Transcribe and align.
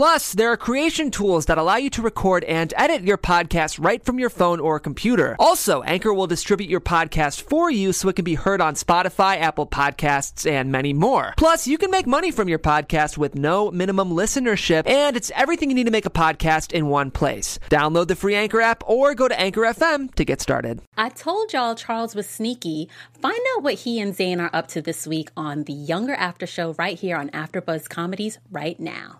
Plus, 0.00 0.32
there 0.32 0.50
are 0.50 0.56
creation 0.56 1.10
tools 1.10 1.44
that 1.44 1.58
allow 1.58 1.76
you 1.76 1.90
to 1.90 2.00
record 2.00 2.42
and 2.44 2.72
edit 2.74 3.02
your 3.02 3.18
podcast 3.18 3.78
right 3.78 4.02
from 4.02 4.18
your 4.18 4.30
phone 4.30 4.58
or 4.58 4.80
computer. 4.80 5.36
Also, 5.38 5.82
Anchor 5.82 6.14
will 6.14 6.26
distribute 6.26 6.70
your 6.70 6.80
podcast 6.80 7.42
for 7.42 7.70
you 7.70 7.92
so 7.92 8.08
it 8.08 8.16
can 8.16 8.24
be 8.24 8.34
heard 8.34 8.62
on 8.62 8.72
Spotify, 8.76 9.38
Apple 9.38 9.66
Podcasts, 9.66 10.50
and 10.50 10.72
many 10.72 10.94
more. 10.94 11.34
Plus, 11.36 11.66
you 11.66 11.76
can 11.76 11.90
make 11.90 12.06
money 12.06 12.30
from 12.30 12.48
your 12.48 12.58
podcast 12.58 13.18
with 13.18 13.34
no 13.34 13.70
minimum 13.70 14.12
listenership, 14.12 14.88
and 14.88 15.18
it's 15.18 15.30
everything 15.36 15.68
you 15.68 15.74
need 15.74 15.84
to 15.84 15.90
make 15.90 16.06
a 16.06 16.16
podcast 16.24 16.72
in 16.72 16.86
one 16.86 17.10
place. 17.10 17.58
Download 17.68 18.08
the 18.08 18.16
free 18.16 18.36
Anchor 18.36 18.62
app 18.62 18.82
or 18.86 19.14
go 19.14 19.28
to 19.28 19.38
Anchor 19.38 19.60
FM 19.60 20.14
to 20.14 20.24
get 20.24 20.40
started. 20.40 20.80
I 20.96 21.10
told 21.10 21.52
y'all 21.52 21.74
Charles 21.74 22.14
was 22.14 22.26
sneaky. 22.26 22.88
Find 23.20 23.40
out 23.54 23.64
what 23.64 23.74
he 23.74 24.00
and 24.00 24.16
Zane 24.16 24.40
are 24.40 24.50
up 24.54 24.68
to 24.68 24.80
this 24.80 25.06
week 25.06 25.30
on 25.36 25.64
the 25.64 25.74
Younger 25.74 26.14
After 26.14 26.46
Show 26.46 26.72
right 26.78 26.98
here 26.98 27.18
on 27.18 27.28
AfterBuzz 27.32 27.90
Comedies 27.90 28.38
right 28.50 28.80
now. 28.80 29.19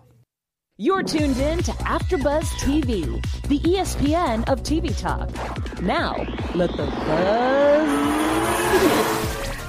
You're 0.81 1.03
tuned 1.03 1.37
in 1.37 1.61
to 1.61 1.71
AfterBuzz 1.73 2.45
TV, 2.59 3.23
the 3.43 3.59
ESPN 3.59 4.49
of 4.49 4.63
TV 4.63 4.99
talk. 4.99 5.29
Now, 5.79 6.15
let 6.55 6.71
the 6.71 6.87
buzz. 6.87 7.87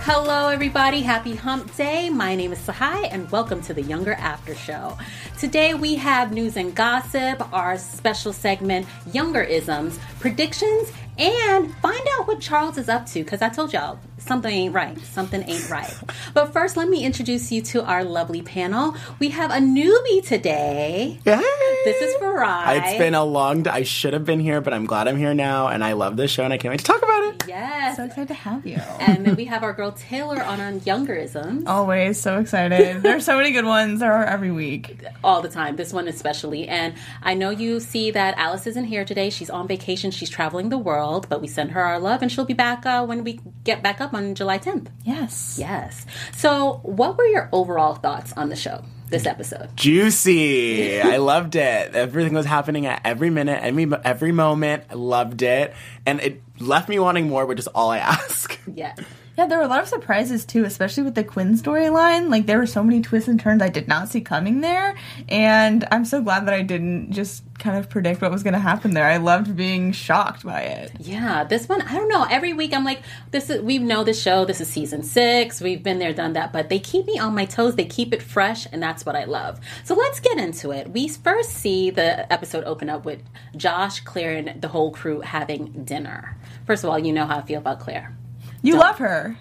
Hello, 0.07 0.49
everybody. 0.49 1.03
Happy 1.03 1.35
Hump 1.35 1.77
Day. 1.77 2.09
My 2.09 2.35
name 2.35 2.51
is 2.51 2.61
Tsahai, 2.61 3.09
and 3.09 3.31
welcome 3.31 3.61
to 3.61 3.75
the 3.75 3.83
Younger 3.83 4.15
After 4.15 4.55
Show. 4.55 4.97
Today 5.39 5.75
we 5.75 5.97
have 5.97 6.33
news 6.33 6.57
and 6.57 6.75
gossip, 6.75 7.47
our 7.53 7.77
special 7.77 8.33
segment, 8.33 8.87
Younger 9.13 9.43
Isms, 9.43 9.99
predictions, 10.19 10.91
and 11.19 11.75
find 11.77 12.09
out 12.15 12.27
what 12.27 12.41
Charles 12.41 12.79
is 12.79 12.89
up 12.89 13.05
to. 13.09 13.23
Because 13.23 13.43
I 13.43 13.51
told 13.51 13.75
y'all 13.75 13.99
something 14.27 14.51
ain't 14.53 14.75
right. 14.75 14.99
Something 14.99 15.43
ain't 15.49 15.69
right. 15.71 15.93
But 16.35 16.53
first, 16.53 16.77
let 16.77 16.89
me 16.89 17.05
introduce 17.05 17.53
you 17.53 17.63
to 17.63 17.85
our 17.85 18.05
lovely 18.05 18.43
panel. 18.43 18.95
We 19.19 19.31
have 19.31 19.51
a 19.51 19.59
newbie 19.59 20.27
today. 20.27 21.19
Yay! 21.25 21.43
This 21.85 22.01
is 22.03 22.15
Farai. 22.21 22.79
It's 22.79 22.99
been 22.99 23.15
a 23.15 23.25
long. 23.25 23.67
I 23.69 23.83
should 23.83 24.13
have 24.13 24.25
been 24.25 24.41
here, 24.41 24.61
but 24.61 24.73
I'm 24.73 24.87
glad 24.87 25.09
I'm 25.09 25.17
here 25.17 25.35
now, 25.35 25.69
and 25.69 25.85
I 25.85 25.93
love 25.93 26.17
this 26.17 26.31
show, 26.31 26.45
and 26.45 26.53
I 26.53 26.59
can't 26.59 26.71
wait 26.73 26.79
to 26.81 26.85
talk 26.85 27.03
about 27.03 27.23
it. 27.25 27.45
Yes. 27.49 27.97
So 27.97 28.05
excited 28.05 28.29
to 28.29 28.35
have 28.35 28.67
you. 28.67 28.77
and 29.01 29.27
then 29.27 29.37
we 29.37 29.45
have 29.47 29.63
our 29.63 29.73
girl 29.73 29.93
Taylor 29.93 30.43
on 30.43 30.61
on 30.61 30.81
Youngerisms. 30.81 31.67
Always 31.67 32.21
so 32.21 32.39
excited. 32.39 33.03
There's 33.03 33.25
so 33.25 33.37
many 33.37 33.51
good 33.53 33.65
ones. 33.65 34.01
There 34.01 34.13
are 34.13 34.25
every 34.25 34.51
week. 34.51 35.05
all 35.25 35.43
the 35.43 35.49
time. 35.49 35.77
This 35.77 35.93
one 35.93 36.09
especially. 36.09 36.69
And 36.69 36.95
I 37.23 37.35
know 37.35 37.51
you 37.51 37.81
see 37.81 38.11
that 38.13 38.37
Alice 38.39 38.67
isn't 38.67 38.85
here 38.85 39.05
today. 39.05 39.31
She's 39.31 39.51
on 39.51 39.67
vacation. 39.69 40.11
She's 40.11 40.31
traveling 40.31 40.69
the 40.69 40.79
world, 40.79 41.27
but 41.29 41.41
we 41.41 41.49
send 41.49 41.73
her 41.73 41.83
our 41.83 41.99
love, 41.99 42.23
and 42.23 42.31
she'll 42.31 42.45
be 42.45 42.55
back 42.55 42.87
uh, 42.87 43.05
when 43.05 43.25
we 43.25 43.41
get 43.65 43.83
back 43.83 44.01
up 44.01 44.12
on 44.15 44.35
July 44.35 44.59
10th. 44.59 44.89
Yes. 45.05 45.57
Yes. 45.59 46.07
So, 46.33 46.81
what 46.83 47.17
were 47.17 47.27
your 47.27 47.49
overall 47.53 47.95
thoughts 47.95 48.33
on 48.35 48.49
the 48.49 48.57
show? 48.57 48.83
This 49.09 49.27
episode. 49.27 49.77
Juicy. 49.77 50.99
I 51.03 51.19
loved 51.19 51.55
it. 51.55 51.95
Everything 51.95 52.33
was 52.33 52.47
happening 52.47 52.87
at 52.87 53.03
every 53.05 53.29
minute, 53.29 53.61
every 53.63 53.87
every 54.05 54.33
moment. 54.33 54.85
I 54.89 54.95
loved 54.95 55.43
it, 55.43 55.75
and 56.07 56.19
it 56.21 56.41
left 56.59 56.89
me 56.89 56.99
wanting 56.99 57.29
more, 57.29 57.45
which 57.45 57.59
is 57.59 57.67
all 57.67 57.91
I 57.91 57.99
ask. 58.17 58.59
Yeah. 58.75 58.95
Yeah, 59.37 59.47
there 59.47 59.57
were 59.59 59.65
a 59.65 59.69
lot 59.69 59.83
of 59.83 59.89
surprises 59.89 60.45
too, 60.45 60.65
especially 60.65 61.05
with 61.05 61.15
the 61.15 61.25
Quinn 61.25 61.57
storyline. 61.57 62.29
Like 62.29 62.45
there 62.45 62.59
were 62.59 62.67
so 62.67 62.83
many 62.83 63.01
twists 63.01 63.29
and 63.29 63.41
turns 63.41 63.63
I 63.63 63.71
did 63.71 63.89
not 63.89 64.09
see 64.11 64.21
coming 64.21 64.61
there, 64.61 64.95
and 65.29 65.89
I'm 65.91 66.05
so 66.05 66.21
glad 66.21 66.47
that 66.47 66.55
I 66.55 66.61
didn't 66.61 67.13
just 67.13 67.43
kind 67.59 67.79
of 67.79 67.89
predict 67.89 68.21
what 68.21 68.31
was 68.31 68.43
going 68.43 68.53
to 68.53 68.59
happen 68.59 68.93
there. 68.93 69.07
I 69.07 69.17
loved 69.17 69.57
being 69.57 69.93
shocked 69.93 70.45
by 70.45 70.63
it. 70.63 70.93
Yeah, 70.99 71.45
this 71.45 71.67
one 71.67 71.81
I 71.81 71.95
don't 71.95 72.09
know. 72.09 72.27
Every 72.29 72.53
week 72.53 72.75
I'm 72.75 72.85
like, 72.85 73.03
this 73.31 73.49
is 73.49 73.63
we 73.63 73.79
know 73.79 74.05
the 74.05 74.13
show. 74.13 74.45
This 74.45 74.61
is 74.61 74.69
season 74.69 75.03
six. 75.03 75.63
We've 75.63 75.83
been 75.83 75.99
there, 75.99 76.13
done 76.13 76.35
that. 76.35 76.53
But 76.53 76.69
they 76.69 76.79
keep 76.79 77.07
me 77.07 77.19
on 77.19 77.35
my 77.35 77.47
toes. 77.47 77.77
They 77.77 77.87
keep 77.87 78.13
it 78.13 78.23
fresh, 78.23 78.67
and 78.71 78.83
that's 78.83 79.07
what 79.07 79.17
I 79.17 79.25
love. 79.25 79.61
So 79.85 79.95
let's 79.95 80.21
get 80.21 80.37
into 80.37 80.73
it. 80.73 80.91
We 80.91 81.09
first 81.09 81.51
see 81.51 81.89
the 81.89 82.31
episode 82.31 82.65
open 82.65 82.91
up 82.91 83.07
with 83.07 83.23
Josh, 83.57 84.01
Claire, 84.01 84.37
and 84.37 84.61
the 84.61 84.69
whole 84.69 84.93
crew 84.93 85.21
having 85.21 85.85
dinner. 85.85 86.37
First 86.67 86.85
of 86.85 86.91
all, 86.91 86.99
you 86.99 87.15
know 87.15 87.25
how 87.25 87.39
I 87.39 87.43
feel 87.43 87.59
about 87.59 87.81
Claire. 87.81 88.15
You 88.63 88.79
love 88.79 88.99
her. 88.99 89.37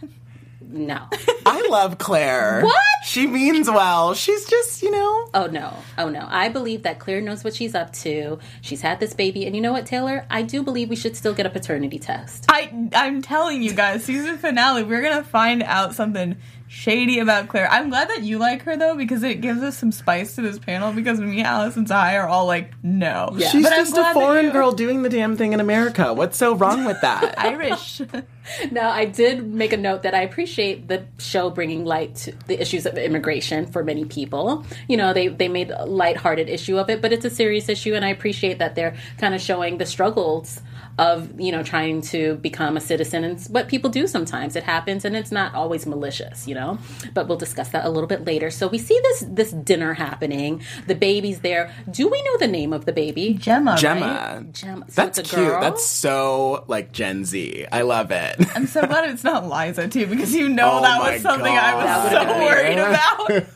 No. 0.61 1.07
I 1.45 1.67
love 1.69 1.97
Claire. 1.97 2.61
What? 2.71 2.75
She 3.03 3.25
means 3.25 3.67
well. 3.67 4.13
She's 4.13 4.45
just, 4.45 4.83
you 4.83 4.91
know. 4.91 5.27
Oh 5.33 5.47
no. 5.47 5.73
Oh 5.97 6.07
no. 6.09 6.27
I 6.29 6.49
believe 6.49 6.83
that 6.83 6.99
Claire 6.99 7.19
knows 7.19 7.43
what 7.43 7.55
she's 7.55 7.73
up 7.73 7.91
to. 7.93 8.37
She's 8.61 8.81
had 8.81 8.99
this 8.99 9.13
baby. 9.15 9.45
And 9.47 9.55
you 9.55 9.61
know 9.61 9.71
what, 9.71 9.87
Taylor? 9.87 10.25
I 10.29 10.43
do 10.43 10.61
believe 10.61 10.89
we 10.89 10.95
should 10.95 11.15
still 11.17 11.33
get 11.33 11.45
a 11.47 11.49
paternity 11.49 11.97
test. 11.97 12.45
I 12.47 12.89
I'm 12.93 13.21
telling 13.23 13.63
you 13.63 13.73
guys, 13.73 14.03
season 14.05 14.37
finale, 14.37 14.83
we're 14.83 15.01
gonna 15.01 15.23
find 15.23 15.63
out 15.63 15.95
something 15.95 16.37
shady 16.73 17.19
about 17.19 17.49
Claire. 17.49 17.67
I'm 17.69 17.89
glad 17.89 18.07
that 18.09 18.23
you 18.23 18.37
like 18.39 18.61
her 18.63 18.77
though, 18.77 18.95
because 18.95 19.23
it 19.23 19.41
gives 19.41 19.61
us 19.61 19.77
some 19.77 19.91
spice 19.91 20.35
to 20.35 20.41
this 20.41 20.57
panel. 20.57 20.93
Because 20.93 21.19
me, 21.19 21.43
Alice, 21.43 21.75
and 21.75 21.85
Zai 21.85 22.15
are 22.15 22.27
all 22.29 22.45
like, 22.45 22.71
no. 22.81 23.29
Yeah. 23.35 23.49
She's 23.49 23.63
But 23.63 23.75
just 23.75 23.97
a 23.97 24.13
foreign 24.13 24.45
you- 24.45 24.51
girl 24.53 24.71
doing 24.71 25.03
the 25.03 25.09
damn 25.09 25.35
thing 25.35 25.51
in 25.51 25.59
America. 25.59 26.13
What's 26.13 26.37
so 26.37 26.55
wrong 26.55 26.85
with 26.85 26.99
that? 27.01 27.35
Irish. 27.37 28.01
Now, 28.71 28.89
I 28.89 29.05
did 29.05 29.45
make 29.45 29.71
a 29.71 29.77
note 29.77 30.01
that 30.01 30.15
I 30.15 30.23
appreciate 30.23 30.87
the 30.87 31.05
show 31.19 31.51
bringing 31.51 31.85
light 31.85 32.15
to 32.15 32.31
the 32.47 32.59
issues 32.59 32.87
of 32.87 32.97
immigration 32.97 33.67
for 33.67 33.83
many 33.83 34.03
people. 34.03 34.65
You 34.89 34.97
know, 34.97 35.13
they, 35.13 35.27
they 35.27 35.47
made 35.47 35.69
a 35.69 35.85
lighthearted 35.85 36.49
issue 36.49 36.79
of 36.79 36.89
it, 36.89 37.01
but 37.03 37.13
it's 37.13 37.23
a 37.23 37.29
serious 37.29 37.69
issue, 37.69 37.93
and 37.93 38.03
I 38.03 38.09
appreciate 38.09 38.57
that 38.57 38.73
they're 38.73 38.95
kind 39.19 39.35
of 39.35 39.41
showing 39.41 39.77
the 39.77 39.85
struggles 39.85 40.59
of, 40.99 41.39
you 41.39 41.51
know, 41.51 41.63
trying 41.63 42.01
to 42.01 42.35
become 42.35 42.77
a 42.77 42.81
citizen 42.81 43.23
and 43.23 43.41
what 43.45 43.67
people 43.67 43.89
do 43.89 44.07
sometimes. 44.07 44.55
It 44.55 44.63
happens, 44.63 45.05
and 45.05 45.15
it's 45.15 45.31
not 45.31 45.53
always 45.55 45.85
malicious, 45.85 46.47
you 46.47 46.55
know? 46.55 46.77
But 47.13 47.27
we'll 47.27 47.37
discuss 47.37 47.69
that 47.69 47.85
a 47.85 47.89
little 47.89 48.07
bit 48.07 48.25
later. 48.25 48.49
So 48.51 48.67
we 48.67 48.77
see 48.77 48.99
this 49.03 49.25
this 49.27 49.51
dinner 49.51 49.93
happening. 49.93 50.61
The 50.87 50.95
baby's 50.95 51.41
there. 51.41 51.73
Do 51.89 52.07
we 52.07 52.21
know 52.23 52.37
the 52.37 52.47
name 52.47 52.73
of 52.73 52.85
the 52.85 52.93
baby? 52.93 53.33
Gemma. 53.33 53.71
Right? 53.71 53.79
Gemma. 53.79 54.45
Gemma. 54.51 54.85
So 54.89 55.01
That's 55.03 55.17
it's 55.17 55.31
a 55.31 55.35
cute. 55.35 55.47
girl? 55.47 55.61
That's 55.61 55.85
so 55.85 56.63
like 56.67 56.91
Gen 56.91 57.25
Z. 57.25 57.65
I 57.71 57.81
love 57.81 58.11
it. 58.11 58.35
I'm 58.55 58.67
so 58.67 58.85
glad 58.85 59.09
it's 59.09 59.23
not 59.23 59.47
Liza 59.47 59.87
too, 59.87 60.07
because 60.07 60.33
you 60.33 60.49
know 60.49 60.79
Oh 60.79 60.81
that 60.81 61.13
was 61.13 61.21
something 61.21 61.53
I 61.53 61.75
was 61.75 62.11
so 62.11 62.39
worried 62.39 62.77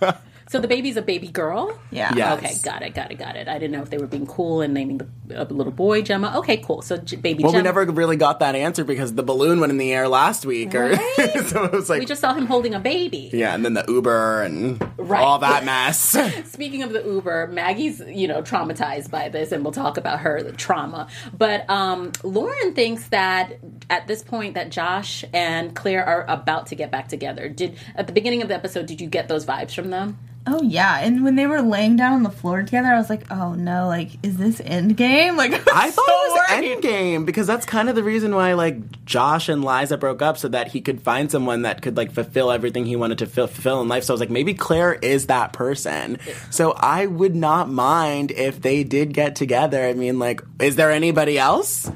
about. 0.01 0.21
So 0.47 0.59
the 0.59 0.67
baby's 0.67 0.95
a 0.95 1.01
baby 1.01 1.27
girl? 1.27 1.75
Yeah. 1.89 2.13
Yes. 2.15 2.37
Okay, 2.37 2.53
got 2.63 2.83
it, 2.83 2.93
got 2.93 3.11
it, 3.11 3.15
got 3.17 3.35
it. 3.35 3.47
I 3.47 3.53
didn't 3.57 3.71
know 3.71 3.81
if 3.81 3.89
they 3.89 3.97
were 3.97 4.05
being 4.05 4.27
cool 4.27 4.61
and 4.61 4.75
naming 4.75 4.99
the 4.99 5.41
a 5.41 5.43
little 5.45 5.71
boy 5.71 6.03
Gemma. 6.03 6.33
Okay, 6.37 6.57
cool. 6.57 6.83
So 6.83 6.97
J- 6.97 7.15
baby 7.15 7.41
Well, 7.43 7.51
Gemma. 7.51 7.61
we 7.61 7.63
never 7.63 7.85
really 7.85 8.15
got 8.15 8.39
that 8.41 8.53
answer 8.53 8.83
because 8.83 9.15
the 9.15 9.23
balloon 9.23 9.59
went 9.59 9.71
in 9.71 9.77
the 9.79 9.91
air 9.91 10.07
last 10.07 10.45
week, 10.45 10.75
or 10.75 10.89
Right? 10.91 11.47
so 11.47 11.63
it 11.63 11.71
was 11.71 11.89
like, 11.89 11.99
We 11.99 12.05
just 12.05 12.21
saw 12.21 12.35
him 12.35 12.45
holding 12.45 12.75
a 12.75 12.79
baby. 12.79 13.31
yeah, 13.33 13.55
and 13.55 13.65
then 13.65 13.73
the 13.73 13.85
Uber 13.87 14.43
and 14.43 14.87
Right. 14.97 15.21
all 15.23 15.39
that 15.39 15.65
mess. 15.65 16.15
Speaking 16.51 16.83
of 16.83 16.93
the 16.93 17.03
Uber, 17.03 17.47
Maggie's 17.47 17.99
you 18.07 18.27
know 18.27 18.43
traumatized 18.43 19.09
by 19.09 19.29
this, 19.29 19.51
and 19.51 19.63
we'll 19.63 19.73
talk 19.73 19.97
about 19.97 20.19
her 20.19 20.51
trauma. 20.51 21.07
But 21.35 21.67
um, 21.71 22.11
Lauren 22.23 22.75
thinks 22.75 23.07
that 23.07 23.57
at 23.89 24.05
this 24.07 24.21
point 24.21 24.53
that 24.53 24.69
Josh 24.69 25.25
and 25.33 25.75
Claire 25.75 26.05
are 26.05 26.25
about 26.27 26.67
to 26.67 26.75
get 26.75 26.91
back 26.91 27.07
together. 27.07 27.49
Did 27.49 27.77
at 27.95 28.05
the 28.05 28.13
beginning 28.13 28.43
of 28.43 28.47
the 28.47 28.53
episode, 28.55 28.85
did 28.85 29.01
you 29.01 29.07
get 29.07 29.27
those 29.27 29.43
vibes 29.45 29.73
from 29.73 29.89
them? 29.89 30.19
Oh 30.47 30.61
yeah, 30.61 30.99
and 30.99 31.23
when 31.23 31.35
they 31.35 31.47
were 31.47 31.61
laying 31.61 31.95
down 31.95 32.13
on 32.13 32.23
the 32.23 32.29
floor 32.29 32.61
together, 32.61 32.89
I 32.89 32.97
was 32.97 33.09
like, 33.09 33.31
"Oh 33.31 33.55
no! 33.55 33.87
Like, 33.87 34.11
is 34.23 34.37
this 34.37 34.59
Endgame?" 34.61 35.35
Like, 35.45 35.53
I 35.53 35.91
thought 35.91 36.07
it 36.07 36.31
was 36.31 36.49
so 36.49 36.55
worried. 36.55 36.83
Endgame 36.83 37.25
because 37.25 37.47
that's 37.47 37.65
kind 37.65 37.89
of 37.89 37.95
the 37.95 38.03
reason 38.03 38.33
why 38.35 38.53
like 38.53 39.05
Josh 39.05 39.49
and 39.49 39.63
Liza 39.65 39.97
broke 39.97 40.21
up 40.21 40.37
so 40.37 40.47
that 40.49 40.69
he 40.69 40.81
could 40.81 41.01
find 41.01 41.31
someone 41.31 41.63
that 41.63 41.81
could 41.81 41.97
like 41.97 42.11
fulfill 42.11 42.51
everything 42.51 42.85
he 42.85 42.95
wanted 42.95 43.17
to 43.19 43.25
fill, 43.25 43.47
fulfill 43.47 43.81
in 43.81 43.87
life. 43.87 44.03
So 44.03 44.13
I 44.13 44.15
was 44.15 44.19
like, 44.19 44.29
maybe 44.29 44.53
Claire 44.53 44.93
is 44.93 45.27
that 45.27 45.51
person. 45.53 46.19
So 46.51 46.71
I 46.73 47.05
would 47.07 47.35
not 47.35 47.69
mind 47.69 48.31
if 48.31 48.61
they 48.61 48.83
did 48.83 49.13
get 49.13 49.35
together. 49.35 49.83
I 49.83 49.93
mean, 49.93 50.19
like, 50.19 50.41
is 50.59 50.75
there 50.75 50.91
anybody 50.91 51.37
else? 51.37 51.89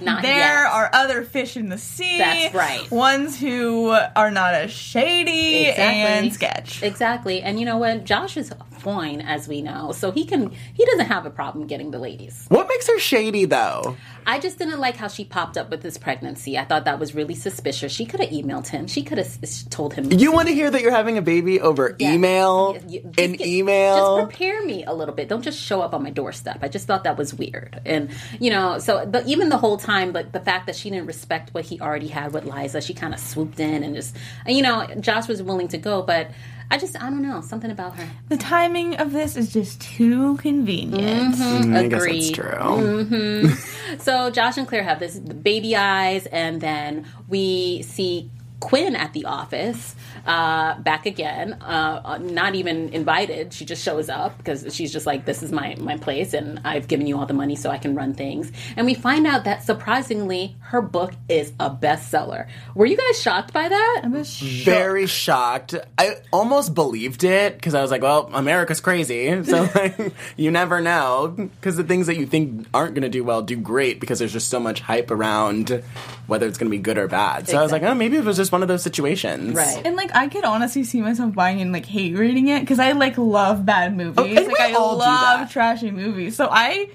Not 0.00 0.22
There 0.22 0.36
yet. 0.64 0.72
are 0.72 0.90
other 0.92 1.22
fish 1.24 1.56
in 1.56 1.68
the 1.68 1.78
sea. 1.78 2.18
That's 2.18 2.54
right. 2.54 2.90
Ones 2.90 3.38
who 3.40 3.90
are 3.90 4.30
not 4.30 4.54
as 4.54 4.70
shady 4.70 5.66
and 5.66 6.32
sketch. 6.32 6.82
Exactly. 6.82 7.42
And 7.42 7.58
you 7.58 7.66
know 7.66 7.78
what? 7.78 8.04
Josh 8.04 8.36
is 8.36 8.52
fine, 8.78 9.20
as 9.20 9.48
we 9.48 9.62
know, 9.62 9.92
so 9.92 10.10
he 10.10 10.24
can. 10.24 10.50
He 10.74 10.84
doesn't 10.86 11.06
have 11.06 11.26
a 11.26 11.30
problem 11.30 11.66
getting 11.66 11.90
the 11.90 11.98
ladies. 11.98 12.46
What 12.48 12.68
makes 12.68 12.86
her 12.88 12.98
shady 12.98 13.44
though? 13.46 13.96
I 14.26 14.38
just 14.38 14.58
didn't 14.58 14.78
like 14.80 14.96
how 14.96 15.08
she 15.08 15.24
popped 15.24 15.56
up 15.58 15.70
with 15.70 15.82
this 15.82 15.98
pregnancy. 15.98 16.56
I 16.58 16.64
thought 16.64 16.84
that 16.84 16.98
was 16.98 17.14
really 17.14 17.34
suspicious. 17.34 17.90
She 17.92 18.04
could 18.06 18.20
have 18.20 18.30
emailed 18.30 18.68
him. 18.68 18.86
She 18.86 19.02
could 19.02 19.18
have 19.18 19.38
s- 19.42 19.64
told 19.70 19.94
him. 19.94 20.12
You 20.12 20.32
want 20.32 20.48
to 20.48 20.54
hear 20.54 20.70
that 20.70 20.82
you're 20.82 20.90
having 20.92 21.18
a 21.18 21.22
baby 21.22 21.60
over 21.60 21.96
Yeah. 21.98 22.12
email? 22.12 22.76
You- 22.86 23.00
An 23.18 23.32
get- 23.32 23.46
email? 23.46 24.18
Just 24.18 24.28
prepare 24.30 24.62
me 24.64 24.84
a 24.84 24.92
little 24.92 25.14
bit. 25.14 25.28
Don't 25.28 25.42
just 25.42 25.58
show 25.60 25.80
up 25.80 25.94
on 25.94 26.02
my 26.02 26.10
doorstep. 26.10 26.58
I 26.62 26.68
just 26.68 26.86
thought 26.86 27.04
that 27.04 27.16
was 27.18 27.34
weird. 27.34 27.80
And 27.84 28.10
you 28.38 28.50
know, 28.50 28.78
so 28.78 29.04
but 29.06 29.26
even 29.26 29.48
the 29.48 29.56
whole 29.58 29.76
time, 29.78 30.12
but 30.12 30.32
the 30.32 30.40
fact 30.40 30.66
that 30.66 30.76
she 30.76 30.90
didn't 30.90 31.06
respect 31.06 31.52
what 31.54 31.64
he 31.64 31.80
already 31.80 32.08
had 32.08 32.32
with 32.32 32.44
Liza, 32.44 32.80
she 32.82 32.94
kind 32.94 33.14
of 33.14 33.20
swooped 33.20 33.58
in 33.58 33.82
and 33.82 33.94
just, 33.94 34.14
you 34.46 34.62
know, 34.62 34.86
Josh 35.00 35.28
was 35.28 35.42
willing 35.42 35.68
to 35.68 35.78
go, 35.78 36.02
but. 36.02 36.30
I 36.70 36.78
just 36.78 36.96
I 36.96 37.10
don't 37.10 37.22
know 37.22 37.40
something 37.40 37.70
about 37.70 37.96
her. 37.96 38.08
The 38.28 38.36
timing 38.36 38.96
of 38.96 39.12
this 39.12 39.36
is 39.36 39.52
just 39.52 39.80
too 39.80 40.36
convenient. 40.36 41.34
Mm-hmm. 41.34 41.74
I 41.74 41.88
guess 41.88 42.04
that's 42.04 42.04
Agreed. 42.04 42.34
true. 42.34 43.50
So 43.98 44.30
Josh 44.30 44.56
and 44.56 44.68
Claire 44.68 44.84
have 44.84 45.00
this 45.00 45.18
baby 45.18 45.74
eyes, 45.74 46.26
and 46.26 46.60
then 46.60 47.06
we 47.28 47.82
see 47.82 48.30
Quinn 48.60 48.94
at 48.94 49.12
the 49.12 49.24
office 49.24 49.94
uh, 50.26 50.78
back 50.80 51.06
again. 51.06 51.54
Uh, 51.54 52.18
not 52.20 52.54
even 52.54 52.90
invited. 52.90 53.52
She 53.52 53.64
just 53.64 53.82
shows 53.82 54.08
up 54.08 54.36
because 54.38 54.74
she's 54.74 54.92
just 54.92 55.06
like, 55.06 55.24
"This 55.24 55.42
is 55.42 55.50
my 55.50 55.76
my 55.78 55.96
place, 55.96 56.34
and 56.34 56.60
I've 56.64 56.86
given 56.88 57.06
you 57.06 57.18
all 57.18 57.26
the 57.26 57.34
money 57.34 57.56
so 57.56 57.70
I 57.70 57.78
can 57.78 57.94
run 57.94 58.14
things." 58.14 58.52
And 58.76 58.86
we 58.86 58.94
find 58.94 59.26
out 59.26 59.44
that 59.44 59.64
surprisingly, 59.64 60.56
her 60.60 60.82
book 60.82 61.12
is 61.28 61.52
a 61.58 61.70
bestseller. 61.70 62.48
Were 62.74 62.86
you 62.86 62.96
guys 62.96 63.20
shocked 63.20 63.52
by 63.52 63.68
that? 63.68 64.00
I 64.04 64.08
was 64.08 64.38
Very 64.38 65.06
shocked. 65.06 65.74
I 65.98 66.16
almost 66.32 66.74
believed 66.74 67.24
it 67.24 67.54
because 67.54 67.74
I 67.74 67.82
was 67.82 67.90
like, 67.90 68.02
well, 68.02 68.30
America's 68.32 68.80
crazy. 68.80 69.30
So 69.50 69.68
like, 69.74 70.12
you 70.36 70.50
never 70.50 70.80
know. 70.80 71.34
Because 71.36 71.76
the 71.76 71.82
things 71.82 72.06
that 72.06 72.16
you 72.16 72.26
think 72.26 72.68
aren't 72.72 72.94
going 72.94 73.02
to 73.02 73.08
do 73.08 73.24
well 73.24 73.42
do 73.42 73.56
great 73.56 73.98
because 73.98 74.20
there's 74.20 74.32
just 74.32 74.48
so 74.48 74.60
much 74.60 74.80
hype 74.80 75.10
around 75.10 75.82
whether 76.26 76.46
it's 76.46 76.56
going 76.56 76.70
to 76.70 76.76
be 76.76 76.80
good 76.80 76.98
or 76.98 77.08
bad. 77.08 77.48
So 77.48 77.58
I 77.58 77.62
was 77.62 77.72
like, 77.72 77.82
oh, 77.82 77.94
maybe 77.94 78.16
it 78.16 78.24
was 78.24 78.36
just 78.36 78.49
one 78.52 78.62
of 78.62 78.68
those 78.68 78.82
situations. 78.82 79.54
Right. 79.54 79.82
And 79.84 79.96
like 79.96 80.14
I 80.14 80.28
could 80.28 80.44
honestly 80.44 80.84
see 80.84 81.00
myself 81.00 81.34
buying 81.34 81.60
and 81.60 81.72
like 81.72 81.86
hate 81.86 82.16
reading 82.16 82.48
it 82.48 82.60
because 82.60 82.78
I 82.78 82.92
like 82.92 83.18
love 83.18 83.64
bad 83.66 83.96
movies. 83.96 84.14
Oh, 84.18 84.24
and 84.24 84.34
like 84.46 84.48
we 84.48 84.58
I 84.58 84.72
all 84.72 84.94
do 84.94 85.00
love 85.00 85.40
that. 85.40 85.50
trashy 85.50 85.90
movies. 85.90 86.36
So 86.36 86.48
I 86.50 86.90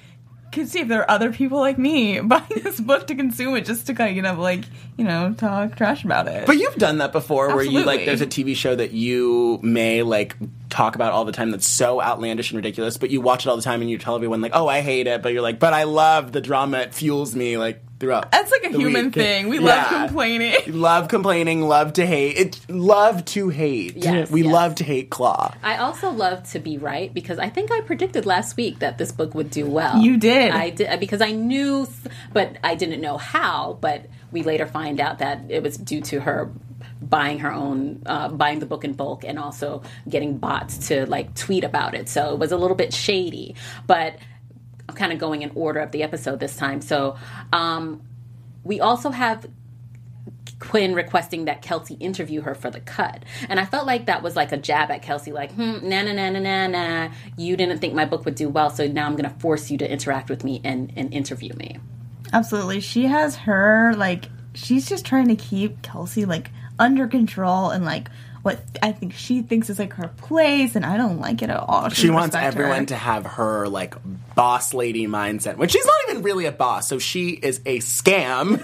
could 0.52 0.69
see 0.69 0.80
if 0.80 0.88
there 0.88 1.02
are 1.02 1.12
other 1.12 1.34
people 1.34 1.60
like 1.60 1.78
me 1.78 2.19
buying 2.22 2.46
this 2.63 2.80
book 2.80 3.07
to 3.07 3.16
consume 3.16 3.56
it 3.57 3.66
just 3.66 3.88
to 3.88 3.94
kind 3.94 4.25
of 4.25 4.40
like 4.40 4.63
you 4.98 5.04
know 5.04 5.34
talk 5.38 5.75
trash 5.75 6.04
about 6.06 6.28
it. 6.28 6.46
But 6.46 6.57
you've 6.57 6.75
done 6.75 7.00
that 7.00 7.12
before 7.12 7.54
where 7.56 7.63
you 7.63 7.84
like 7.84 8.06
there's 8.06 8.22
a 8.22 8.28
TV 8.28 8.56
show 8.56 8.74
that 8.75 8.92
you 8.92 9.60
may 9.62 10.01
like 10.01 10.36
talk 10.69 10.96
about 10.96 11.12
all 11.13 11.25
the 11.25 11.31
time 11.31 11.51
that's 11.51 11.68
so 11.68 12.01
outlandish 12.01 12.51
and 12.51 12.58
ridiculous, 12.58 12.98
but 12.98 13.10
you 13.10 13.22
watch 13.22 13.46
it 13.46 13.50
all 13.50 13.56
the 13.56 13.62
time 13.62 13.81
and 13.81 13.90
you 13.90 13.98
tell 13.98 14.16
everyone 14.16 14.42
like, 14.42 14.51
"Oh, 14.56 14.68
I 14.68 14.81
hate 14.81 15.08
it," 15.08 15.22
but 15.22 15.34
you're 15.34 15.42
like, 15.42 15.60
"But 15.60 15.74
I 15.74 15.84
love 15.84 16.31
the 16.31 16.42
drama. 16.42 16.80
It 16.80 16.94
fuels 16.94 17.36
me 17.36 17.58
like 17.58 17.81
throughout." 18.00 18.32
That's 18.32 18.52
like 18.52 18.66
a 18.66 18.70
the 18.74 18.80
human 18.80 19.06
week." 19.06 19.14
thing. 19.16 19.50
We 19.50 19.60
Yeah. 19.60 19.66
love 19.66 20.08
complaining. 20.08 20.56
Love 20.68 21.08
complaining, 21.08 21.62
love 21.68 21.94
to 21.94 22.06
hate. 22.06 22.38
It 22.38 22.60
love 22.70 23.26
to 23.26 23.50
hate. 23.50 23.98
Yes, 23.98 24.30
we 24.30 24.44
yes. 24.44 24.52
love 24.54 24.76
to 24.76 24.84
hate 24.84 25.10
Claw. 25.10 25.54
I 25.64 25.78
also 25.78 26.10
love 26.12 26.44
to 26.52 26.60
be 26.60 26.78
right 26.78 27.14
because 27.14 27.40
I 27.40 27.50
think 27.50 27.72
I 27.72 27.82
predicted 27.82 28.26
last 28.26 28.58
week 28.58 28.80
that 28.80 28.98
this 28.98 29.12
book 29.12 29.34
would 29.36 29.50
do 29.50 29.66
well. 29.66 29.98
You 30.00 30.18
did. 30.18 30.52
I 30.52 30.70
did 30.70 31.00
because 31.00 31.22
I 31.22 31.32
knew, 31.32 31.88
but 32.34 32.58
I 32.64 32.76
didn't 32.76 33.02
know 33.02 33.18
how. 33.18 33.78
But 33.82 34.06
we 34.32 34.44
later 34.44 34.66
find 34.68 35.00
out 35.00 35.20
that 35.20 35.44
it 35.50 35.64
was 35.64 35.78
due 35.78 36.02
to 36.02 36.20
her 36.22 36.52
buying 37.02 37.40
her 37.40 37.52
own, 37.52 38.02
uh, 38.06 38.30
buying 38.30 38.60
the 38.60 38.66
book 38.66 38.84
in 38.84 38.94
bulk, 38.94 39.24
and 39.24 39.38
also 39.40 39.82
getting 40.10 40.38
bots 40.38 40.88
to 40.90 41.06
like 41.08 41.34
tweet 41.36 41.64
about 41.64 41.94
it. 41.96 42.10
So 42.10 42.34
it 42.34 42.40
was 42.40 42.52
a 42.52 42.58
little 42.58 42.76
bit 42.78 42.94
shady, 42.94 43.56
but. 43.88 44.16
I'm 44.88 44.96
kind 44.96 45.12
of 45.12 45.20
going 45.20 45.42
in 45.42 45.52
order 45.56 45.80
of 45.80 45.92
the 45.92 46.04
episode 46.04 46.40
this 46.40 46.56
time. 46.56 46.82
So, 46.82 47.18
um, 47.52 48.02
we 48.64 48.80
also 48.80 49.12
have 49.12 49.48
Quinn 50.60 50.96
requesting 50.96 51.46
that 51.46 51.62
Kelsey 51.62 51.96
interview 51.96 52.42
her 52.42 52.56
for 52.56 52.70
the 52.70 52.80
cut. 52.80 53.24
And 53.50 53.60
I 53.60 53.66
felt 53.66 53.86
like 53.86 54.06
that 54.06 54.24
was 54.24 54.36
like 54.36 54.52
a 54.52 54.58
jab 54.58 54.90
at 54.90 55.02
Kelsey, 55.02 55.32
like, 55.32 55.52
hmm, 55.52 55.88
na 55.88 56.02
na 56.02 56.14
na 56.14 56.30
na 56.30 56.40
na 56.40 56.68
na. 56.68 57.10
You 57.38 57.56
didn't 57.58 57.80
think 57.80 57.94
my 57.94 58.06
book 58.06 58.26
would 58.26 58.36
do 58.36 58.50
well, 58.50 58.70
so 58.70 58.88
now 58.88 59.06
I'm 59.06 59.16
going 59.16 59.30
to 59.30 59.40
force 59.40 59.70
you 59.70 59.78
to 59.80 59.92
interact 59.92 60.30
with 60.30 60.44
me 60.44 60.62
and, 60.64 60.92
and 60.96 61.14
interview 61.14 61.54
me. 61.56 61.80
Absolutely. 62.34 62.80
She 62.80 63.06
has 63.06 63.36
her 63.36 63.94
like 63.96 64.30
she's 64.54 64.88
just 64.88 65.06
trying 65.06 65.28
to 65.28 65.36
keep 65.36 65.82
Kelsey 65.82 66.26
like 66.26 66.50
under 66.80 67.08
control 67.08 67.70
and 67.70 67.86
like 67.86 68.10
what 68.46 68.60
I 68.84 68.92
think 68.92 69.14
she 69.14 69.42
thinks 69.42 69.72
is 69.72 69.80
like 69.80 69.94
her 69.94 70.08
place 70.18 70.76
and 70.76 70.86
I 70.86 70.98
don't 70.98 71.20
like 71.20 71.42
it 71.42 71.50
at 71.50 71.58
all. 71.58 71.90
She 71.90 72.12
wants 72.12 72.36
everyone 72.36 72.86
to 72.88 72.96
have 72.96 73.26
her 73.26 73.68
like 73.68 73.96
boss 74.36 74.72
lady 74.76 75.08
mindset, 75.08 75.58
which 75.58 75.72
she's 75.72 75.84
not 75.86 75.96
even 76.10 76.22
really 76.22 76.46
a 76.46 76.52
boss. 76.52 76.88
So 76.88 77.00
she 77.00 77.30
is 77.32 77.60
a 77.66 77.80
scam. 77.80 78.62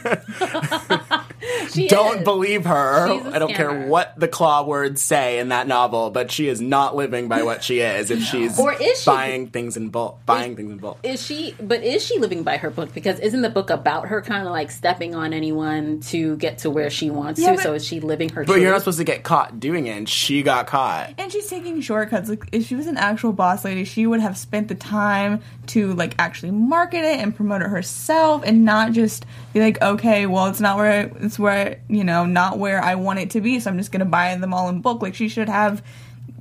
Don't 1.89 2.17
is. 2.19 2.23
believe 2.23 2.65
her. 2.65 3.07
I 3.33 3.39
don't 3.39 3.53
care 3.53 3.87
what 3.87 4.13
the 4.19 4.27
claw 4.27 4.63
words 4.65 5.01
say 5.01 5.39
in 5.39 5.49
that 5.49 5.67
novel, 5.67 6.11
but 6.11 6.29
she 6.31 6.47
is 6.47 6.61
not 6.61 6.95
living 6.95 7.27
by 7.27 7.41
what 7.43 7.63
she 7.63 7.79
is 7.79 8.11
if 8.11 8.21
she's 8.23 8.59
Or 8.59 8.73
is 8.73 9.01
she? 9.01 9.09
buying 9.09 9.47
things 9.47 9.77
in 9.77 9.89
bulk. 9.89 10.23
Buying 10.25 10.55
things 10.55 10.71
in 10.71 10.77
bulk. 10.77 10.99
Is 11.03 11.25
she, 11.25 11.55
but 11.59 11.81
is 11.83 12.05
she 12.05 12.19
living 12.19 12.43
by 12.43 12.57
her 12.57 12.69
book? 12.69 12.93
Because 12.93 13.19
isn't 13.19 13.41
the 13.41 13.49
book 13.49 13.69
about 13.69 14.07
her 14.09 14.21
kind 14.21 14.45
of 14.45 14.51
like 14.51 14.69
stepping 14.69 15.15
on 15.15 15.33
anyone 15.33 16.01
to 16.01 16.35
get 16.37 16.59
to 16.59 16.69
where 16.69 16.89
she 16.89 17.09
wants 17.09 17.39
Yeah, 17.39 17.51
to? 17.51 17.55
but- 17.55 17.63
so 17.63 17.73
is 17.73 17.85
she 17.85 17.99
living 17.99 18.29
her 18.29 18.43
But 18.43 18.53
truth? 18.53 18.61
you're 18.63 18.71
not 18.71 18.81
supposed 18.81 18.99
to 18.99 19.03
get 19.05 19.23
caught 19.23 19.59
doing 19.59 19.70
it, 19.75 19.97
and 19.97 20.07
she 20.07 20.43
got 20.43 20.67
caught. 20.67 21.13
And 21.17 21.31
she's 21.31 21.47
taking 21.47 21.81
shortcuts. 21.81 22.29
Like 22.29 22.43
if 22.51 22.65
she 22.65 22.75
was 22.75 22.87
an 22.87 22.97
actual 22.97 23.33
boss 23.33 23.65
lady, 23.65 23.85
she 23.85 24.05
would 24.05 24.19
have 24.19 24.37
spent 24.37 24.67
the 24.67 24.75
time 24.75 25.41
to 25.67 25.93
like 25.93 26.15
actually 26.19 26.51
market 26.51 27.03
it 27.03 27.19
and 27.19 27.35
promote 27.35 27.61
it 27.61 27.69
herself, 27.69 28.43
and 28.45 28.65
not 28.65 28.91
just 28.91 29.25
be 29.53 29.59
like, 29.59 29.81
okay, 29.81 30.25
well, 30.25 30.47
it's 30.47 30.59
not 30.59 30.77
where 30.77 30.91
I, 30.91 31.25
it's 31.25 31.39
where 31.39 31.81
you 31.87 32.03
know 32.03 32.25
not 32.25 32.57
where 32.59 32.83
I 32.83 32.95
want 32.95 33.19
it 33.19 33.31
to 33.31 33.41
be, 33.41 33.59
so 33.59 33.69
I'm 33.69 33.77
just 33.77 33.91
gonna 33.91 34.05
buy 34.05 34.35
them 34.35 34.53
all 34.53 34.69
in 34.69 34.81
bulk. 34.81 35.01
Like 35.01 35.15
she 35.15 35.29
should 35.29 35.49
have 35.49 35.83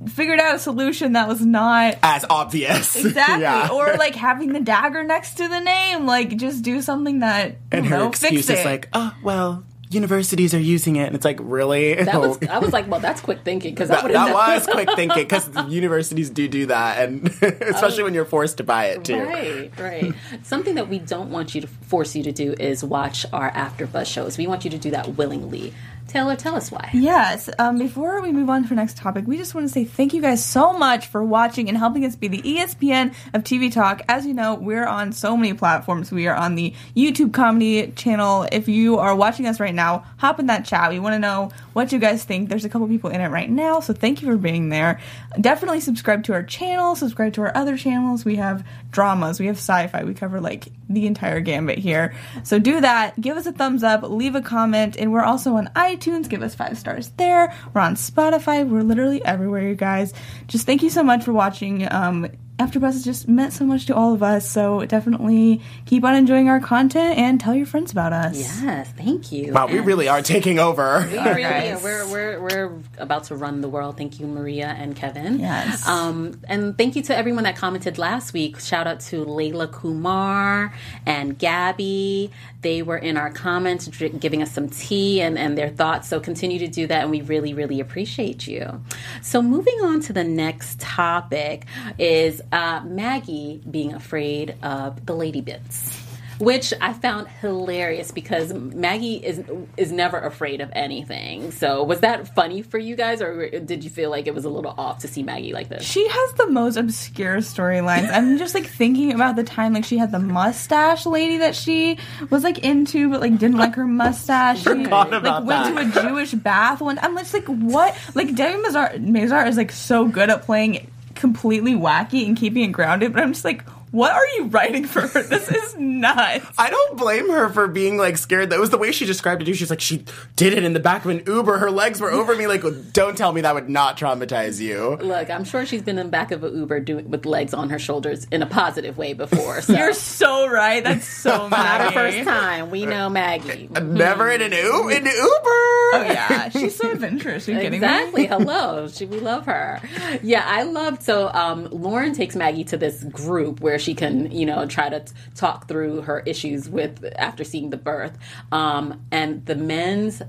figured 0.07 0.39
out 0.39 0.55
a 0.55 0.59
solution 0.59 1.13
that 1.13 1.27
was 1.27 1.41
not 1.41 1.97
As 2.01 2.25
obvious. 2.29 2.95
exactly, 3.05 3.41
yeah. 3.41 3.69
or 3.71 3.95
like 3.95 4.15
having 4.15 4.53
the 4.53 4.59
dagger 4.59 5.03
next 5.03 5.35
to 5.35 5.47
the 5.47 5.59
name. 5.59 6.05
Like 6.05 6.37
just 6.37 6.63
do 6.63 6.81
something 6.81 7.19
that 7.19 7.57
and 7.71 7.85
her 7.85 7.97
know, 7.97 8.07
excuse 8.09 8.47
fix 8.47 8.59
is 8.59 8.65
like, 8.65 8.89
oh, 8.93 9.15
well, 9.23 9.63
universities 9.91 10.53
are 10.53 10.59
using 10.59 10.95
it. 10.95 11.05
And 11.05 11.15
it's 11.15 11.25
like, 11.25 11.39
really? 11.41 11.95
that 11.95 12.19
was, 12.21 12.41
I 12.49 12.59
was 12.59 12.73
like, 12.73 12.89
well, 12.89 12.99
that's 12.99 13.21
quick 13.21 13.43
thinking 13.43 13.73
because 13.73 13.89
That, 13.89 14.11
that 14.11 14.33
was 14.33 14.65
quick 14.65 14.89
thinking 14.95 15.23
because 15.23 15.49
universities 15.69 16.29
do 16.29 16.47
do 16.47 16.65
that, 16.67 17.07
and 17.07 17.27
especially 17.41 18.03
when 18.03 18.13
you're 18.13 18.25
forced 18.25 18.57
to 18.57 18.63
buy 18.63 18.85
it 18.85 19.03
too. 19.03 19.19
Right, 19.19 19.71
right. 19.77 20.13
Something 20.43 20.75
that 20.75 20.87
we 20.87 20.99
don't 20.99 21.29
want 21.29 21.53
you 21.53 21.61
to 21.61 21.67
force 21.67 22.15
you 22.15 22.23
to 22.23 22.31
do 22.31 22.53
is 22.53 22.83
watch 22.83 23.25
our 23.33 23.51
AfterBuzz 23.51 24.05
shows. 24.05 24.37
We 24.37 24.47
want 24.47 24.63
you 24.63 24.71
to 24.71 24.77
do 24.77 24.91
that 24.91 25.15
willingly. 25.17 25.73
Taylor, 26.11 26.35
tell 26.35 26.57
us 26.57 26.69
why. 26.69 26.89
Yes. 26.93 27.49
Um, 27.57 27.77
before 27.77 28.21
we 28.21 28.33
move 28.33 28.49
on 28.49 28.65
to 28.65 28.69
our 28.71 28.75
next 28.75 28.97
topic, 28.97 29.25
we 29.25 29.37
just 29.37 29.55
want 29.55 29.65
to 29.65 29.71
say 29.71 29.85
thank 29.85 30.13
you 30.13 30.21
guys 30.21 30.43
so 30.43 30.73
much 30.73 31.07
for 31.07 31.23
watching 31.23 31.69
and 31.69 31.77
helping 31.77 32.03
us 32.03 32.17
be 32.17 32.27
the 32.27 32.41
ESPN 32.41 33.13
of 33.33 33.45
TV 33.45 33.71
Talk. 33.71 34.01
As 34.09 34.25
you 34.25 34.33
know, 34.33 34.55
we're 34.55 34.85
on 34.85 35.13
so 35.13 35.37
many 35.37 35.53
platforms. 35.53 36.11
We 36.11 36.27
are 36.27 36.35
on 36.35 36.55
the 36.55 36.73
YouTube 36.97 37.31
comedy 37.31 37.93
channel. 37.95 38.45
If 38.51 38.67
you 38.67 38.97
are 38.97 39.15
watching 39.15 39.47
us 39.47 39.61
right 39.61 39.73
now, 39.73 40.03
hop 40.17 40.37
in 40.41 40.47
that 40.47 40.65
chat. 40.65 40.91
We 40.91 40.99
want 40.99 41.13
to 41.13 41.19
know 41.19 41.51
what 41.71 41.93
you 41.93 41.99
guys 41.99 42.25
think. 42.25 42.49
There's 42.49 42.65
a 42.65 42.69
couple 42.69 42.89
people 42.89 43.09
in 43.09 43.21
it 43.21 43.29
right 43.29 43.49
now, 43.49 43.79
so 43.79 43.93
thank 43.93 44.21
you 44.21 44.27
for 44.27 44.35
being 44.35 44.67
there. 44.67 44.99
Definitely 45.39 45.79
subscribe 45.79 46.25
to 46.25 46.33
our 46.33 46.43
channel, 46.43 46.97
subscribe 46.97 47.31
to 47.35 47.43
our 47.43 47.55
other 47.55 47.77
channels. 47.77 48.25
We 48.25 48.35
have 48.35 48.67
dramas, 48.91 49.39
we 49.39 49.45
have 49.45 49.55
sci 49.55 49.87
fi, 49.87 50.03
we 50.03 50.13
cover 50.13 50.41
like 50.41 50.67
the 50.89 51.07
entire 51.07 51.39
gambit 51.39 51.77
here. 51.77 52.13
So 52.43 52.59
do 52.59 52.81
that. 52.81 53.19
Give 53.21 53.37
us 53.37 53.45
a 53.45 53.53
thumbs 53.53 53.81
up, 53.81 54.03
leave 54.03 54.35
a 54.35 54.41
comment, 54.41 54.97
and 54.97 55.13
we're 55.13 55.23
also 55.23 55.55
on 55.55 55.67
iTunes. 55.73 56.00
Tunes, 56.01 56.27
give 56.27 56.41
us 56.41 56.55
five 56.55 56.77
stars 56.77 57.09
there. 57.17 57.53
We're 57.73 57.81
on 57.81 57.95
Spotify. 57.95 58.67
We're 58.67 58.83
literally 58.83 59.23
everywhere, 59.23 59.67
you 59.67 59.75
guys. 59.75 60.13
Just 60.47 60.65
thank 60.65 60.83
you 60.83 60.89
so 60.89 61.03
much 61.03 61.23
for 61.23 61.31
watching. 61.33 61.91
Um, 61.91 62.27
AfterBuzz 62.61 62.93
has 62.93 63.03
just 63.03 63.27
meant 63.27 63.53
so 63.53 63.65
much 63.65 63.87
to 63.87 63.95
all 63.95 64.13
of 64.13 64.21
us. 64.21 64.49
So 64.49 64.85
definitely 64.85 65.61
keep 65.85 66.03
on 66.03 66.15
enjoying 66.15 66.47
our 66.47 66.59
content 66.59 67.17
and 67.17 67.39
tell 67.39 67.55
your 67.55 67.65
friends 67.65 67.91
about 67.91 68.13
us. 68.13 68.37
Yes, 68.37 68.91
thank 68.95 69.31
you. 69.31 69.53
Wow, 69.53 69.67
we 69.67 69.79
really 69.79 70.07
are 70.07 70.21
taking 70.21 70.59
over. 70.59 71.07
We 71.09 71.17
really 71.17 71.43
are. 71.71 71.79
We're, 71.79 72.07
we're, 72.07 72.41
we're 72.41 72.73
about 72.97 73.25
to 73.25 73.35
run 73.35 73.61
the 73.61 73.69
world. 73.69 73.97
Thank 73.97 74.19
you, 74.19 74.27
Maria 74.27 74.67
and 74.67 74.95
Kevin. 74.95 75.39
Yes. 75.39 75.87
Um, 75.87 76.39
and 76.47 76.77
thank 76.77 76.95
you 76.95 77.01
to 77.03 77.17
everyone 77.17 77.43
that 77.45 77.55
commented 77.55 77.97
last 77.97 78.33
week. 78.33 78.59
Shout 78.59 78.87
out 78.87 78.99
to 79.01 79.25
Layla 79.25 79.71
Kumar 79.71 80.73
and 81.05 81.37
Gabby. 81.37 82.31
They 82.61 82.83
were 82.83 82.97
in 82.97 83.17
our 83.17 83.31
comments 83.31 83.87
dr- 83.87 84.19
giving 84.19 84.43
us 84.43 84.51
some 84.51 84.69
tea 84.69 85.19
and, 85.21 85.37
and 85.37 85.57
their 85.57 85.69
thoughts. 85.69 86.07
So 86.07 86.19
continue 86.19 86.59
to 86.59 86.67
do 86.67 86.85
that, 86.87 87.01
and 87.01 87.11
we 87.11 87.21
really, 87.21 87.53
really 87.53 87.79
appreciate 87.79 88.45
you. 88.47 88.81
So 89.21 89.41
moving 89.41 89.77
on 89.81 89.99
to 90.01 90.13
the 90.13 90.23
next 90.23 90.79
topic 90.79 91.65
is 91.97 92.41
uh, 92.51 92.81
Maggie 92.85 93.61
being 93.69 93.93
afraid 93.93 94.55
of 94.63 95.05
the 95.05 95.15
lady 95.15 95.41
bits. 95.41 95.97
Which 96.39 96.73
I 96.81 96.93
found 96.93 97.27
hilarious 97.27 98.11
because 98.11 98.51
Maggie 98.51 99.23
is 99.23 99.43
is 99.77 99.91
never 99.91 100.17
afraid 100.17 100.59
of 100.59 100.71
anything. 100.73 101.51
So 101.51 101.83
was 101.83 101.99
that 101.99 102.33
funny 102.33 102.63
for 102.63 102.79
you 102.79 102.95
guys, 102.95 103.21
or 103.21 103.47
did 103.59 103.83
you 103.83 103.91
feel 103.91 104.09
like 104.09 104.25
it 104.25 104.33
was 104.33 104.43
a 104.43 104.49
little 104.49 104.73
off 104.75 104.99
to 104.99 105.07
see 105.07 105.21
Maggie 105.21 105.53
like 105.53 105.69
this? 105.69 105.83
She 105.83 106.07
has 106.07 106.33
the 106.33 106.47
most 106.47 106.77
obscure 106.77 107.37
storylines. 107.37 108.09
I'm 108.11 108.39
just 108.39 108.55
like 108.55 108.65
thinking 108.65 109.13
about 109.13 109.35
the 109.35 109.43
time 109.43 109.73
like 109.73 109.85
she 109.85 109.99
had 109.99 110.11
the 110.11 110.17
mustache 110.17 111.05
lady 111.05 111.37
that 111.37 111.55
she 111.55 111.99
was 112.31 112.43
like 112.43 112.57
into, 112.57 113.11
but 113.11 113.21
like 113.21 113.37
didn't 113.37 113.57
like 113.57 113.75
her 113.75 113.85
mustache. 113.85 114.63
She 114.63 114.63
Forgot 114.63 115.11
like 115.11 115.21
about 115.21 115.45
went 115.45 115.93
to 115.93 115.99
a 115.99 116.03
Jewish 116.09 116.31
bath 116.31 116.81
one. 116.81 116.97
I'm 117.03 117.15
just 117.19 117.35
like, 117.35 117.45
what? 117.45 117.95
Like 118.15 118.29
Debi 118.29 118.63
Mazar, 118.63 118.97
Mazar 118.97 119.47
is 119.47 119.57
like 119.57 119.71
so 119.71 120.07
good 120.07 120.31
at 120.31 120.41
playing 120.41 120.90
completely 121.15 121.73
wacky 121.73 122.25
and 122.27 122.37
keeping 122.37 122.63
it 122.63 122.71
grounded, 122.71 123.13
but 123.13 123.23
I'm 123.23 123.33
just 123.33 123.45
like. 123.45 123.63
What 123.91 124.11
are 124.11 124.27
you 124.37 124.45
writing 124.47 124.85
for 124.85 125.01
her? 125.01 125.21
This 125.23 125.49
is 125.49 125.75
nuts. 125.77 126.45
I 126.57 126.69
don't 126.69 126.97
blame 126.97 127.29
her 127.29 127.49
for 127.49 127.67
being 127.67 127.97
like 127.97 128.17
scared. 128.17 128.49
That 128.49 128.59
was 128.59 128.69
the 128.69 128.77
way 128.77 128.91
she 128.91 129.05
described 129.05 129.41
it. 129.41 129.45
too. 129.45 129.53
She's 129.53 129.69
like, 129.69 129.81
she 129.81 130.05
did 130.35 130.53
it 130.53 130.63
in 130.63 130.73
the 130.73 130.79
back 130.79 131.05
of 131.05 131.11
an 131.11 131.23
Uber. 131.27 131.57
Her 131.57 131.69
legs 131.71 131.99
were 132.01 132.11
over 132.11 132.35
me. 132.35 132.47
Like, 132.47 132.63
don't 132.93 133.17
tell 133.17 133.31
me 133.33 133.41
that 133.41 133.53
would 133.53 133.69
not 133.69 133.97
traumatize 133.97 134.59
you. 134.59 134.97
Look, 135.01 135.29
I'm 135.29 135.43
sure 135.43 135.65
she's 135.65 135.81
been 135.81 135.97
in 135.97 136.07
the 136.07 136.11
back 136.11 136.31
of 136.31 136.43
an 136.43 136.55
Uber 136.55 136.79
doing 136.81 137.09
with 137.09 137.25
legs 137.25 137.53
on 137.53 137.69
her 137.69 137.79
shoulders 137.79 138.25
in 138.31 138.41
a 138.41 138.45
positive 138.45 138.97
way 138.97 139.13
before. 139.13 139.61
So. 139.61 139.73
You're 139.73 139.93
so 139.93 140.47
right. 140.47 140.83
That's 140.83 141.07
so 141.07 141.47
not 141.49 141.81
her 141.81 141.91
first 141.91 142.23
time. 142.27 142.71
We 142.71 142.85
know 142.85 143.09
Maggie. 143.09 143.67
Never 143.81 144.29
in 144.31 144.41
an 144.41 144.51
U 144.53 144.89
in 144.89 145.05
an 145.05 145.13
Uber. 145.13 145.61
Oh 145.93 146.03
yeah, 146.07 146.49
she's 146.49 146.75
so 146.75 146.91
adventurous. 146.91 147.47
Are 147.47 147.51
you 147.51 147.57
kidding 147.59 147.73
Exactly. 147.75 148.21
me? 148.23 148.27
Hello. 148.29 148.87
She, 148.87 149.05
we 149.05 149.19
love 149.19 149.45
her. 149.45 149.81
Yeah, 150.23 150.43
I 150.47 150.63
loved. 150.63 151.03
So 151.03 151.29
um, 151.33 151.67
Lauren 151.71 152.13
takes 152.13 152.35
Maggie 152.35 152.63
to 152.65 152.77
this 152.77 153.03
group 153.03 153.59
where 153.59 153.77
she 153.81 153.93
can, 153.95 154.31
you 154.31 154.45
know, 154.45 154.65
try 154.65 154.89
to 154.89 154.99
t- 155.01 155.11
talk 155.35 155.67
through 155.67 156.01
her 156.03 156.19
issues 156.21 156.69
with 156.69 157.03
after 157.17 157.43
seeing 157.43 157.69
the 157.69 157.77
birth. 157.77 158.17
Um, 158.51 159.01
and 159.11 159.45
the 159.45 159.55
men's 159.55 160.21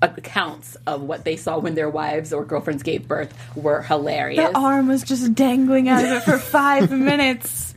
accounts 0.00 0.76
of 0.86 1.02
what 1.02 1.24
they 1.24 1.36
saw 1.36 1.58
when 1.58 1.74
their 1.74 1.90
wives 1.90 2.32
or 2.32 2.44
girlfriends 2.44 2.82
gave 2.82 3.08
birth 3.08 3.34
were 3.56 3.82
hilarious. 3.82 4.48
The 4.48 4.56
arm 4.56 4.86
was 4.86 5.02
just 5.02 5.34
dangling 5.34 5.88
out 5.88 6.04
of 6.04 6.10
it 6.10 6.22
for 6.22 6.38
five 6.38 6.90
minutes. 6.92 7.74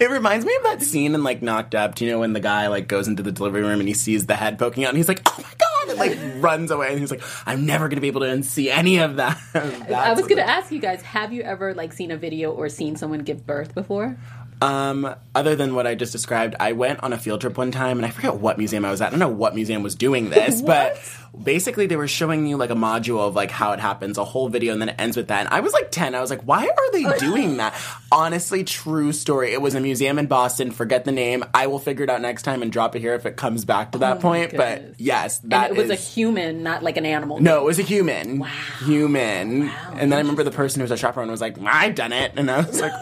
It 0.00 0.10
reminds 0.10 0.44
me 0.44 0.54
of 0.56 0.62
that 0.64 0.82
scene 0.82 1.14
in 1.14 1.22
like 1.22 1.42
Knocked 1.42 1.74
Up. 1.74 1.94
Do 1.94 2.04
you 2.04 2.10
know 2.10 2.20
when 2.20 2.32
the 2.32 2.40
guy 2.40 2.66
like 2.68 2.88
goes 2.88 3.06
into 3.06 3.22
the 3.22 3.32
delivery 3.32 3.62
room 3.62 3.78
and 3.78 3.88
he 3.88 3.94
sees 3.94 4.26
the 4.26 4.34
head 4.36 4.58
poking 4.58 4.84
out 4.84 4.88
and 4.88 4.96
he's 4.96 5.08
like, 5.08 5.22
"Oh 5.26 5.34
my 5.38 5.48
god!" 5.58 5.65
Like 5.96 6.18
runs 6.36 6.70
away 6.70 6.90
and 6.90 6.98
he's 6.98 7.10
like, 7.10 7.22
"I'm 7.46 7.66
never 7.66 7.88
gonna 7.88 8.00
be 8.00 8.08
able 8.08 8.22
to 8.22 8.42
see 8.42 8.70
any 8.70 8.98
of 8.98 9.16
that." 9.16 9.38
I 9.54 10.12
was 10.12 10.26
to 10.26 10.48
ask 10.48 10.70
you 10.72 10.80
guys: 10.80 11.02
Have 11.02 11.32
you 11.32 11.42
ever 11.42 11.74
like 11.74 11.92
seen 11.92 12.10
a 12.10 12.16
video 12.16 12.52
or 12.52 12.68
seen 12.68 12.96
someone 12.96 13.20
give 13.20 13.46
birth 13.46 13.74
before? 13.74 14.16
Um, 14.62 15.14
other 15.34 15.54
than 15.54 15.74
what 15.74 15.86
I 15.86 15.94
just 15.94 16.12
described, 16.12 16.54
I 16.58 16.72
went 16.72 17.02
on 17.02 17.12
a 17.12 17.18
field 17.18 17.42
trip 17.42 17.58
one 17.58 17.70
time 17.72 17.98
and 17.98 18.06
I 18.06 18.10
forget 18.10 18.36
what 18.36 18.56
museum 18.56 18.84
I 18.84 18.90
was 18.90 19.00
at. 19.02 19.08
I 19.08 19.10
don't 19.10 19.18
know 19.20 19.28
what 19.28 19.54
museum 19.54 19.82
was 19.82 19.94
doing 19.94 20.30
this, 20.30 20.62
but 20.62 20.98
basically 21.40 21.86
they 21.86 21.96
were 21.96 22.08
showing 22.08 22.46
you 22.46 22.56
like 22.56 22.70
a 22.70 22.74
module 22.74 23.18
of 23.20 23.34
like 23.34 23.50
how 23.50 23.72
it 23.72 23.80
happens, 23.80 24.16
a 24.16 24.24
whole 24.24 24.48
video, 24.48 24.72
and 24.72 24.80
then 24.80 24.88
it 24.88 24.96
ends 24.98 25.14
with 25.16 25.28
that. 25.28 25.40
And 25.40 25.48
I 25.50 25.60
was 25.60 25.74
like 25.74 25.90
10. 25.90 26.14
I 26.14 26.20
was 26.22 26.30
like, 26.30 26.40
why 26.42 26.64
are 26.66 26.92
they 26.92 27.04
doing 27.18 27.58
that? 27.58 27.74
Honestly, 28.10 28.64
true 28.64 29.12
story. 29.12 29.52
It 29.52 29.60
was 29.60 29.74
a 29.74 29.80
museum 29.80 30.18
in 30.18 30.26
Boston. 30.26 30.70
Forget 30.70 31.04
the 31.04 31.12
name. 31.12 31.44
I 31.52 31.66
will 31.66 31.78
figure 31.78 32.04
it 32.04 32.10
out 32.10 32.22
next 32.22 32.42
time 32.44 32.62
and 32.62 32.72
drop 32.72 32.96
it 32.96 33.00
here 33.00 33.12
if 33.14 33.26
it 33.26 33.36
comes 33.36 33.66
back 33.66 33.92
to 33.92 33.98
that 33.98 34.20
point. 34.20 34.56
But 34.56 34.98
yes, 34.98 35.42
And 35.42 35.52
that 35.52 35.70
it 35.72 35.76
was 35.76 35.90
a 35.90 35.94
human, 35.96 36.62
not 36.62 36.82
like 36.82 36.96
an 36.96 37.04
animal. 37.04 37.40
no, 37.40 37.58
it 37.60 37.64
was 37.64 37.78
a 37.78 37.82
human. 37.82 38.38
Wow. 38.38 38.46
Human. 38.84 39.66
Wow. 39.66 39.90
And 39.92 40.10
then 40.10 40.14
I 40.14 40.20
remember 40.20 40.44
the 40.44 40.50
person 40.50 40.80
who 40.80 40.84
was 40.84 40.90
a 40.92 40.96
chaperone 40.96 41.30
was 41.30 41.42
like, 41.42 41.56
I've 41.62 41.94
done 41.94 42.14
it. 42.14 42.32
And 42.36 42.50
I 42.50 42.62
was 42.62 42.80
like, 42.80 42.92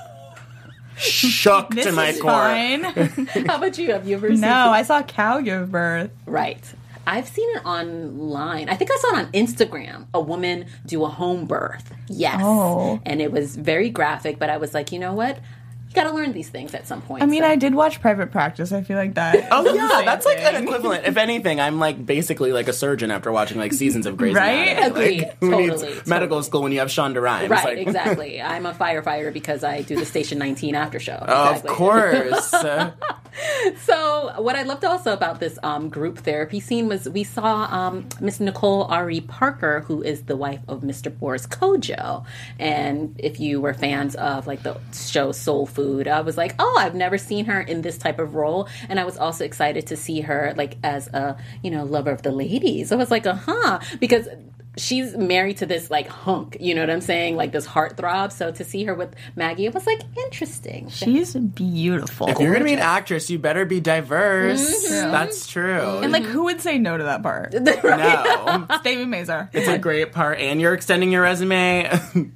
shook 0.96 1.70
This 1.74 1.86
to 1.86 1.92
my 1.92 2.08
is 2.08 2.20
core. 2.20 2.30
fine. 2.30 2.82
How 3.46 3.56
about 3.56 3.76
you? 3.78 3.92
Have 3.92 4.06
you 4.08 4.16
ever 4.16 4.28
seen? 4.30 4.40
no, 4.40 4.70
I 4.70 4.82
saw 4.82 5.00
a 5.00 5.02
cow 5.02 5.40
give 5.40 5.70
birth. 5.70 6.10
Right. 6.26 6.62
I've 7.06 7.28
seen 7.28 7.48
it 7.56 7.64
online. 7.66 8.68
I 8.70 8.76
think 8.76 8.90
I 8.90 8.96
saw 8.96 9.08
it 9.18 9.26
on 9.26 9.32
Instagram. 9.32 10.06
A 10.14 10.20
woman 10.20 10.66
do 10.86 11.04
a 11.04 11.08
home 11.08 11.44
birth. 11.46 11.92
Yes. 12.08 12.40
Oh. 12.42 12.98
And 13.04 13.20
it 13.20 13.30
was 13.30 13.56
very 13.56 13.90
graphic, 13.90 14.38
but 14.38 14.48
I 14.48 14.56
was 14.56 14.72
like, 14.72 14.90
you 14.90 14.98
know 14.98 15.12
what? 15.12 15.38
You 15.94 16.02
got 16.02 16.10
to 16.10 16.14
learn 16.16 16.32
these 16.32 16.48
things 16.48 16.74
at 16.74 16.88
some 16.88 17.02
point. 17.02 17.22
I 17.22 17.26
mean, 17.26 17.42
so- 17.42 17.48
I 17.48 17.56
did 17.56 17.74
watch 17.74 18.00
Private 18.00 18.32
Practice. 18.32 18.72
I 18.72 18.82
feel 18.82 18.96
like 18.96 19.14
that. 19.14 19.48
Oh 19.52 19.64
yeah, 19.72 19.88
same 19.88 20.04
that's 20.04 20.26
like 20.26 20.38
an 20.40 20.62
equivalent. 20.64 21.06
If 21.06 21.16
anything, 21.16 21.60
I'm 21.60 21.78
like 21.78 22.04
basically 22.04 22.50
like 22.52 22.66
a 22.66 22.72
surgeon 22.72 23.10
after 23.12 23.30
watching 23.30 23.58
like 23.58 23.72
seasons 23.72 24.06
of 24.06 24.16
Grey's 24.16 24.34
Right? 24.34 24.70
Anatomy. 24.76 24.86
Agreed. 24.88 25.22
Like, 25.22 25.38
who 25.38 25.50
Totally, 25.50 25.68
needs 25.70 25.82
totally. 25.82 26.02
medical 26.06 26.42
school 26.42 26.62
when 26.62 26.72
you 26.72 26.80
have 26.80 26.88
Shonda 26.88 27.22
Rhimes? 27.22 27.50
Right, 27.50 27.64
Like, 27.64 27.78
exactly. 27.86 28.42
I'm 28.42 28.66
a 28.66 28.72
firefighter 28.74 29.32
because 29.32 29.62
I 29.62 29.82
do 29.82 29.94
the 29.96 30.04
Station 30.06 30.38
19 30.38 30.74
after 30.74 30.98
show. 30.98 31.12
Of 31.14 31.64
course. 31.66 32.52
So, 33.84 34.32
what 34.40 34.54
I 34.54 34.62
loved 34.62 34.84
also 34.84 35.12
about 35.12 35.40
this 35.40 35.58
um, 35.64 35.88
group 35.88 36.18
therapy 36.18 36.60
scene 36.60 36.86
was 36.86 37.08
we 37.08 37.24
saw 37.24 37.64
um, 37.64 38.08
Miss 38.20 38.38
Nicole 38.38 38.84
Ari 38.84 39.22
Parker, 39.22 39.80
who 39.80 40.02
is 40.02 40.22
the 40.22 40.36
wife 40.36 40.60
of 40.68 40.82
Mr. 40.82 41.16
Boris 41.16 41.44
Kodjoe. 41.44 42.24
And 42.60 43.16
if 43.18 43.40
you 43.40 43.60
were 43.60 43.74
fans 43.74 44.14
of 44.14 44.46
like 44.46 44.62
the 44.62 44.78
show 44.92 45.32
Soul 45.32 45.66
Food, 45.66 45.83
I 46.06 46.20
was 46.20 46.36
like, 46.36 46.54
oh, 46.58 46.76
I've 46.78 46.94
never 46.94 47.18
seen 47.18 47.44
her 47.46 47.60
in 47.60 47.82
this 47.82 47.98
type 47.98 48.18
of 48.18 48.34
role. 48.34 48.68
And 48.88 48.98
I 48.98 49.04
was 49.04 49.16
also 49.18 49.44
excited 49.44 49.86
to 49.88 49.96
see 49.96 50.20
her 50.22 50.54
like 50.56 50.76
as 50.82 51.08
a 51.08 51.36
you 51.62 51.70
know 51.70 51.84
lover 51.84 52.10
of 52.10 52.22
the 52.22 52.32
ladies. 52.32 52.92
I 52.92 52.96
was 52.96 53.10
like, 53.10 53.26
uh 53.26 53.34
huh, 53.34 53.80
because 54.00 54.28
she's 54.76 55.16
married 55.16 55.58
to 55.58 55.66
this 55.66 55.90
like 55.90 56.08
hunk, 56.08 56.56
you 56.60 56.74
know 56.74 56.80
what 56.82 56.90
I'm 56.90 57.00
saying, 57.00 57.36
like 57.36 57.52
this 57.52 57.66
heartthrob. 57.66 58.32
So 58.32 58.50
to 58.52 58.64
see 58.64 58.84
her 58.84 58.94
with 58.94 59.14
Maggie, 59.36 59.66
it 59.66 59.74
was 59.74 59.86
like 59.86 60.00
interesting. 60.16 60.88
She's 60.88 61.34
beautiful. 61.34 62.28
if 62.28 62.38
you're 62.40 62.52
gonna 62.52 62.64
be 62.64 62.72
an 62.74 62.78
actress, 62.80 63.30
you 63.30 63.38
better 63.38 63.64
be 63.64 63.80
diverse. 63.80 64.60
Mm-hmm. 64.90 65.10
That's 65.12 65.46
true. 65.46 65.98
and 66.02 66.12
like, 66.12 66.24
who 66.24 66.44
would 66.44 66.60
say 66.60 66.78
no 66.78 66.96
to 66.96 67.04
that 67.04 67.22
part? 67.22 67.52
no, 67.54 67.60
Debi 67.62 69.06
Mazar. 69.06 69.48
it's 69.52 69.68
a 69.68 69.78
great 69.78 70.12
part, 70.12 70.38
and 70.38 70.60
you're 70.60 70.74
extending 70.74 71.10
your 71.12 71.22
resume, 71.22 71.90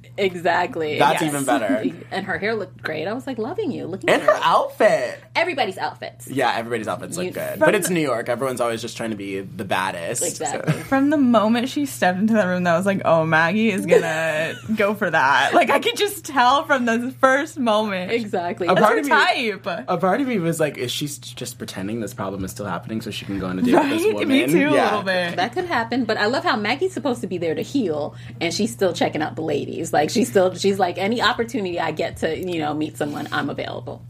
Exactly. 0.17 0.99
That's 0.99 1.21
yes. 1.21 1.29
even 1.33 1.45
better. 1.45 1.83
And 2.11 2.25
her 2.25 2.37
hair 2.37 2.55
looked 2.55 2.81
great. 2.81 3.07
I 3.07 3.13
was 3.13 3.25
like 3.27 3.37
loving 3.37 3.71
you, 3.71 3.87
looking 3.87 4.09
and 4.09 4.21
at 4.21 4.27
her 4.27 4.39
outfit. 4.43 5.19
everybody's 5.35 5.77
outfits. 5.77 6.27
Yeah, 6.27 6.53
everybody's 6.55 6.87
outfits 6.87 7.17
look 7.17 7.33
good, 7.33 7.51
From 7.51 7.59
but 7.59 7.75
it's 7.75 7.89
New 7.89 7.99
York. 8.01 8.29
Everyone's 8.29 8.61
always 8.61 8.81
just 8.81 8.97
trying 8.97 9.11
to 9.11 9.15
be 9.15 9.39
the 9.41 9.65
baddest. 9.65 10.21
so- 10.21 10.27
Exactly. 10.27 10.73
From 10.83 11.09
the 11.09 11.17
moment 11.17 11.69
she 11.69 11.85
stepped 11.85 12.28
into 12.29 12.41
that 12.41 12.47
room, 12.47 12.63
that 12.63 12.77
was 12.77 12.85
like, 12.85 13.01
oh, 13.05 13.25
Maggie 13.25 13.71
is 13.71 13.85
gonna 13.85 14.55
go 14.75 14.93
for 14.93 15.09
that. 15.09 15.53
Like, 15.53 15.69
I 15.69 15.79
could 15.79 15.97
just 15.97 16.25
tell 16.25 16.63
from 16.65 16.85
the 16.85 17.11
first 17.19 17.57
moment. 17.59 18.11
Exactly. 18.11 18.67
A 18.67 18.75
That's 18.75 18.81
part 18.85 18.93
her 18.95 18.99
of 18.99 19.05
me- 19.05 19.51
type. 19.51 19.85
A 19.87 19.97
part 19.97 20.21
of 20.21 20.27
me 20.27 20.39
was 20.39 20.59
like, 20.59 20.77
is 20.77 20.91
she 20.91 21.07
just 21.07 21.57
pretending 21.57 21.99
this 21.99 22.13
problem 22.13 22.43
is 22.45 22.51
still 22.51 22.65
happening 22.65 23.01
so 23.01 23.11
she 23.11 23.25
can 23.25 23.39
go 23.39 23.47
on 23.47 23.59
a 23.59 23.61
date 23.61 23.73
with 23.73 23.89
this 23.89 24.03
woman? 24.13 24.27
Me 24.29 24.45
too, 24.47 24.69
a 24.69 24.71
little 24.71 25.03
bit. 25.03 25.35
that 25.35 25.53
could 25.53 25.65
happen, 25.65 26.05
but 26.05 26.17
I 26.17 26.27
love 26.27 26.43
how 26.43 26.55
Maggie's 26.55 26.93
supposed 26.93 27.21
to 27.21 27.27
be 27.27 27.37
there 27.37 27.55
to 27.55 27.61
heal, 27.61 28.15
and 28.39 28.53
she's 28.53 28.71
still 28.71 28.93
checking 28.93 29.21
out 29.21 29.35
the 29.35 29.41
ladies. 29.41 29.91
Like 29.91 30.09
she's 30.09 30.29
still, 30.29 30.53
she's 30.55 30.79
like, 30.79 30.97
any 30.97 31.21
opportunity 31.21 31.79
I 31.79 31.91
get 31.91 32.17
to, 32.17 32.37
you 32.37 32.59
know, 32.59 32.73
meet 32.73 32.97
someone, 32.97 33.27
I'm 33.31 33.49
available. 33.49 34.05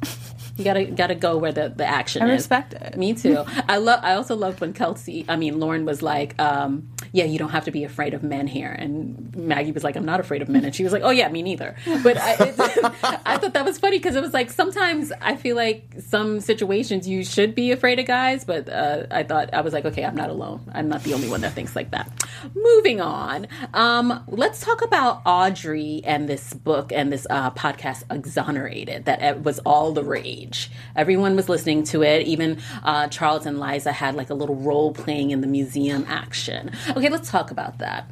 You 0.57 0.65
gotta, 0.65 0.83
gotta 0.85 1.15
go 1.15 1.37
where 1.37 1.53
the 1.53 1.69
the 1.73 1.85
action 1.85 2.21
I 2.21 2.25
is. 2.25 2.31
respect 2.31 2.73
it. 2.73 2.97
Me 2.97 3.13
too. 3.13 3.45
I 3.69 3.77
love. 3.77 4.01
I 4.03 4.15
also 4.15 4.35
loved 4.35 4.59
when 4.59 4.73
Kelsey, 4.73 5.23
I 5.29 5.37
mean 5.37 5.57
Lauren, 5.57 5.85
was 5.85 6.01
like, 6.01 6.37
um, 6.41 6.89
"Yeah, 7.11 7.25
you 7.25 7.39
don't 7.39 7.49
have 7.49 7.65
to 7.65 7.71
be 7.71 7.83
afraid 7.83 8.13
of 8.13 8.23
men 8.23 8.47
here," 8.47 8.71
and 8.71 9.35
Maggie 9.35 9.71
was 9.71 9.83
like, 9.83 9.95
"I'm 9.95 10.05
not 10.05 10.19
afraid 10.19 10.41
of 10.41 10.49
men," 10.49 10.65
and 10.65 10.73
she 10.75 10.83
was 10.83 10.93
like, 10.93 11.03
"Oh 11.03 11.09
yeah, 11.09 11.29
me 11.29 11.41
neither." 11.41 11.75
But 12.03 12.17
I, 12.17 12.33
I 13.25 13.37
thought 13.37 13.53
that 13.53 13.65
was 13.65 13.77
funny 13.79 13.97
because 13.97 14.15
it 14.15 14.21
was 14.21 14.33
like 14.33 14.49
sometimes 14.49 15.11
I 15.21 15.35
feel 15.35 15.55
like 15.55 15.83
some 15.99 16.39
situations 16.39 17.07
you 17.07 17.23
should 17.23 17.55
be 17.55 17.71
afraid 17.71 17.99
of 17.99 18.05
guys, 18.05 18.43
but 18.45 18.69
uh, 18.69 19.07
I 19.11 19.23
thought 19.23 19.53
I 19.53 19.61
was 19.61 19.73
like, 19.73 19.85
"Okay, 19.85 20.03
I'm 20.03 20.15
not 20.15 20.29
alone. 20.29 20.61
I'm 20.73 20.89
not 20.89 21.03
the 21.03 21.13
only 21.13 21.29
one 21.29 21.41
that 21.41 21.53
thinks 21.53 21.75
like 21.75 21.91
that." 21.91 22.11
Moving 22.55 23.01
on, 23.01 23.47
um, 23.73 24.23
let's 24.27 24.61
talk 24.61 24.81
about 24.81 25.21
Audrey 25.25 26.01
and 26.05 26.27
this 26.29 26.53
book 26.53 26.91
and 26.91 27.11
this 27.11 27.27
uh, 27.29 27.51
podcast, 27.51 28.03
Exonerated, 28.09 29.05
that 29.05 29.21
it 29.21 29.43
was 29.43 29.59
all 29.59 29.91
the 29.91 30.03
rage. 30.03 30.71
Everyone 30.95 31.35
was 31.35 31.49
listening 31.49 31.83
to 31.85 32.03
it. 32.03 32.27
Even 32.27 32.59
uh, 32.83 33.07
Charles 33.07 33.45
and 33.45 33.59
Liza 33.59 33.91
had 33.91 34.15
like 34.15 34.29
a 34.29 34.33
little 34.33 34.55
role 34.55 34.93
playing 34.93 35.31
in 35.31 35.41
the 35.41 35.47
museum 35.47 36.05
action. 36.07 36.71
Okay, 36.99 37.09
let's 37.09 37.29
talk 37.31 37.51
about 37.51 37.79
that. 37.79 38.09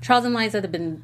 Charles 0.00 0.24
and 0.24 0.34
Liza 0.34 0.60
have 0.60 0.70
been, 0.72 1.02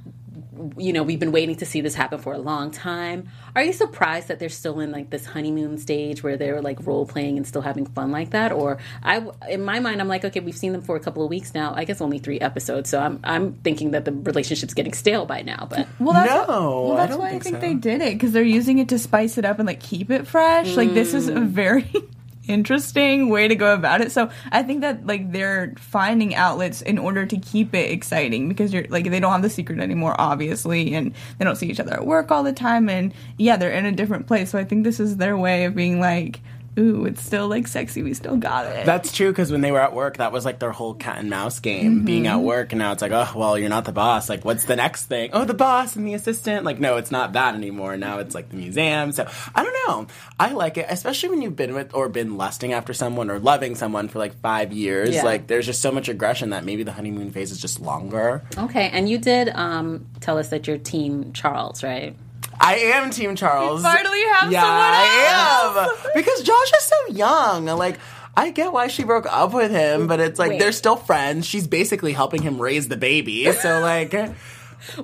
you 0.77 0.93
know, 0.93 1.03
we've 1.03 1.19
been 1.19 1.33
waiting 1.33 1.57
to 1.57 1.67
see 1.67 1.81
this 1.81 1.95
happen 1.95 2.19
for 2.21 2.33
a 2.35 2.39
long 2.39 2.71
time. 2.71 3.29
Are 3.57 3.63
you 3.63 3.73
surprised 3.73 4.29
that 4.29 4.39
they're 4.39 4.49
still 4.49 4.79
in 4.81 4.93
like 4.93 5.11
this 5.11 5.27
honeymoon 5.27 5.77
stage 5.79 6.23
where 6.23 6.37
they're 6.37 6.63
like 6.63 6.87
role 6.87 7.05
playing 7.05 7.37
and 7.37 7.47
still 7.47 7.63
having 7.63 7.85
fun 7.87 8.13
like 8.13 8.31
that? 8.31 8.53
Or 8.53 8.79
I, 9.03 9.27
in 9.49 9.65
my 9.65 9.81
mind, 9.81 10.01
I'm 10.01 10.09
like, 10.09 10.25
okay, 10.25 10.41
we've 10.41 10.57
seen 10.57 10.73
them 10.73 10.83
for 10.83 10.95
a 10.95 11.01
couple 11.01 11.25
of 11.25 11.31
weeks 11.31 11.53
now. 11.53 11.75
I 11.75 11.85
guess 11.85 12.01
only 12.01 12.19
three 12.19 12.39
episodes, 12.41 12.89
so 12.91 13.01
I'm 13.01 13.19
I'm 13.25 13.55
thinking 13.55 13.91
that 13.91 14.05
the 14.05 14.13
relationship's 14.13 14.73
getting 14.75 14.93
stale 14.93 15.27
by 15.27 15.43
now. 15.43 15.67
But 15.69 15.89
Well, 15.99 16.15
that's 16.15 16.49
No, 16.49 16.83
well, 16.89 16.93
I 16.93 16.97
that's 16.99 17.11
don't 17.11 17.21
why 17.21 17.31
think 17.31 17.41
I 17.43 17.45
think 17.45 17.57
so. 17.57 17.61
they 17.61 17.75
did 17.75 18.01
it 18.01 18.15
because 18.15 18.33
they're 18.33 18.43
using 18.43 18.79
it 18.79 18.89
to 18.91 18.99
spice 18.99 19.37
it 19.39 19.45
up 19.45 19.59
and 19.59 19.67
like 19.67 19.81
keep 19.81 20.11
it 20.11 20.27
fresh. 20.27 20.77
Like 20.77 20.95
this 20.95 21.13
is 21.13 21.29
a 21.29 21.33
Mm. 21.33 21.47
very 21.49 21.93
interesting 22.49 23.29
way 23.29 23.49
to 23.49 23.55
go 23.55 23.75
about 23.75 24.01
it. 24.01 24.13
So 24.13 24.31
I 24.51 24.63
think 24.63 24.81
that 24.81 25.07
like 25.07 25.33
they're 25.33 25.75
finding 25.77 26.35
outlets 26.35 26.83
in 26.83 26.99
order 26.99 27.27
to 27.27 27.37
keep 27.37 27.75
it 27.75 27.91
exciting 27.91 28.49
because 28.49 28.73
you're 28.73 28.87
like 28.89 29.11
they 29.11 29.21
don't 29.21 29.33
have 29.33 29.43
the 29.43 29.51
secret 29.51 29.81
anymore, 29.81 30.15
obviously, 30.19 30.95
and 30.95 31.15
they 31.39 31.45
don't 31.45 31.57
see 31.57 31.69
each 31.69 31.81
other 31.81 31.93
at 31.93 32.07
work 32.07 32.31
all 32.31 32.43
the 32.43 32.53
time, 32.53 32.89
and 32.89 33.13
yeah, 33.39 33.57
they're 33.57 33.71
in 33.71 33.87
a 33.87 33.93
different 33.93 34.27
place. 34.27 34.51
So 34.51 34.59
I 34.59 34.65
think 34.65 34.85
this 34.85 35.01
is 35.01 35.17
their 35.17 35.37
way 35.37 35.65
of 35.65 35.75
being 35.75 36.01
like. 36.01 36.41
Ooh, 36.79 37.05
it's 37.05 37.23
still 37.23 37.49
like 37.49 37.69
sexy. 37.69 38.03
We 38.03 38.15
still 38.15 38.37
got 38.37 38.65
it. 38.67 38.87
That's 38.87 39.13
true 39.13 39.31
because 39.31 39.53
when 39.53 39.61
they 39.61 39.71
were 39.73 39.81
at 39.81 39.93
work, 39.95 40.17
that 40.17 40.33
was 40.33 40.45
like 40.47 40.59
their 40.59 40.73
whole 40.73 40.95
cat 40.95 41.19
and 41.19 41.29
mouse 41.29 41.61
game, 41.61 42.05
being 42.05 42.25
Mm-hmm. 42.25 42.33
at 42.33 42.41
work. 42.41 42.73
And 42.73 42.79
now 42.79 42.93
it's 42.93 43.03
like, 43.03 43.13
oh, 43.13 43.31
well, 43.37 43.59
you're 43.59 43.69
not 43.69 43.85
the 43.85 43.93
boss. 43.93 44.29
Like, 44.31 44.45
what's 44.45 44.65
the 44.65 44.77
next 44.77 45.05
thing? 45.05 45.31
Oh, 45.35 45.45
the 45.45 45.53
boss 45.53 45.97
and 45.97 46.07
the 46.09 46.15
assistant. 46.15 46.65
Like, 46.65 46.81
no, 46.81 46.97
it's 46.97 47.11
not 47.11 47.35
that 47.35 47.55
anymore. 47.55 47.97
Now 47.99 48.21
it's 48.21 48.35
like 48.35 48.49
the 48.49 48.57
museum. 48.57 49.13
So 49.13 49.29
I 49.55 49.63
don't 49.63 49.77
know. 49.87 50.07
I 50.41 50.53
like 50.53 50.79
it, 50.79 50.87
especially 50.89 51.29
when 51.29 51.43
you've 51.43 51.57
been 51.57 51.75
with 51.75 51.95
or 51.95 52.09
been 52.09 52.39
lusting 52.39 52.73
after 52.73 52.95
someone 52.95 53.31
or 53.31 53.39
loving 53.39 53.75
someone 53.75 54.09
for 54.09 54.19
like 54.19 54.35
five 54.41 54.73
years. 54.73 55.11
Yeah. 55.15 55.25
Like, 55.25 55.49
there's 55.49 55.67
just 55.67 55.83
so 55.83 55.93
much 55.93 56.09
aggression 56.09 56.51
that 56.51 56.65
maybe 56.65 56.85
the 56.85 56.93
honeymoon 56.93 57.33
phase 57.33 57.51
is 57.51 57.61
just 57.61 57.81
longer. 57.81 58.43
okay, 58.57 58.89
and 58.91 59.09
you 59.11 59.19
did 59.19 59.51
um, 59.51 60.07
tell 60.21 60.39
us 60.39 60.49
that 60.49 60.67
you're 60.67 60.79
Team 60.79 61.33
Charles, 61.35 61.83
right? 61.83 62.17
I 62.63 62.77
am 62.77 63.11
Team 63.11 63.37
Charles. 63.37 63.83
finally 63.83 64.23
have 64.35 64.53
yeah, 64.53 64.63
someone 64.63 64.95
else. 64.95 65.97
I 65.97 66.09
am 66.09 66.13
because 66.15 66.43
Josh 66.43 66.73
is 66.79 66.85
so 66.85 67.07
young. 67.09 67.67
Like. 67.67 67.99
I 68.35 68.51
get 68.51 68.73
why 68.73 68.87
she 68.87 69.05
broke 69.05 69.27
up 69.27 69.53
with 69.53 69.71
him, 69.71 70.07
but 70.07 70.19
it's 70.19 70.39
like 70.39 70.53
Wait. 70.53 70.59
they're 70.59 70.73
still 70.73 70.97
friends. 70.97 71.47
She's 71.47 71.67
basically 71.67 72.15
helping 72.15 72.41
him 72.41 72.59
raise 72.59 72.89
the 72.89 72.97
baby. 72.97 73.53
So 73.53 73.81
like 73.81 74.15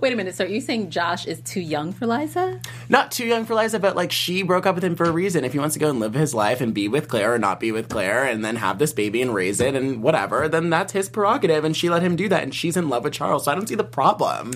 Wait 0.00 0.12
a 0.12 0.16
minute. 0.16 0.34
So 0.34 0.44
are 0.44 0.48
you 0.48 0.60
saying 0.60 0.90
Josh 0.90 1.26
is 1.26 1.40
too 1.42 1.60
young 1.60 1.92
for 1.92 2.06
Liza? 2.06 2.60
not 2.88 3.12
too 3.12 3.26
young 3.26 3.44
for 3.44 3.54
Liza, 3.54 3.78
but 3.78 3.96
like 3.96 4.12
she 4.12 4.42
broke 4.42 4.66
up 4.66 4.74
with 4.74 4.84
him 4.84 4.96
for 4.96 5.04
a 5.04 5.10
reason. 5.10 5.44
If 5.44 5.52
he 5.52 5.58
wants 5.58 5.74
to 5.74 5.78
go 5.78 5.90
and 5.90 6.00
live 6.00 6.14
his 6.14 6.34
life 6.34 6.60
and 6.60 6.74
be 6.74 6.88
with 6.88 7.08
Claire 7.08 7.34
or 7.34 7.38
not 7.38 7.60
be 7.60 7.72
with 7.72 7.88
Claire 7.88 8.24
and 8.24 8.44
then 8.44 8.56
have 8.56 8.78
this 8.78 8.92
baby 8.92 9.22
and 9.22 9.34
raise 9.34 9.60
it 9.60 9.74
and 9.74 10.02
whatever, 10.02 10.48
then 10.48 10.70
that's 10.70 10.92
his 10.92 11.08
prerogative 11.08 11.64
and 11.64 11.76
she 11.76 11.90
let 11.90 12.02
him 12.02 12.16
do 12.16 12.28
that 12.28 12.42
and 12.42 12.54
she's 12.54 12.76
in 12.76 12.88
love 12.88 13.04
with 13.04 13.12
Charles. 13.12 13.44
So 13.44 13.52
I 13.52 13.54
don't 13.54 13.68
see 13.68 13.74
the 13.74 13.84
problem. 13.84 14.52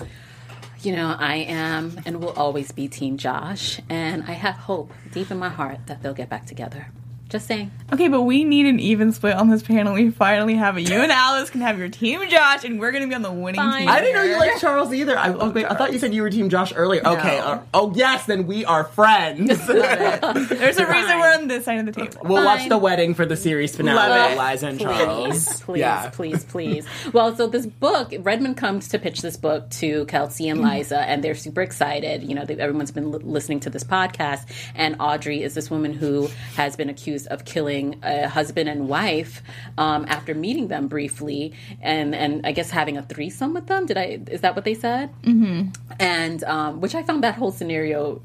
You 0.83 0.93
know, 0.93 1.15
I 1.17 1.35
am 1.35 2.01
and 2.05 2.19
will 2.19 2.31
always 2.31 2.73
be 2.73 2.89
Team 2.89 3.15
Josh, 3.15 3.79
and 3.87 4.21
I 4.23 4.33
have 4.33 4.55
hope 4.55 4.91
deep 5.13 5.31
in 5.31 5.37
my 5.37 5.47
heart 5.47 5.87
that 5.87 6.03
they'll 6.03 6.13
get 6.13 6.27
back 6.27 6.45
together. 6.45 6.87
Just 7.33 7.47
saying. 7.47 7.71
Okay, 7.91 8.09
but 8.09 8.21
we 8.21 8.43
need 8.43 8.67
an 8.67 8.79
even 8.79 9.11
split 9.11 9.33
on 9.33 9.49
this 9.49 9.63
panel. 9.63 9.95
We 9.95 10.11
finally 10.11 10.53
have 10.53 10.77
it. 10.77 10.87
You 10.87 11.01
and 11.01 11.11
Alice 11.11 11.49
can 11.49 11.61
have 11.61 11.79
your 11.79 11.89
team 11.89 12.29
Josh, 12.29 12.63
and 12.63 12.79
we're 12.79 12.91
gonna 12.91 13.07
be 13.07 13.15
on 13.15 13.23
the 13.23 13.31
winning 13.31 13.59
Fine. 13.59 13.79
team. 13.79 13.89
I 13.89 14.01
didn't 14.01 14.13
know 14.13 14.21
you 14.21 14.37
liked 14.37 14.61
Charles 14.61 14.93
either. 14.93 15.17
I, 15.17 15.33
oh, 15.33 15.49
wait, 15.49 15.65
I 15.65 15.73
thought 15.73 15.93
you 15.93 15.97
said 15.97 16.13
you 16.13 16.21
were 16.21 16.29
Team 16.29 16.49
Josh 16.49 16.73
earlier. 16.75 17.01
Okay. 17.03 17.39
No. 17.39 17.43
uh, 17.43 17.61
oh, 17.73 17.91
yes, 17.95 18.27
then 18.27 18.45
we 18.45 18.65
are 18.65 18.83
friends. 18.83 19.47
There's 19.65 20.77
a 20.77 20.85
reason 20.85 21.19
we're 21.19 21.33
on 21.33 21.47
this 21.47 21.65
side 21.65 21.79
of 21.79 21.87
the 21.87 21.91
table. 21.91 22.21
we'll 22.23 22.45
watch 22.45 22.69
the 22.69 22.77
wedding 22.77 23.15
for 23.15 23.25
the 23.25 23.35
series 23.35 23.75
finale 23.75 23.97
Love 23.97 24.31
it. 24.33 24.37
Liza 24.37 24.67
and 24.67 24.77
Please, 24.77 24.85
Charles. 24.85 25.61
please, 25.63 25.79
yeah. 25.79 26.09
please, 26.11 26.43
please. 26.43 26.85
Well, 27.13 27.35
so 27.35 27.47
this 27.47 27.65
book, 27.65 28.13
Redmond 28.19 28.57
comes 28.57 28.89
to 28.89 28.99
pitch 28.99 29.23
this 29.23 29.37
book 29.37 29.71
to 29.71 30.05
Kelsey 30.05 30.49
and 30.49 30.61
Liza, 30.61 30.99
and 30.99 31.23
they're 31.23 31.33
super 31.33 31.63
excited. 31.63 32.21
You 32.21 32.35
know, 32.35 32.45
everyone's 32.47 32.91
been 32.91 33.11
li- 33.11 33.23
listening 33.23 33.59
to 33.61 33.71
this 33.71 33.83
podcast, 33.83 34.47
and 34.75 34.97
Audrey 34.99 35.41
is 35.41 35.55
this 35.55 35.71
woman 35.71 35.93
who 35.93 36.29
has 36.55 36.75
been 36.75 36.89
accused 36.89 37.22
of 37.27 37.45
killing 37.45 37.99
a 38.03 38.27
husband 38.27 38.69
and 38.69 38.87
wife 38.87 39.41
um, 39.77 40.05
after 40.07 40.33
meeting 40.33 40.67
them 40.67 40.87
briefly, 40.87 41.53
and 41.81 42.13
and 42.15 42.45
I 42.45 42.51
guess 42.51 42.69
having 42.69 42.97
a 42.97 43.03
threesome 43.03 43.53
with 43.53 43.67
them. 43.67 43.85
Did 43.85 43.97
I? 43.97 44.19
Is 44.27 44.41
that 44.41 44.55
what 44.55 44.65
they 44.65 44.73
said? 44.73 45.09
Mm-hmm. 45.23 45.69
And 45.99 46.43
um, 46.43 46.81
which 46.81 46.95
I 46.95 47.03
found 47.03 47.23
that 47.23 47.35
whole 47.35 47.51
scenario 47.51 48.21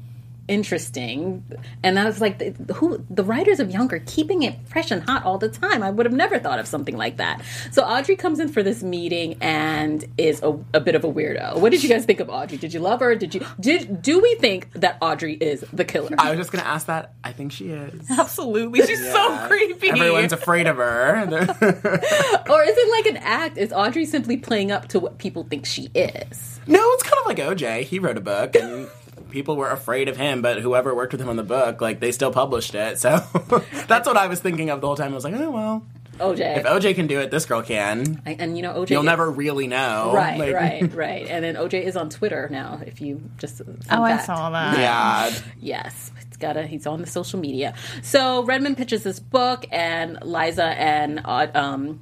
interesting. 0.49 1.43
And 1.83 1.97
i 1.99 2.05
was 2.05 2.19
like 2.19 2.39
the- 2.39 2.73
who 2.73 3.05
the 3.09 3.23
writers 3.23 3.59
of 3.59 3.71
younger 3.71 4.01
keeping 4.05 4.41
it 4.43 4.55
fresh 4.65 4.91
and 4.91 5.01
hot 5.03 5.23
all 5.23 5.37
the 5.37 5.49
time. 5.49 5.83
I 5.83 5.91
would 5.91 6.05
have 6.05 6.13
never 6.13 6.39
thought 6.39 6.59
of 6.59 6.67
something 6.67 6.97
like 6.97 7.17
that. 7.17 7.41
So 7.71 7.83
audrey 7.83 8.15
comes 8.15 8.39
in 8.39 8.49
for 8.49 8.63
this 8.63 8.83
meeting 8.83 9.37
and 9.41 10.03
is 10.17 10.41
a, 10.43 10.57
a 10.73 10.79
bit 10.79 10.95
of 10.95 11.03
a 11.03 11.11
weirdo. 11.11 11.57
What 11.59 11.71
did 11.71 11.83
you 11.83 11.89
guys 11.89 12.05
think 12.05 12.19
of 12.19 12.29
audrey? 12.29 12.57
Did 12.57 12.73
you 12.73 12.79
love 12.79 12.99
her? 12.99 13.15
Did 13.15 13.35
you 13.35 13.45
did 13.59 14.01
do 14.01 14.19
we 14.19 14.35
think 14.35 14.71
that 14.73 14.97
audrey 15.01 15.35
is 15.35 15.63
the 15.71 15.85
killer? 15.85 16.09
I 16.17 16.31
was 16.31 16.39
just 16.39 16.51
going 16.51 16.63
to 16.63 16.69
ask 16.69 16.87
that. 16.87 17.13
I 17.23 17.31
think 17.31 17.51
she 17.51 17.69
is. 17.69 18.09
Absolutely, 18.09 18.85
she's 18.85 19.11
so 19.11 19.47
creepy. 19.47 19.89
Everyone's 19.89 20.33
afraid 20.33 20.67
of 20.67 20.77
her. 20.77 21.19
or 22.49 22.63
is 22.63 22.75
it 22.77 22.91
like 22.91 23.05
an 23.05 23.17
act? 23.17 23.57
Is 23.57 23.71
audrey 23.71 24.05
simply 24.05 24.37
playing 24.37 24.71
up 24.71 24.87
to 24.89 24.99
what 24.99 25.17
people 25.19 25.43
think 25.43 25.65
she 25.65 25.89
is? 25.93 26.59
No, 26.67 26.79
it's 26.93 27.03
kind 27.03 27.15
of 27.19 27.25
like 27.25 27.37
OJ. 27.37 27.83
He 27.83 27.99
wrote 27.99 28.17
a 28.17 28.21
book 28.21 28.55
and 28.55 28.87
people 29.29 29.55
were 29.55 29.69
afraid 29.69 30.07
of 30.09 30.17
him, 30.17 30.41
but 30.41 30.59
whoever 30.59 30.93
worked 30.95 31.11
with 31.13 31.21
him 31.21 31.29
on 31.29 31.35
the 31.35 31.43
book, 31.43 31.81
like 31.81 31.99
they 31.99 32.11
still 32.11 32.31
published 32.31 32.75
it. 32.75 32.99
So 32.99 33.19
that's 33.87 34.07
what 34.07 34.17
I 34.17 34.27
was 34.27 34.39
thinking 34.39 34.69
of 34.69 34.81
the 34.81 34.87
whole 34.87 34.95
time. 34.95 35.11
I 35.11 35.15
was 35.15 35.23
like, 35.23 35.35
oh 35.35 35.49
well, 35.51 35.85
oj 36.19 36.39
if 36.57 36.65
OJ 36.65 36.95
can 36.95 37.07
do 37.07 37.19
it, 37.21 37.31
this 37.31 37.45
girl 37.45 37.61
can. 37.61 38.21
I- 38.25 38.35
and 38.39 38.57
you 38.57 38.63
know 38.63 38.73
oj 38.73 38.89
You'll 38.89 39.01
is- 39.01 39.05
never 39.05 39.29
really 39.29 39.67
know. 39.67 40.11
right 40.13 40.37
Like- 40.39 40.53
right 40.53 40.93
right 40.93 41.27
and 41.27 41.43
then 41.43 41.55
oj 41.55 41.73
is 41.81 41.95
on 41.95 42.09
twitter 42.09 42.49
now 42.51 42.81
if 42.85 42.99
you 43.01 43.21
just 43.37 43.57
fun 43.59 43.77
Oh, 43.89 44.03
I 44.03 44.17
saw 44.17 44.49
that. 44.49 44.77
Yeah. 44.77 45.31
Yes, 45.61 46.11
it's 46.21 46.37
gotta. 46.37 46.63
He's 46.67 46.85
on 46.87 47.01
the 47.01 47.07
social 47.07 47.39
media. 47.39 47.73
So 48.01 48.43
Redmond 48.43 48.77
pitches 48.77 49.03
this 49.03 49.19
book, 49.19 49.65
and 49.71 50.17
Liza 50.23 50.63
and 50.65 51.21
uh, 51.23 51.47
um, 51.53 51.99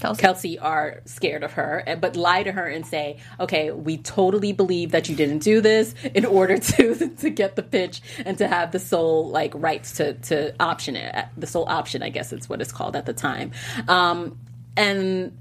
Kelsey. 0.00 0.20
Kelsey 0.20 0.58
are 0.58 1.00
scared 1.04 1.42
of 1.44 1.52
her, 1.52 1.84
but 2.00 2.16
lie 2.16 2.42
to 2.42 2.52
her 2.52 2.66
and 2.66 2.86
say, 2.86 3.18
"Okay, 3.38 3.70
we 3.70 3.98
totally 3.98 4.52
believe 4.52 4.92
that 4.92 5.08
you 5.08 5.16
didn't 5.16 5.40
do 5.40 5.60
this 5.60 5.94
in 6.14 6.24
order 6.24 6.58
to 6.58 7.08
to 7.18 7.30
get 7.30 7.56
the 7.56 7.62
pitch 7.62 8.02
and 8.24 8.38
to 8.38 8.48
have 8.48 8.72
the 8.72 8.78
sole 8.78 9.28
like 9.28 9.52
rights 9.54 9.94
to 9.94 10.14
to 10.14 10.54
option 10.60 10.96
it. 10.96 11.26
The 11.36 11.46
sole 11.46 11.66
option, 11.68 12.02
I 12.02 12.08
guess, 12.08 12.32
it's 12.32 12.48
what 12.48 12.60
it's 12.60 12.72
called 12.72 12.96
at 12.96 13.06
the 13.06 13.12
time. 13.12 13.52
Um, 13.88 14.38
and 14.76 15.36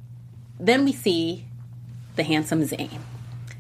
then 0.60 0.86
we 0.86 0.92
see 0.92 1.46
the 2.16 2.24
handsome 2.24 2.66
Zane. 2.66 3.00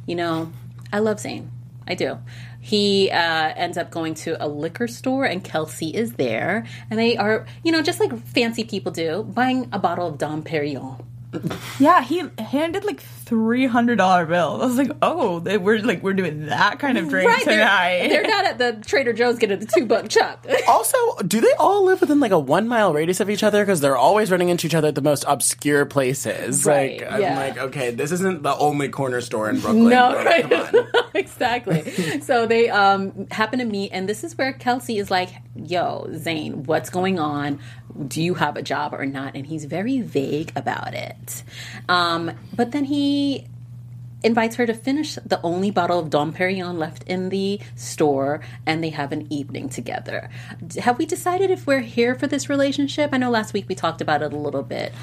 You 0.05 0.15
know, 0.15 0.51
I 0.91 0.99
love 0.99 1.19
Zane. 1.19 1.51
I 1.87 1.95
do. 1.95 2.19
He 2.61 3.09
uh, 3.09 3.53
ends 3.55 3.77
up 3.77 3.89
going 3.91 4.13
to 4.15 4.43
a 4.43 4.47
liquor 4.47 4.87
store, 4.87 5.25
and 5.25 5.43
Kelsey 5.43 5.89
is 5.89 6.13
there, 6.13 6.65
and 6.89 6.99
they 6.99 7.17
are, 7.17 7.45
you 7.63 7.71
know, 7.71 7.81
just 7.81 7.99
like 7.99 8.15
fancy 8.25 8.63
people 8.63 8.91
do, 8.91 9.23
buying 9.23 9.69
a 9.71 9.79
bottle 9.79 10.07
of 10.07 10.17
Dom 10.17 10.43
Perignon. 10.43 11.03
Yeah, 11.79 12.03
he 12.03 12.23
handed 12.39 12.83
like 12.83 13.01
three 13.29 13.67
hundred 13.67 13.97
dollar 13.97 14.25
bill. 14.25 14.59
I 14.59 14.65
was 14.65 14.75
like, 14.75 14.91
oh, 15.03 15.39
they, 15.39 15.59
we're 15.59 15.79
like 15.79 16.01
we're 16.01 16.13
doing 16.13 16.47
that 16.47 16.79
kind 16.79 16.97
of 16.97 17.07
drink 17.09 17.29
they're, 17.45 17.57
tonight. 17.57 18.07
they're 18.07 18.27
not 18.27 18.43
at 18.43 18.57
the 18.57 18.83
Trader 18.83 19.13
Joe's 19.13 19.37
getting 19.37 19.59
the 19.59 19.67
two 19.67 19.85
buck 19.85 20.09
chuck. 20.09 20.45
Also, 20.67 20.97
do 21.27 21.41
they 21.41 21.53
all 21.53 21.85
live 21.85 21.99
within 21.99 22.19
like 22.19 22.31
a 22.31 22.39
one 22.39 22.67
mile 22.67 22.93
radius 22.93 23.19
of 23.19 23.29
each 23.29 23.43
other? 23.43 23.63
Because 23.63 23.81
they're 23.81 23.97
always 23.97 24.29
running 24.31 24.49
into 24.49 24.67
each 24.67 24.75
other 24.75 24.87
at 24.87 24.95
the 24.95 25.01
most 25.01 25.25
obscure 25.27 25.85
places. 25.85 26.65
Right, 26.65 27.01
like, 27.01 27.11
I'm 27.11 27.35
like, 27.35 27.57
okay, 27.57 27.91
this 27.91 28.11
isn't 28.11 28.43
the 28.43 28.55
only 28.55 28.89
corner 28.89 29.21
store 29.21 29.49
in 29.49 29.59
Brooklyn. 29.59 29.89
No, 29.89 30.09
Like, 30.09 30.25
right. 30.25 30.49
Come 30.49 30.79
on. 30.79 31.05
exactly. 31.15 32.21
So 32.21 32.45
they 32.45 32.69
um, 32.69 33.27
happen 33.31 33.59
to 33.59 33.65
meet, 33.65 33.91
and 33.91 34.07
this 34.07 34.23
is 34.23 34.37
where 34.37 34.53
Kelsey 34.53 34.97
is 34.97 35.09
like, 35.11 35.29
"Yo, 35.55 36.07
Zane, 36.15 36.63
what's 36.63 36.89
going 36.89 37.19
on? 37.19 37.59
Do 38.07 38.21
you 38.21 38.35
have 38.35 38.55
a 38.55 38.61
job 38.61 38.93
or 38.93 39.05
not?" 39.05 39.35
And 39.35 39.45
he's 39.45 39.65
very 39.65 40.01
vague 40.01 40.51
about 40.55 40.93
it. 40.93 41.43
Um, 41.87 42.31
but 42.55 42.71
then 42.71 42.85
he 42.85 43.18
invites 44.21 44.58
her 44.58 44.65
to 44.65 44.73
finish 44.73 45.15
the 45.25 45.39
only 45.41 45.71
bottle 45.71 45.99
of 45.99 46.10
Dom 46.10 46.34
Perignon 46.34 46.77
left 46.77 47.03
in 47.03 47.29
the 47.29 47.60
store, 47.75 48.41
and 48.65 48.84
they 48.84 48.89
have 48.89 49.12
an 49.12 49.32
evening 49.32 49.69
together. 49.69 50.29
Have 50.79 50.97
we 50.97 51.05
decided 51.05 51.49
if 51.49 51.65
we're 51.65 51.79
here 51.82 52.15
for 52.15 52.27
this 52.27 52.49
relationship? 52.49 53.12
I 53.13 53.17
know 53.17 53.29
last 53.29 53.53
week 53.53 53.69
we 53.69 53.75
talked 53.75 54.01
about 54.01 54.21
it 54.21 54.34
a 54.34 54.38
little 54.38 54.63
bit. 54.63 54.93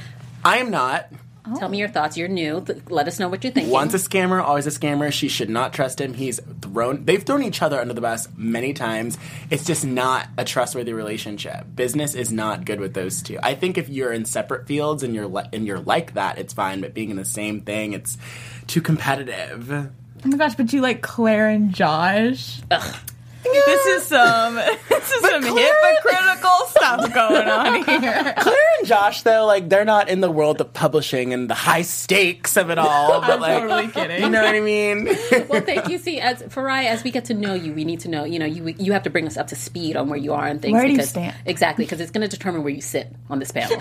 I 0.44 0.58
am 0.58 0.70
not. 0.70 1.10
Tell 1.58 1.68
me 1.68 1.78
your 1.78 1.88
thoughts. 1.88 2.16
You're 2.16 2.28
new. 2.28 2.64
Let 2.88 3.06
us 3.06 3.18
know 3.20 3.28
what 3.28 3.44
you 3.44 3.50
think. 3.50 3.66
thinking. 3.66 3.72
Once 3.72 3.94
a 3.94 3.98
scammer, 3.98 4.42
always 4.42 4.66
a 4.66 4.70
scammer. 4.70 5.12
She 5.12 5.28
should 5.28 5.48
not 5.50 5.72
trust 5.72 6.00
him. 6.00 6.12
He's 6.14 6.40
thrown. 6.60 7.04
They've 7.04 7.22
thrown 7.22 7.42
each 7.42 7.62
other 7.62 7.80
under 7.80 7.94
the 7.94 8.00
bus 8.00 8.28
many 8.36 8.72
times. 8.72 9.16
It's 9.50 9.64
just 9.64 9.84
not 9.84 10.28
a 10.36 10.44
trustworthy 10.44 10.92
relationship. 10.92 11.64
Business 11.74 12.14
is 12.14 12.32
not 12.32 12.64
good 12.64 12.80
with 12.80 12.94
those 12.94 13.22
two. 13.22 13.38
I 13.42 13.54
think 13.54 13.78
if 13.78 13.88
you're 13.88 14.12
in 14.12 14.24
separate 14.24 14.66
fields 14.66 15.02
and 15.02 15.14
you're 15.14 15.28
li- 15.28 15.48
and 15.52 15.66
you're 15.66 15.80
like 15.80 16.14
that, 16.14 16.38
it's 16.38 16.52
fine. 16.52 16.80
But 16.80 16.94
being 16.94 17.10
in 17.10 17.16
the 17.16 17.24
same 17.24 17.60
thing, 17.60 17.92
it's 17.92 18.18
too 18.66 18.80
competitive. 18.80 19.70
oh 19.72 19.88
my 20.24 20.36
gosh, 20.36 20.54
but 20.56 20.72
you 20.72 20.80
like 20.80 21.02
Claire 21.02 21.48
and 21.48 21.72
Josh. 21.72 22.60
This 23.52 23.86
is 23.86 24.02
some 24.04 24.54
this 24.88 25.10
is 25.12 25.20
some 25.20 25.42
Claire- 25.42 25.74
hypocritical 25.82 26.50
stuff 26.68 27.12
going 27.14 27.48
on 27.48 27.74
here. 27.84 28.34
Claire 28.38 28.56
and 28.78 28.86
Josh, 28.86 29.22
though, 29.22 29.46
like 29.46 29.68
they're 29.68 29.84
not 29.84 30.08
in 30.08 30.20
the 30.20 30.30
world 30.30 30.60
of 30.60 30.72
publishing 30.72 31.32
and 31.32 31.48
the 31.50 31.54
high 31.54 31.82
stakes 31.82 32.56
of 32.56 32.70
it 32.70 32.78
all. 32.78 33.20
But 33.26 33.30
I'm 33.30 33.40
like, 33.40 33.62
totally 33.62 33.88
kidding. 33.88 34.22
you 34.22 34.28
know 34.30 34.42
what 34.42 34.54
I 34.54 34.60
mean? 34.60 35.06
well, 35.48 35.62
thank 35.62 35.88
you. 35.88 35.98
See, 35.98 36.20
as 36.20 36.42
Farai, 36.42 36.84
as 36.86 37.02
we 37.02 37.10
get 37.10 37.24
to 37.26 37.34
know 37.34 37.54
you, 37.54 37.72
we 37.72 37.84
need 37.84 38.00
to 38.00 38.08
know. 38.08 38.24
You 38.24 38.38
know, 38.38 38.46
you 38.46 38.74
you 38.78 38.92
have 38.92 39.02
to 39.04 39.10
bring 39.10 39.26
us 39.26 39.36
up 39.36 39.48
to 39.48 39.56
speed 39.56 39.96
on 39.96 40.08
where 40.08 40.18
you 40.18 40.32
are 40.32 40.46
and 40.46 40.60
things. 40.62 40.72
Where 40.74 40.86
do 40.86 40.92
you 40.92 41.02
stand? 41.02 41.34
Exactly, 41.46 41.84
because 41.84 42.00
it's 42.00 42.10
going 42.10 42.28
to 42.28 42.34
determine 42.36 42.62
where 42.62 42.72
you 42.72 42.80
sit 42.82 43.10
on 43.30 43.38
this 43.38 43.50
panel. 43.52 43.76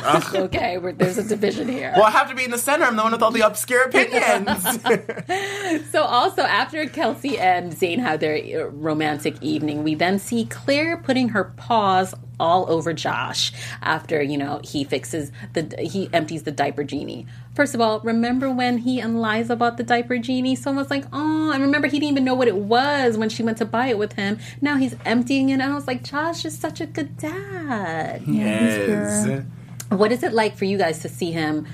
okay, 0.46 0.78
where 0.78 0.94
there's 0.94 1.18
a 1.18 1.24
division 1.24 1.68
here. 1.68 1.92
well, 1.96 2.06
I 2.06 2.12
have 2.12 2.30
to 2.30 2.36
be 2.36 2.44
in 2.46 2.52
the 2.52 2.58
center. 2.58 2.86
I'm 2.86 2.96
the 2.96 3.04
one 3.04 3.12
with 3.12 3.22
all 3.22 3.32
the 3.32 3.42
obscure 3.42 3.84
opinions. 3.84 4.64
So, 5.92 6.04
also 6.04 6.42
after 6.44 6.86
Kelsey 6.88 7.38
and 7.38 7.74
Zane 7.78 8.00
have 8.00 8.20
their 8.20 8.70
romantic 8.70 9.36
evening, 9.42 9.55
we 9.64 9.96
then 9.96 10.20
see 10.20 10.46
Claire 10.46 10.98
putting 10.98 11.30
her 11.30 11.46
paws 11.56 12.14
all 12.40 12.70
over 12.70 12.94
Josh 12.94 13.54
after 13.82 14.22
you 14.22 14.38
know 14.38 14.60
he 14.64 14.84
fixes 14.84 15.32
the 15.54 15.76
he 15.80 16.10
empties 16.14 16.44
the 16.44 16.52
diaper 16.52 16.84
genie. 16.84 17.26
First 17.54 17.74
of 17.74 17.82
all, 17.82 18.02
remember 18.02 18.52
when 18.52 18.80
he 18.80 19.00
and 19.00 19.22
Liza 19.22 19.56
bought 19.56 19.78
the 19.78 19.84
diaper 19.84 20.18
genie? 20.18 20.56
Someone's 20.56 20.90
like, 20.90 21.06
oh, 21.14 21.52
and 21.52 21.62
remember 21.62 21.88
he 21.88 22.00
didn't 22.00 22.12
even 22.12 22.26
know 22.26 22.34
what 22.34 22.50
it 22.50 22.58
was 22.58 23.18
when 23.18 23.30
she 23.30 23.44
went 23.44 23.58
to 23.60 23.66
buy 23.66 23.88
it 23.88 23.98
with 23.98 24.14
him. 24.14 24.40
Now 24.60 24.78
he's 24.78 24.96
emptying 25.06 25.50
it, 25.50 25.54
and 25.54 25.64
I 25.64 25.74
was 25.74 25.88
like, 25.88 26.04
Josh 26.04 26.44
is 26.44 26.58
such 26.58 26.82
a 26.82 26.86
good 26.86 27.18
dad. 27.18 28.24
yes. 28.28 29.44
What 29.90 30.12
is 30.12 30.24
it 30.24 30.34
like 30.34 30.58
for 30.58 30.66
you 30.66 30.78
guys 30.78 31.00
to 31.04 31.10
see 31.10 31.32
him 31.32 31.66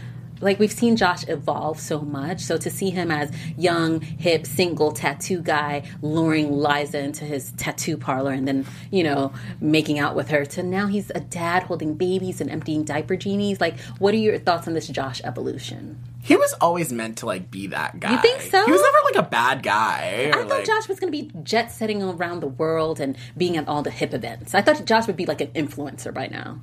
like 0.42 0.60
we've 0.60 0.72
seen 0.72 0.96
Josh 0.96 1.28
evolve 1.28 1.80
so 1.80 2.02
much. 2.02 2.42
So 2.42 2.58
to 2.58 2.70
see 2.70 2.90
him 2.90 3.12
as 3.12 3.32
young, 3.58 4.02
hip, 4.02 4.46
single 4.46 4.92
tattoo 4.92 5.42
guy 5.42 5.84
luring 6.02 6.52
Liza 6.52 7.00
into 7.00 7.26
his 7.26 7.52
tattoo 7.54 7.98
parlor 7.98 8.32
and 8.32 8.48
then, 8.48 8.66
you 8.90 9.04
know, 9.04 9.34
making 9.60 10.00
out 10.00 10.16
with 10.16 10.30
her 10.30 10.46
to 10.46 10.64
now 10.64 10.88
he's 10.88 11.12
a 11.12 11.20
dad 11.20 11.64
holding 11.64 11.96
babies 11.96 12.42
and 12.42 12.50
emptying 12.50 12.84
diaper 12.84 13.16
genies. 13.16 13.62
Like, 13.62 13.80
what 14.00 14.14
are 14.14 14.18
your 14.18 14.40
thoughts 14.40 14.68
on 14.68 14.74
this 14.74 14.88
Josh 14.88 15.22
evolution? 15.24 15.98
He 16.24 16.36
was 16.36 16.54
always 16.62 16.94
meant 16.94 17.18
to 17.20 17.26
like 17.26 17.50
be 17.50 17.68
that 17.68 18.00
guy. 18.00 18.12
You 18.12 18.22
think 18.22 18.42
so? 18.42 18.64
He 18.66 18.72
was 18.72 18.82
never 18.82 18.98
like 19.06 19.26
a 19.26 19.30
bad 19.30 19.64
guy. 19.64 20.30
I 20.34 20.38
thought 20.38 20.50
like- 20.50 20.66
Josh 20.66 20.88
was 20.88 21.00
going 21.00 21.12
to 21.12 21.18
be 21.24 21.32
jet 21.44 21.72
setting 21.72 22.04
around 22.04 22.42
the 22.42 22.48
world 22.48 23.00
and 23.00 23.18
being 23.36 23.58
at 23.58 23.68
all 23.68 23.82
the 23.82 23.90
hip 23.92 24.14
events. 24.14 24.54
I 24.54 24.62
thought 24.62 24.86
Josh 24.86 25.08
would 25.08 25.18
be 25.18 25.26
like 25.26 25.42
an 25.42 25.48
influencer 25.50 26.14
by 26.14 26.28
now. 26.28 26.60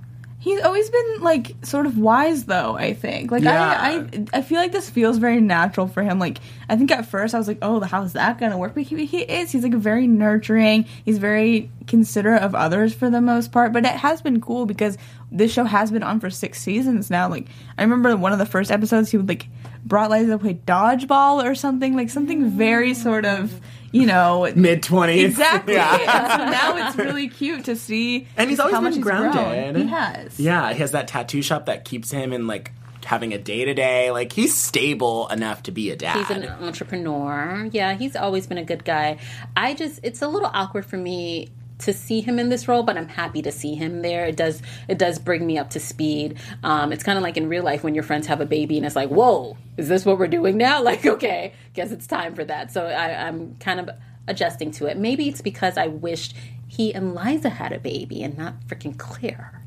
He's 0.48 0.62
always 0.62 0.88
been 0.88 1.20
like 1.20 1.54
sort 1.62 1.84
of 1.84 1.98
wise 1.98 2.44
though, 2.44 2.74
I 2.74 2.94
think. 2.94 3.30
Like 3.30 3.42
Yeah. 3.42 3.62
I, 3.62 3.96
I 3.98 4.26
I 4.38 4.42
feel 4.42 4.56
like 4.58 4.72
this 4.72 4.88
feels 4.88 5.18
very 5.18 5.42
natural 5.42 5.88
for 5.88 6.02
him. 6.02 6.18
Like 6.18 6.38
I 6.70 6.76
think 6.76 6.90
at 6.90 7.04
first 7.04 7.34
I 7.34 7.38
was 7.38 7.46
like, 7.46 7.58
"Oh, 7.60 7.80
how's 7.80 8.14
that 8.14 8.38
going 8.38 8.52
to 8.52 8.56
work?" 8.56 8.72
But 8.72 8.84
he, 8.84 9.04
he 9.04 9.20
is. 9.20 9.50
He's 9.50 9.62
like 9.62 9.74
very 9.74 10.06
nurturing. 10.06 10.86
He's 11.04 11.18
very 11.18 11.70
considerate 11.86 12.42
of 12.42 12.54
others 12.54 12.94
for 12.94 13.10
the 13.10 13.20
most 13.20 13.52
part, 13.52 13.74
but 13.74 13.84
it 13.84 13.92
has 13.92 14.22
been 14.22 14.40
cool 14.40 14.64
because 14.64 14.96
this 15.30 15.52
show 15.52 15.64
has 15.64 15.90
been 15.90 16.02
on 16.02 16.18
for 16.18 16.30
6 16.30 16.58
seasons 16.58 17.10
now. 17.10 17.28
Like 17.28 17.48
I 17.76 17.82
remember 17.82 18.16
one 18.16 18.32
of 18.32 18.38
the 18.38 18.46
first 18.46 18.70
episodes 18.70 19.10
he 19.10 19.18
would 19.18 19.28
like 19.28 19.48
brought 19.84 20.10
Liza 20.10 20.32
to 20.32 20.38
play 20.38 20.54
dodgeball 20.66 21.44
or 21.44 21.54
something, 21.54 21.94
like 21.94 22.08
something 22.08 22.48
very 22.50 22.94
sort 22.94 23.26
of, 23.26 23.60
you 23.92 24.06
know, 24.06 24.50
mid 24.54 24.82
twenties. 24.82 25.24
Exactly. 25.24 25.74
Yeah. 25.74 26.36
So 26.36 26.44
now 26.44 26.88
it's 26.88 26.96
really 26.96 27.28
cute 27.28 27.64
to 27.66 27.76
see 27.76 28.26
And 28.36 28.50
he's 28.50 28.58
just 28.58 28.66
always 28.66 28.74
how 28.74 28.80
been 28.80 28.84
much 28.84 28.94
he's 28.94 29.02
grounded. 29.04 29.76
He 29.76 29.88
has. 29.88 30.38
Yeah, 30.38 30.72
he 30.72 30.78
has 30.80 30.92
that 30.92 31.08
tattoo 31.08 31.42
shop 31.42 31.66
that 31.66 31.84
keeps 31.84 32.10
him 32.10 32.32
in 32.32 32.46
like 32.46 32.72
having 33.04 33.32
a 33.32 33.38
day 33.38 33.64
to 33.64 33.72
day. 33.72 34.10
Like 34.10 34.32
he's 34.32 34.54
stable 34.54 35.28
enough 35.28 35.62
to 35.64 35.72
be 35.72 35.90
a 35.90 35.96
dad. 35.96 36.18
He's 36.18 36.30
an 36.30 36.46
entrepreneur. 36.62 37.68
Yeah, 37.72 37.94
he's 37.94 38.14
always 38.14 38.46
been 38.46 38.58
a 38.58 38.64
good 38.64 38.84
guy. 38.84 39.18
I 39.56 39.74
just 39.74 40.00
it's 40.02 40.20
a 40.20 40.28
little 40.28 40.50
awkward 40.52 40.84
for 40.84 40.98
me 40.98 41.48
to 41.78 41.92
see 41.92 42.20
him 42.20 42.38
in 42.38 42.48
this 42.48 42.66
role, 42.68 42.82
but 42.82 42.96
I'm 42.96 43.08
happy 43.08 43.42
to 43.42 43.52
see 43.52 43.74
him 43.74 44.02
there. 44.02 44.26
It 44.26 44.36
does 44.36 44.62
it 44.88 44.98
does 44.98 45.18
bring 45.18 45.46
me 45.46 45.58
up 45.58 45.70
to 45.70 45.80
speed. 45.80 46.38
Um, 46.62 46.92
it's 46.92 47.04
kind 47.04 47.16
of 47.16 47.22
like 47.22 47.36
in 47.36 47.48
real 47.48 47.62
life 47.62 47.84
when 47.84 47.94
your 47.94 48.04
friends 48.04 48.26
have 48.26 48.40
a 48.40 48.46
baby 48.46 48.76
and 48.76 48.86
it's 48.86 48.96
like, 48.96 49.10
whoa, 49.10 49.56
is 49.76 49.88
this 49.88 50.04
what 50.04 50.18
we're 50.18 50.28
doing 50.28 50.56
now? 50.56 50.82
Like, 50.88 51.04
okay, 51.04 51.52
guess 51.74 51.90
it's 51.90 52.06
time 52.06 52.34
for 52.34 52.46
that. 52.46 52.72
So 52.72 52.86
I, 52.86 53.26
I'm 53.26 53.56
kind 53.56 53.78
of 53.78 53.90
adjusting 54.26 54.70
to 54.72 54.86
it. 54.86 54.96
Maybe 54.96 55.28
it's 55.28 55.42
because 55.42 55.76
I 55.76 55.88
wished 55.88 56.34
he 56.66 56.94
and 56.94 57.14
Liza 57.14 57.50
had 57.50 57.72
a 57.72 57.78
baby 57.78 58.22
and 58.22 58.38
not 58.38 58.66
freaking 58.66 58.96
Claire. 58.96 59.60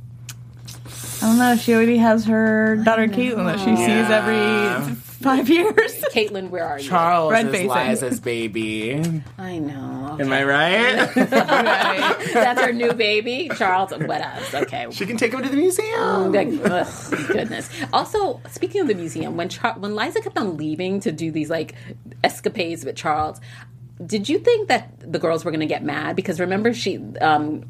I 1.21 1.28
don't 1.28 1.38
know. 1.38 1.56
She 1.58 1.76
already 1.76 1.97
has 1.97 2.26
her 2.26 2.78
daughter 2.78 3.08
Caitlin 3.08 3.45
that 3.45 3.60
she 3.60 3.76
sees 3.76 4.10
every 4.10 4.95
five 5.21 5.49
years. 5.49 5.93
Caitlin, 6.13 6.49
where 6.49 6.65
are 6.65 6.79
you? 6.79 6.88
Charles 6.89 7.31
Red 7.31 7.45
is 7.47 7.51
facing. 7.51 7.69
Liza's 7.69 8.19
baby. 8.19 9.21
I 9.38 9.60
know. 9.60 10.17
Am 10.19 10.31
I 10.31 10.43
right? 10.55 11.13
That's 11.15 12.62
her 12.62 12.73
new 12.73 12.93
baby, 12.93 13.49
Charles. 13.57 13.91
What 13.91 14.21
else? 14.21 14.53
Okay, 14.53 14.88
she 14.91 15.05
can 15.05 15.17
take 15.17 15.34
him 15.34 15.41
to 15.43 15.49
the 15.49 15.55
museum. 15.55 16.31
Like, 16.31 16.49
ugh, 16.65 17.27
goodness. 17.27 17.69
Also, 17.93 18.41
speaking 18.49 18.81
of 18.81 18.88
the 18.88 18.95
museum, 18.95 19.38
when 19.38 19.49
Char- 19.49 19.77
when 19.79 19.95
Liza 19.95 20.21
kept 20.21 20.38
on 20.38 20.57
leaving 20.57 20.99
to 21.01 21.12
do 21.12 21.31
these 21.31 21.49
like 21.49 21.75
escapades 22.23 22.84
with 22.86 22.95
Charles, 22.95 23.39
did 24.05 24.27
you 24.27 24.39
think 24.39 24.67
that 24.69 25.12
the 25.12 25.19
girls 25.19 25.45
were 25.45 25.51
going 25.51 25.60
to 25.62 25.65
get 25.67 25.84
mad? 25.84 26.15
Because 26.15 26.39
remember, 26.39 26.73
she, 26.73 26.97
um, 27.21 27.65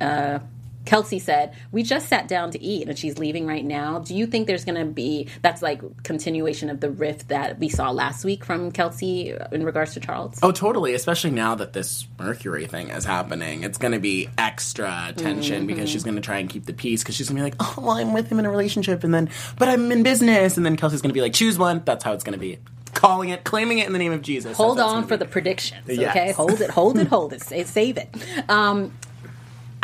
uh, 0.00 0.38
Kelsey 0.84 1.18
said, 1.18 1.52
"We 1.72 1.82
just 1.82 2.08
sat 2.08 2.28
down 2.28 2.50
to 2.52 2.62
eat, 2.62 2.88
and 2.88 2.98
she's 2.98 3.18
leaving 3.18 3.46
right 3.46 3.64
now." 3.64 3.98
Do 4.00 4.14
you 4.14 4.26
think 4.26 4.46
there's 4.46 4.64
going 4.64 4.78
to 4.78 4.84
be 4.92 5.28
that's 5.42 5.62
like 5.62 5.80
continuation 6.02 6.68
of 6.70 6.80
the 6.80 6.90
rift 6.90 7.28
that 7.28 7.58
we 7.58 7.68
saw 7.68 7.90
last 7.90 8.24
week 8.24 8.44
from 8.44 8.70
Kelsey 8.72 9.34
in 9.52 9.64
regards 9.64 9.94
to 9.94 10.00
Charles? 10.00 10.38
Oh, 10.42 10.52
totally. 10.52 10.94
Especially 10.94 11.30
now 11.30 11.54
that 11.54 11.72
this 11.72 12.06
Mercury 12.18 12.66
thing 12.66 12.90
is 12.90 13.04
happening, 13.04 13.64
it's 13.64 13.78
going 13.78 13.92
to 13.92 13.98
be 13.98 14.28
extra 14.38 15.12
tension 15.16 15.66
because 15.66 15.88
she's 15.88 16.04
going 16.04 16.16
to 16.16 16.20
try 16.22 16.38
and 16.38 16.48
keep 16.50 16.66
the 16.66 16.72
peace 16.72 17.02
because 17.02 17.14
she's 17.14 17.28
going 17.28 17.36
to 17.36 17.40
be 17.42 17.50
like, 17.50 17.56
"Oh, 17.60 17.82
well, 17.82 17.96
I'm 17.96 18.12
with 18.12 18.28
him 18.30 18.38
in 18.38 18.46
a 18.46 18.50
relationship, 18.50 19.04
and 19.04 19.14
then, 19.14 19.30
but 19.58 19.68
I'm 19.68 19.90
in 19.92 20.02
business," 20.02 20.56
and 20.56 20.66
then 20.66 20.76
Kelsey's 20.76 21.00
going 21.02 21.10
to 21.10 21.14
be 21.14 21.20
like, 21.22 21.32
"Choose 21.34 21.58
one." 21.58 21.82
That's 21.84 22.04
how 22.04 22.12
it's 22.12 22.24
going 22.24 22.34
to 22.34 22.38
be. 22.38 22.58
Calling 22.92 23.30
it, 23.30 23.42
claiming 23.44 23.78
it 23.80 23.86
in 23.88 23.92
the 23.92 23.98
name 23.98 24.12
of 24.12 24.22
Jesus. 24.22 24.56
hold 24.56 24.78
That's 24.78 24.84
how 24.88 24.96
it's 24.98 25.02
on 25.02 25.08
for 25.08 25.16
be. 25.16 25.24
the 25.24 25.30
predictions 25.30 25.82
Yes. 25.88 26.10
okay 26.10 26.32
hold 26.32 26.60
it 26.60 26.70
hold 26.70 26.96
it 26.96 27.08
hold 27.08 27.32
it 27.32 27.42
save 27.42 27.98
it 27.98 28.08
um 28.48 28.92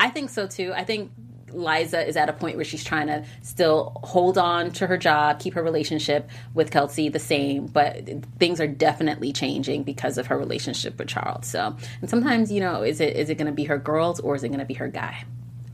i 0.01 0.11
think 0.11 0.31
so 0.31 0.47
too. 0.47 0.73
I 0.75 0.85
think 0.85 1.13
liza 1.53 2.07
is 2.07 2.17
at 2.17 2.29
a 2.29 2.33
point 2.33 2.55
where 2.55 2.65
she's 2.65 2.85
trying 2.85 3.09
to 3.09 3.25
still 3.43 3.93
hold 4.05 4.39
on 4.39 4.71
to 4.71 4.87
her 4.87 4.97
job 4.97 5.41
keep 5.41 5.55
her 5.55 5.63
relationship 5.65 6.31
with 6.55 6.71
kelsey 6.71 7.09
the 7.09 7.19
same 7.19 7.67
but 7.67 8.09
things 8.39 8.61
are 8.61 8.69
definitely 8.69 9.33
changing 9.33 9.83
because 9.83 10.17
of 10.17 10.29
her 10.29 10.39
relationship 10.39 10.97
with 10.97 11.09
charles. 11.09 11.47
So 11.47 11.77
and 12.01 12.09
sometimes 12.09 12.53
you 12.53 12.61
know 12.61 12.83
is 12.83 13.01
it 13.01 13.17
is 13.17 13.31
it 13.31 13.35
going 13.35 13.49
to 13.49 13.53
be 13.53 13.65
her 13.65 13.79
girls 13.79 14.21
or 14.21 14.37
is 14.37 14.45
it 14.45 14.49
going 14.49 14.61
to 14.61 14.65
be 14.65 14.75
her 14.75 14.89
guy? 14.89 15.25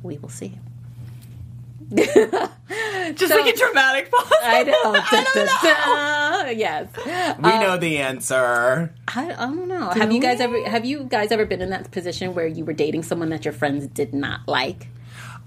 We 0.03 0.19
will 0.19 0.31
see 0.31 0.59
Just 3.14 3.33
like 3.33 3.55
a 3.55 3.57
dramatic 3.57 4.11
pause. 4.11 4.33
i 4.42 4.62
know 4.62 4.92
Da, 5.11 5.23
know. 5.35 6.45
da. 6.45 6.51
yes 6.51 6.88
We 6.97 7.51
um, 7.51 7.61
know 7.61 7.77
the 7.77 7.99
answer. 7.99 8.92
I, 9.09 9.31
I 9.33 9.47
don't 9.47 9.69
know. 9.69 9.90
Have 9.90 10.12
you 10.12 10.21
guys 10.21 10.40
ever 10.40 10.69
have 10.69 10.85
you 10.85 11.05
guys 11.05 11.31
ever 11.33 11.45
been 11.47 11.61
in 11.62 11.71
that 11.71 11.90
position 11.90 12.35
where 12.35 12.47
you 12.47 12.64
were 12.64 12.73
dating 12.73 13.03
someone 13.03 13.29
that 13.31 13.45
your 13.45 13.55
friends 13.55 13.87
did 13.87 14.12
not 14.14 14.40
like? 14.47 14.88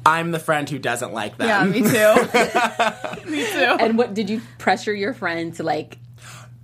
I'm 0.05 0.31
the 0.31 0.39
friend 0.39 0.69
who 0.69 0.79
doesn't 0.79 1.13
like 1.13 1.37
them. 1.37 1.47
Yeah, 1.47 1.63
me 1.65 1.81
too. 1.81 3.29
me 3.29 3.43
too. 3.51 3.77
And 3.79 3.97
what 3.97 4.13
did 4.13 4.29
you 4.29 4.41
pressure 4.57 4.93
your 4.93 5.13
friend 5.13 5.53
to 5.55 5.63
like? 5.63 5.97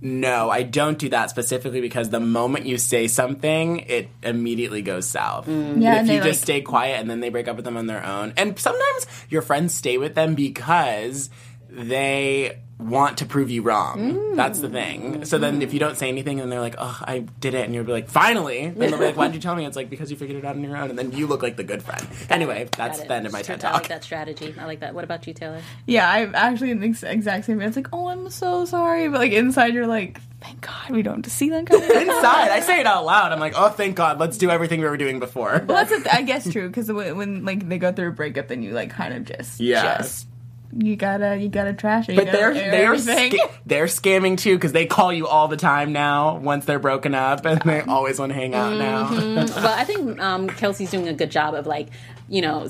No, 0.00 0.50
I 0.50 0.62
don't 0.62 0.98
do 0.98 1.08
that 1.08 1.30
specifically 1.30 1.80
because 1.80 2.10
the 2.10 2.20
moment 2.20 2.66
you 2.66 2.76
say 2.76 3.08
something, 3.08 3.78
it 3.80 4.08
immediately 4.22 4.82
goes 4.82 5.06
south. 5.06 5.46
Mm. 5.46 5.82
Yeah, 5.82 6.02
if 6.02 6.08
you 6.08 6.16
just 6.18 6.26
like- 6.26 6.34
stay 6.36 6.60
quiet 6.60 7.00
and 7.00 7.08
then 7.08 7.20
they 7.20 7.30
break 7.30 7.48
up 7.48 7.56
with 7.56 7.64
them 7.64 7.76
on 7.76 7.86
their 7.86 8.04
own. 8.04 8.34
And 8.36 8.58
sometimes 8.58 9.06
your 9.30 9.42
friends 9.42 9.74
stay 9.74 9.96
with 9.96 10.14
them 10.14 10.34
because 10.34 11.30
they 11.70 12.58
want 12.78 13.16
to 13.18 13.24
prove 13.24 13.48
you 13.50 13.62
wrong. 13.62 14.12
Mm. 14.12 14.36
That's 14.36 14.58
the 14.60 14.68
thing. 14.68 15.24
So 15.24 15.38
then 15.38 15.62
if 15.62 15.72
you 15.72 15.78
don't 15.80 15.96
say 15.96 16.08
anything 16.10 16.40
and 16.40 16.52
they're 16.52 16.60
like, 16.60 16.74
oh, 16.76 16.98
I 17.02 17.20
did 17.40 17.54
it, 17.54 17.64
and 17.64 17.74
you'll 17.74 17.84
be 17.84 17.92
like, 17.92 18.08
finally. 18.10 18.68
Then 18.68 18.90
they'll 18.90 18.98
be 18.98 19.06
like, 19.06 19.16
why 19.16 19.26
did 19.28 19.34
you 19.34 19.40
tell 19.40 19.56
me? 19.56 19.64
It's 19.64 19.76
like, 19.76 19.88
because 19.88 20.10
you 20.10 20.16
figured 20.18 20.36
it 20.36 20.44
out 20.44 20.56
on 20.56 20.62
your 20.62 20.76
own. 20.76 20.90
And 20.90 20.98
then 20.98 21.10
you 21.12 21.26
look 21.26 21.42
like 21.42 21.56
the 21.56 21.64
good 21.64 21.82
friend. 21.82 22.06
Anyway, 22.28 22.68
that's 22.76 22.98
Got 22.98 23.08
the 23.08 23.14
end 23.14 23.26
of 23.26 23.32
my 23.32 23.40
TED 23.40 23.64
I 23.64 23.72
like 23.72 23.82
talk. 23.82 23.88
that 23.88 24.04
strategy. 24.04 24.54
I 24.58 24.66
like 24.66 24.80
that. 24.80 24.94
What 24.94 25.04
about 25.04 25.26
you, 25.26 25.32
Taylor? 25.32 25.62
Yeah, 25.86 26.08
I'm 26.10 26.34
actually 26.34 26.70
in 26.70 26.80
the 26.80 26.86
exact 27.08 27.46
same 27.46 27.56
way. 27.58 27.64
It's 27.64 27.76
like, 27.76 27.88
oh, 27.94 28.08
I'm 28.08 28.28
so 28.28 28.66
sorry. 28.66 29.08
But 29.08 29.20
like 29.20 29.32
inside, 29.32 29.72
you're 29.72 29.86
like, 29.86 30.20
thank 30.42 30.60
God 30.60 30.90
we 30.90 31.00
don't 31.00 31.14
have 31.16 31.24
to 31.24 31.30
see 31.30 31.48
them 31.48 31.64
coming. 31.64 31.88
well, 31.88 31.98
Inside, 32.02 32.50
I 32.50 32.60
say 32.60 32.78
it 32.80 32.86
out 32.86 33.06
loud. 33.06 33.32
I'm 33.32 33.40
like, 33.40 33.54
oh, 33.56 33.70
thank 33.70 33.96
God, 33.96 34.20
let's 34.20 34.36
do 34.36 34.50
everything 34.50 34.80
we 34.80 34.86
were 34.86 34.98
doing 34.98 35.18
before. 35.18 35.64
Well, 35.66 35.78
that's 35.78 35.92
a 35.92 35.96
th- 36.02 36.14
I 36.14 36.20
guess 36.22 36.50
true 36.52 36.68
because 36.68 36.92
when, 36.92 37.16
when 37.16 37.44
like 37.46 37.66
they 37.66 37.78
go 37.78 37.90
through 37.90 38.08
a 38.08 38.12
breakup, 38.12 38.48
then 38.48 38.62
you 38.62 38.72
like 38.72 38.90
kind 38.90 39.14
of 39.14 39.24
just 39.24 39.60
Yeah. 39.60 39.96
just 39.98 40.26
you 40.72 40.96
gotta 40.96 41.36
you 41.36 41.48
gotta 41.48 41.72
trash 41.72 42.08
it. 42.08 42.16
But 42.16 42.32
they're 42.32 42.54
they're 42.54 42.98
sca- 42.98 43.50
they're 43.66 43.86
scamming 43.86 44.38
too 44.38 44.56
because 44.56 44.72
they 44.72 44.86
call 44.86 45.12
you 45.12 45.26
all 45.26 45.48
the 45.48 45.56
time 45.56 45.92
now. 45.92 46.36
Once 46.36 46.64
they're 46.64 46.78
broken 46.78 47.14
up, 47.14 47.44
and 47.44 47.60
they 47.62 47.80
always 47.82 48.18
want 48.18 48.30
to 48.30 48.34
hang 48.34 48.54
out 48.54 48.76
now. 48.76 49.10
well, 49.46 49.74
I 49.78 49.84
think 49.84 50.18
um, 50.20 50.48
Kelsey's 50.48 50.90
doing 50.90 51.08
a 51.08 51.14
good 51.14 51.30
job 51.30 51.54
of 51.54 51.66
like, 51.66 51.88
you 52.28 52.42
know, 52.42 52.68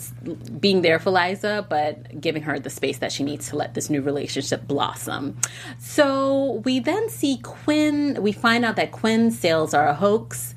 being 0.60 0.82
there 0.82 0.98
for 0.98 1.10
Liza, 1.10 1.66
but 1.68 2.20
giving 2.20 2.42
her 2.42 2.58
the 2.58 2.70
space 2.70 2.98
that 2.98 3.12
she 3.12 3.22
needs 3.22 3.48
to 3.50 3.56
let 3.56 3.74
this 3.74 3.90
new 3.90 4.02
relationship 4.02 4.66
blossom. 4.66 5.36
So 5.78 6.62
we 6.64 6.80
then 6.80 7.08
see 7.08 7.38
Quinn. 7.38 8.22
We 8.22 8.32
find 8.32 8.64
out 8.64 8.76
that 8.76 8.92
Quinn's 8.92 9.38
sales 9.38 9.74
are 9.74 9.88
a 9.88 9.94
hoax. 9.94 10.54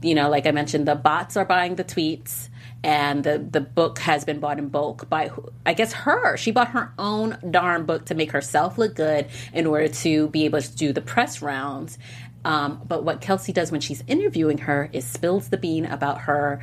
You 0.00 0.14
know, 0.14 0.28
like 0.30 0.46
I 0.46 0.52
mentioned, 0.52 0.86
the 0.86 0.94
bots 0.94 1.36
are 1.36 1.44
buying 1.44 1.74
the 1.74 1.84
tweets. 1.84 2.48
And 2.84 3.24
the, 3.24 3.38
the 3.38 3.60
book 3.60 3.98
has 3.98 4.24
been 4.24 4.38
bought 4.38 4.58
in 4.58 4.68
bulk 4.68 5.08
by, 5.08 5.30
I 5.66 5.74
guess, 5.74 5.92
her. 5.92 6.36
She 6.36 6.52
bought 6.52 6.68
her 6.68 6.92
own 6.98 7.36
darn 7.50 7.84
book 7.86 8.06
to 8.06 8.14
make 8.14 8.30
herself 8.30 8.78
look 8.78 8.94
good 8.94 9.26
in 9.52 9.66
order 9.66 9.88
to 9.88 10.28
be 10.28 10.44
able 10.44 10.62
to 10.62 10.76
do 10.76 10.92
the 10.92 11.00
press 11.00 11.42
rounds. 11.42 11.98
Um, 12.44 12.80
but 12.86 13.02
what 13.04 13.20
Kelsey 13.20 13.52
does 13.52 13.72
when 13.72 13.80
she's 13.80 14.04
interviewing 14.06 14.58
her 14.58 14.88
is 14.92 15.04
spills 15.04 15.48
the 15.48 15.56
bean 15.56 15.86
about 15.86 16.20
her. 16.22 16.60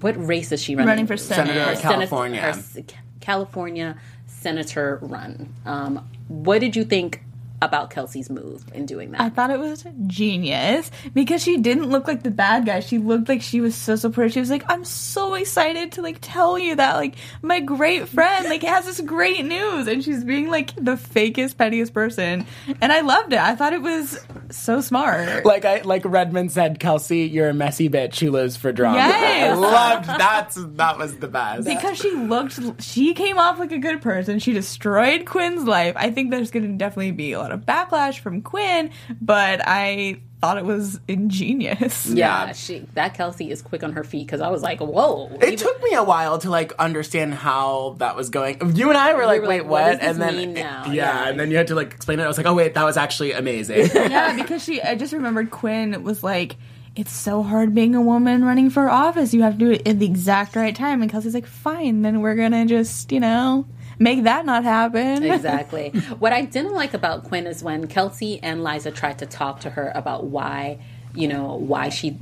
What 0.00 0.14
race 0.26 0.50
is 0.52 0.60
she 0.62 0.74
running? 0.74 0.88
Running 0.88 1.06
for 1.06 1.16
Senate. 1.16 1.46
Senator 1.52 1.60
Her 1.64 1.72
of 1.72 1.78
Senate- 1.78 1.92
California. 2.10 2.40
her 2.40 2.82
California 3.20 3.96
senator 4.26 4.98
run. 5.02 5.54
Um, 5.64 6.08
what 6.28 6.60
did 6.60 6.76
you 6.76 6.84
think 6.84 7.22
about 7.62 7.90
Kelsey's 7.90 8.28
move 8.30 8.64
in 8.74 8.86
doing 8.86 9.12
that. 9.12 9.20
I 9.20 9.30
thought 9.30 9.50
it 9.50 9.58
was 9.58 9.84
genius 10.06 10.90
because 11.14 11.42
she 11.42 11.58
didn't 11.58 11.88
look 11.90 12.06
like 12.06 12.22
the 12.22 12.30
bad 12.30 12.66
guy. 12.66 12.80
She 12.80 12.98
looked 12.98 13.28
like 13.28 13.42
she 13.42 13.60
was 13.60 13.74
so 13.74 13.96
supportive. 13.96 14.32
She 14.32 14.40
was 14.40 14.50
like, 14.50 14.64
"I'm 14.68 14.84
so 14.84 15.34
excited 15.34 15.92
to 15.92 16.02
like 16.02 16.18
tell 16.20 16.58
you 16.58 16.76
that 16.76 16.96
like 16.96 17.14
my 17.42 17.60
great 17.60 18.08
friend 18.08 18.46
like 18.48 18.62
has 18.62 18.84
this 18.84 19.00
great 19.00 19.44
news," 19.44 19.86
and 19.86 20.04
she's 20.04 20.24
being 20.24 20.48
like 20.48 20.74
the 20.76 20.92
fakest, 20.96 21.56
pettiest 21.56 21.94
person. 21.94 22.46
And 22.80 22.92
I 22.92 23.00
loved 23.00 23.32
it. 23.32 23.38
I 23.38 23.54
thought 23.56 23.72
it 23.72 23.82
was 23.82 24.18
so 24.50 24.80
smart. 24.80 25.44
Like 25.44 25.64
I 25.64 25.80
like 25.82 26.02
Redmond 26.04 26.52
said, 26.52 26.78
Kelsey, 26.78 27.20
you're 27.20 27.48
a 27.48 27.54
messy 27.54 27.88
bitch 27.88 28.18
who 28.18 28.30
lives 28.30 28.56
for 28.56 28.72
drama. 28.72 28.98
Yes. 28.98 29.56
I 29.56 29.60
loved 29.60 30.06
that's 30.06 30.54
that 30.56 30.98
was 30.98 31.16
the 31.18 31.28
best. 31.28 31.66
because 31.66 31.98
she 31.98 32.10
looked, 32.12 32.82
she 32.82 33.14
came 33.14 33.38
off 33.38 33.58
like 33.58 33.72
a 33.72 33.78
good 33.78 34.02
person. 34.02 34.38
She 34.38 34.52
destroyed 34.52 35.24
Quinn's 35.26 35.64
life. 35.64 35.94
I 35.96 36.10
think 36.10 36.30
there's 36.30 36.50
going 36.50 36.66
to 36.66 36.76
definitely 36.76 37.12
be 37.12 37.32
a 37.32 37.38
lot 37.48 37.52
of 37.52 37.64
backlash 37.66 38.18
from 38.18 38.42
Quinn, 38.42 38.90
but 39.20 39.60
I 39.66 40.20
thought 40.40 40.58
it 40.58 40.64
was 40.64 41.00
ingenious. 41.08 42.06
yeah, 42.06 42.46
Yeah. 42.46 42.52
she 42.52 42.86
that 42.94 43.14
Kelsey 43.14 43.50
is 43.50 43.62
quick 43.62 43.82
on 43.82 43.92
her 43.92 44.04
feet 44.04 44.26
because 44.26 44.40
I 44.40 44.48
was 44.50 44.62
like, 44.62 44.80
whoa. 44.80 45.28
It 45.40 45.42
Even- 45.44 45.56
took 45.56 45.82
me 45.82 45.94
a 45.94 46.04
while 46.04 46.38
to 46.38 46.50
like 46.50 46.72
understand 46.78 47.34
how 47.34 47.96
that 47.98 48.16
was 48.16 48.28
going. 48.30 48.74
You 48.76 48.88
and 48.90 48.98
I 48.98 49.14
were 49.14 49.26
like, 49.26 49.42
were 49.42 49.48
"Wait, 49.48 49.60
like, 49.62 49.70
what?" 49.70 49.82
what 49.82 49.90
does 49.92 50.00
this 50.00 50.08
and 50.10 50.20
then 50.22 50.36
mean 50.36 50.54
now? 50.54 50.84
yeah, 50.86 50.92
Yeah. 50.92 51.28
and 51.28 51.40
then 51.40 51.50
you 51.50 51.56
had 51.56 51.68
to 51.68 51.74
like 51.74 51.92
explain 51.92 52.20
it. 52.20 52.24
I 52.24 52.28
was 52.28 52.36
like, 52.36 52.46
"Oh 52.46 52.54
wait, 52.54 52.74
that 52.74 52.84
was 52.84 52.96
actually 52.96 53.32
amazing." 53.32 53.88
yeah, 53.94 54.34
because 54.36 54.62
she, 54.62 54.82
I 54.82 54.94
just 54.94 55.12
remembered 55.12 55.50
Quinn 55.50 56.02
was 56.02 56.22
like, 56.22 56.56
it's 56.94 57.12
so 57.12 57.42
hard 57.42 57.74
being 57.74 57.94
a 57.94 58.00
woman 58.00 58.44
running 58.44 58.70
for 58.70 58.88
office. 58.88 59.34
You 59.34 59.42
have 59.42 59.54
to 59.54 59.58
do 59.58 59.70
it 59.72 59.86
at 59.86 59.98
the 59.98 60.06
exact 60.06 60.56
right 60.56 60.74
time. 60.74 61.02
And 61.02 61.10
Kelsey's 61.10 61.34
like, 61.34 61.44
fine, 61.46 62.00
then 62.02 62.20
we're 62.22 62.34
gonna 62.36 62.64
just, 62.66 63.12
you 63.12 63.20
know, 63.20 63.66
make 63.98 64.24
that 64.24 64.44
not 64.44 64.64
happen. 64.64 65.22
exactly. 65.22 65.90
what 66.18 66.32
I 66.32 66.42
didn't 66.42 66.74
like 66.74 66.94
about 66.94 67.24
Quinn 67.24 67.46
is 67.46 67.62
when 67.62 67.86
Kelsey 67.86 68.42
and 68.42 68.62
Liza 68.62 68.90
tried 68.90 69.18
to 69.18 69.26
talk 69.26 69.60
to 69.60 69.70
her 69.70 69.92
about 69.94 70.24
why, 70.24 70.78
you 71.14 71.28
know, 71.28 71.54
why 71.54 71.88
she 71.88 72.18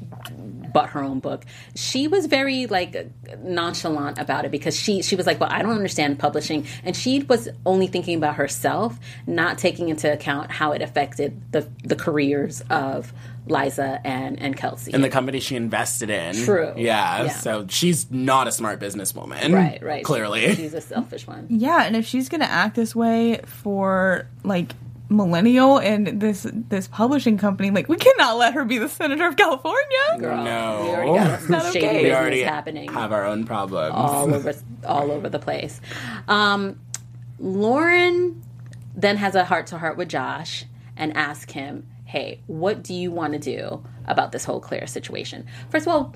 bought 0.75 0.91
her 0.91 1.03
own 1.03 1.21
book. 1.21 1.47
She 1.75 2.07
was 2.09 2.27
very 2.27 2.67
like 2.67 3.11
nonchalant 3.43 4.19
about 4.19 4.45
it 4.45 4.51
because 4.51 4.79
she 4.79 5.01
she 5.01 5.17
was 5.17 5.27
like, 5.27 5.41
"Well, 5.41 5.49
I 5.51 5.63
don't 5.63 5.73
understand 5.73 6.19
publishing," 6.19 6.67
and 6.83 6.95
she 6.95 7.23
was 7.23 7.49
only 7.65 7.87
thinking 7.87 8.19
about 8.19 8.35
herself, 8.35 8.99
not 9.27 9.57
taking 9.57 9.89
into 9.89 10.13
account 10.13 10.51
how 10.51 10.73
it 10.73 10.83
affected 10.83 11.41
the 11.53 11.67
the 11.83 11.97
careers 11.97 12.61
of 12.69 13.15
Liza 13.47 14.01
and 14.05 14.41
and 14.41 14.57
Kelsey. 14.57 14.93
and 14.93 15.05
the 15.05 15.09
company 15.09 15.39
she 15.41 15.55
invested 15.57 16.11
in. 16.11 16.35
True. 16.35 16.73
Yeah, 16.77 17.25
Yeah. 17.25 17.29
So 17.31 17.67
she's 17.69 18.11
not 18.11 18.49
a 18.49 18.53
smart 18.53 18.81
businesswoman. 18.81 19.55
right, 19.55 19.83
right. 19.83 20.05
Clearly. 20.05 20.55
she's 20.55 20.75
a 20.75 20.81
selfish 20.81 21.27
one. 21.27 21.47
Yeah, 21.51 21.85
and 21.85 21.95
if 21.95 22.05
she's 22.05 22.29
gonna 22.29 22.45
act 22.47 22.75
this 22.75 22.95
way 22.97 23.41
for 23.47 24.29
like 24.43 24.73
millennial 25.15 25.79
and 25.79 26.21
this 26.21 26.47
this 26.53 26.89
publishing 26.89 27.39
company, 27.39 27.71
like 27.71 27.89
we 27.89 27.97
cannot 27.97 28.37
let 28.37 28.55
her 28.55 28.65
be 28.65 28.79
the 28.79 28.89
senator 28.89 29.27
of 29.27 29.37
California. 29.37 30.19
Girl, 30.19 30.45
No. 30.45 30.81
we 30.83 30.91
already 30.91 31.13
got 31.31 31.41
some 31.41 31.51
not 31.53 31.73
shady 31.73 31.79
okay. 31.87 31.97
we 31.97 32.03
business 32.03 32.19
already 32.19 32.43
happening. 32.43 32.93
have 32.93 33.13
our 33.13 33.25
own 33.25 33.45
problems. 33.45 33.95
all 33.95 34.35
over 34.35 34.55
all 34.87 35.11
over 35.11 35.29
the 35.29 35.39
place. 35.39 35.81
Um, 36.29 36.79
Lauren 37.39 38.43
then 38.95 39.17
has 39.17 39.35
a 39.35 39.45
heart 39.45 39.67
to 39.69 39.79
heart 39.79 39.97
with 39.97 40.09
Josh 40.09 40.65
and 40.97 41.17
asks 41.17 41.53
him, 41.53 41.87
"Hey, 42.05 42.41
what 42.47 42.83
do 42.83 42.95
you 42.95 43.11
want 43.11 43.33
to 43.33 43.39
do 43.39 43.83
about 44.07 44.33
this 44.33 44.45
whole 44.45 44.61
Claire 44.61 44.87
situation?" 44.87 45.47
First 45.71 45.87
of 45.87 45.93
all, 45.93 46.15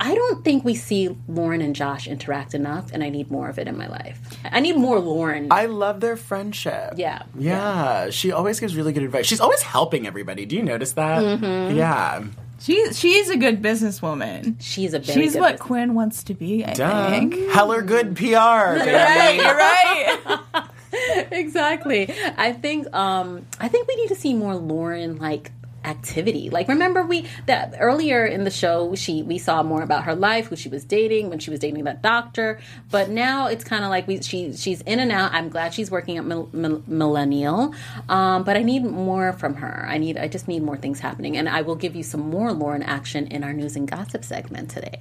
I 0.00 0.14
don't 0.14 0.44
think 0.44 0.64
we 0.64 0.74
see 0.76 1.16
Lauren 1.26 1.60
and 1.60 1.74
Josh 1.74 2.06
interact 2.06 2.54
enough, 2.54 2.92
and 2.92 3.02
I 3.02 3.08
need 3.08 3.30
more 3.32 3.48
of 3.48 3.58
it 3.58 3.66
in 3.66 3.76
my 3.76 3.88
life. 3.88 4.20
I 4.44 4.60
need 4.60 4.76
more 4.76 5.00
Lauren. 5.00 5.48
I 5.50 5.66
love 5.66 6.00
their 6.00 6.16
friendship. 6.16 6.94
Yeah. 6.96 7.22
Yeah. 7.36 8.10
She 8.10 8.30
always 8.30 8.60
gives 8.60 8.76
really 8.76 8.92
good 8.92 9.02
advice. 9.02 9.26
She's 9.26 9.40
always 9.40 9.62
helping 9.62 10.06
everybody. 10.06 10.46
Do 10.46 10.54
you 10.54 10.62
notice 10.62 10.92
that? 10.92 11.22
Mm-hmm. 11.22 11.76
Yeah. 11.76 12.24
She 12.60 12.92
she's 12.92 13.28
a 13.30 13.36
good 13.36 13.60
businesswoman. 13.62 14.56
She's 14.60 14.92
a 14.94 14.98
very 15.00 15.20
She's 15.22 15.32
good 15.34 15.40
what 15.40 15.52
business- 15.52 15.66
Quinn 15.66 15.94
wants 15.94 16.22
to 16.24 16.34
be. 16.34 16.64
I 16.64 16.74
Duh. 16.74 17.10
think. 17.10 17.34
Heller 17.50 17.82
good 17.82 18.16
PR. 18.16 18.24
Right, 18.34 19.34
you're 19.36 19.56
right. 19.56 20.68
exactly. 21.32 22.12
I 22.36 22.52
think 22.52 22.92
um 22.94 23.46
I 23.60 23.68
think 23.68 23.86
we 23.88 23.96
need 23.96 24.08
to 24.08 24.16
see 24.16 24.34
more 24.34 24.56
Lauren 24.56 25.16
like 25.18 25.52
activity. 25.84 26.50
Like 26.50 26.68
remember 26.68 27.02
we 27.04 27.26
that 27.46 27.74
earlier 27.78 28.24
in 28.26 28.44
the 28.44 28.50
show 28.50 28.94
she 28.94 29.22
we 29.22 29.38
saw 29.38 29.62
more 29.62 29.82
about 29.82 30.04
her 30.04 30.14
life, 30.14 30.46
who 30.46 30.56
she 30.56 30.68
was 30.68 30.84
dating 30.84 31.30
when 31.30 31.38
she 31.38 31.50
was 31.50 31.60
dating 31.60 31.84
that 31.84 32.02
doctor, 32.02 32.60
but 32.90 33.08
now 33.10 33.46
it's 33.46 33.64
kind 33.64 33.84
of 33.84 33.90
like 33.90 34.06
we 34.06 34.20
she 34.22 34.54
she's 34.54 34.80
in 34.82 35.00
and 35.00 35.12
out. 35.12 35.32
I'm 35.32 35.48
glad 35.48 35.74
she's 35.74 35.90
working 35.90 36.18
at 36.18 36.24
Mil- 36.24 36.50
Mil- 36.52 36.82
Millennial. 36.86 37.74
Um 38.08 38.44
but 38.44 38.56
I 38.56 38.62
need 38.62 38.84
more 38.84 39.32
from 39.32 39.54
her. 39.54 39.86
I 39.88 39.98
need 39.98 40.16
I 40.16 40.28
just 40.28 40.48
need 40.48 40.62
more 40.62 40.76
things 40.76 41.00
happening 41.00 41.36
and 41.36 41.48
I 41.48 41.62
will 41.62 41.76
give 41.76 41.94
you 41.94 42.02
some 42.02 42.20
more 42.20 42.52
Lauren 42.52 42.82
action 42.82 43.26
in 43.28 43.44
our 43.44 43.52
news 43.52 43.76
and 43.76 43.88
gossip 43.88 44.24
segment 44.24 44.70
today. 44.70 44.98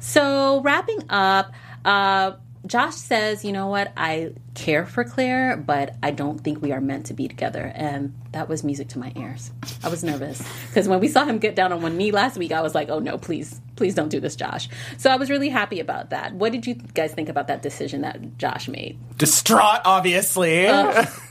So, 0.00 0.60
wrapping 0.62 1.04
up 1.10 1.52
uh 1.84 2.32
Josh 2.66 2.94
says, 2.94 3.44
you 3.44 3.52
know 3.52 3.66
what, 3.66 3.92
I 3.96 4.32
care 4.54 4.86
for 4.86 5.04
Claire, 5.04 5.56
but 5.56 5.96
I 6.02 6.12
don't 6.12 6.38
think 6.38 6.62
we 6.62 6.72
are 6.72 6.80
meant 6.80 7.06
to 7.06 7.14
be 7.14 7.28
together. 7.28 7.70
And 7.74 8.14
that 8.32 8.48
was 8.48 8.64
music 8.64 8.88
to 8.88 8.98
my 8.98 9.12
ears. 9.16 9.50
I 9.82 9.88
was 9.88 10.02
nervous 10.02 10.42
because 10.68 10.88
when 10.88 11.00
we 11.00 11.08
saw 11.08 11.24
him 11.24 11.38
get 11.38 11.54
down 11.54 11.72
on 11.72 11.82
one 11.82 11.98
knee 11.98 12.10
last 12.10 12.38
week, 12.38 12.52
I 12.52 12.62
was 12.62 12.74
like, 12.74 12.88
oh 12.88 13.00
no, 13.00 13.18
please, 13.18 13.60
please 13.76 13.94
don't 13.94 14.08
do 14.08 14.20
this, 14.20 14.36
Josh. 14.36 14.68
So 14.98 15.10
I 15.10 15.16
was 15.16 15.30
really 15.30 15.48
happy 15.48 15.80
about 15.80 16.10
that. 16.10 16.34
What 16.34 16.52
did 16.52 16.66
you 16.66 16.74
guys 16.74 17.12
think 17.12 17.28
about 17.28 17.48
that 17.48 17.62
decision 17.62 18.02
that 18.02 18.38
Josh 18.38 18.68
made? 18.68 18.98
Distraught, 19.18 19.80
obviously. 19.84 20.66
Oh. 20.68 21.04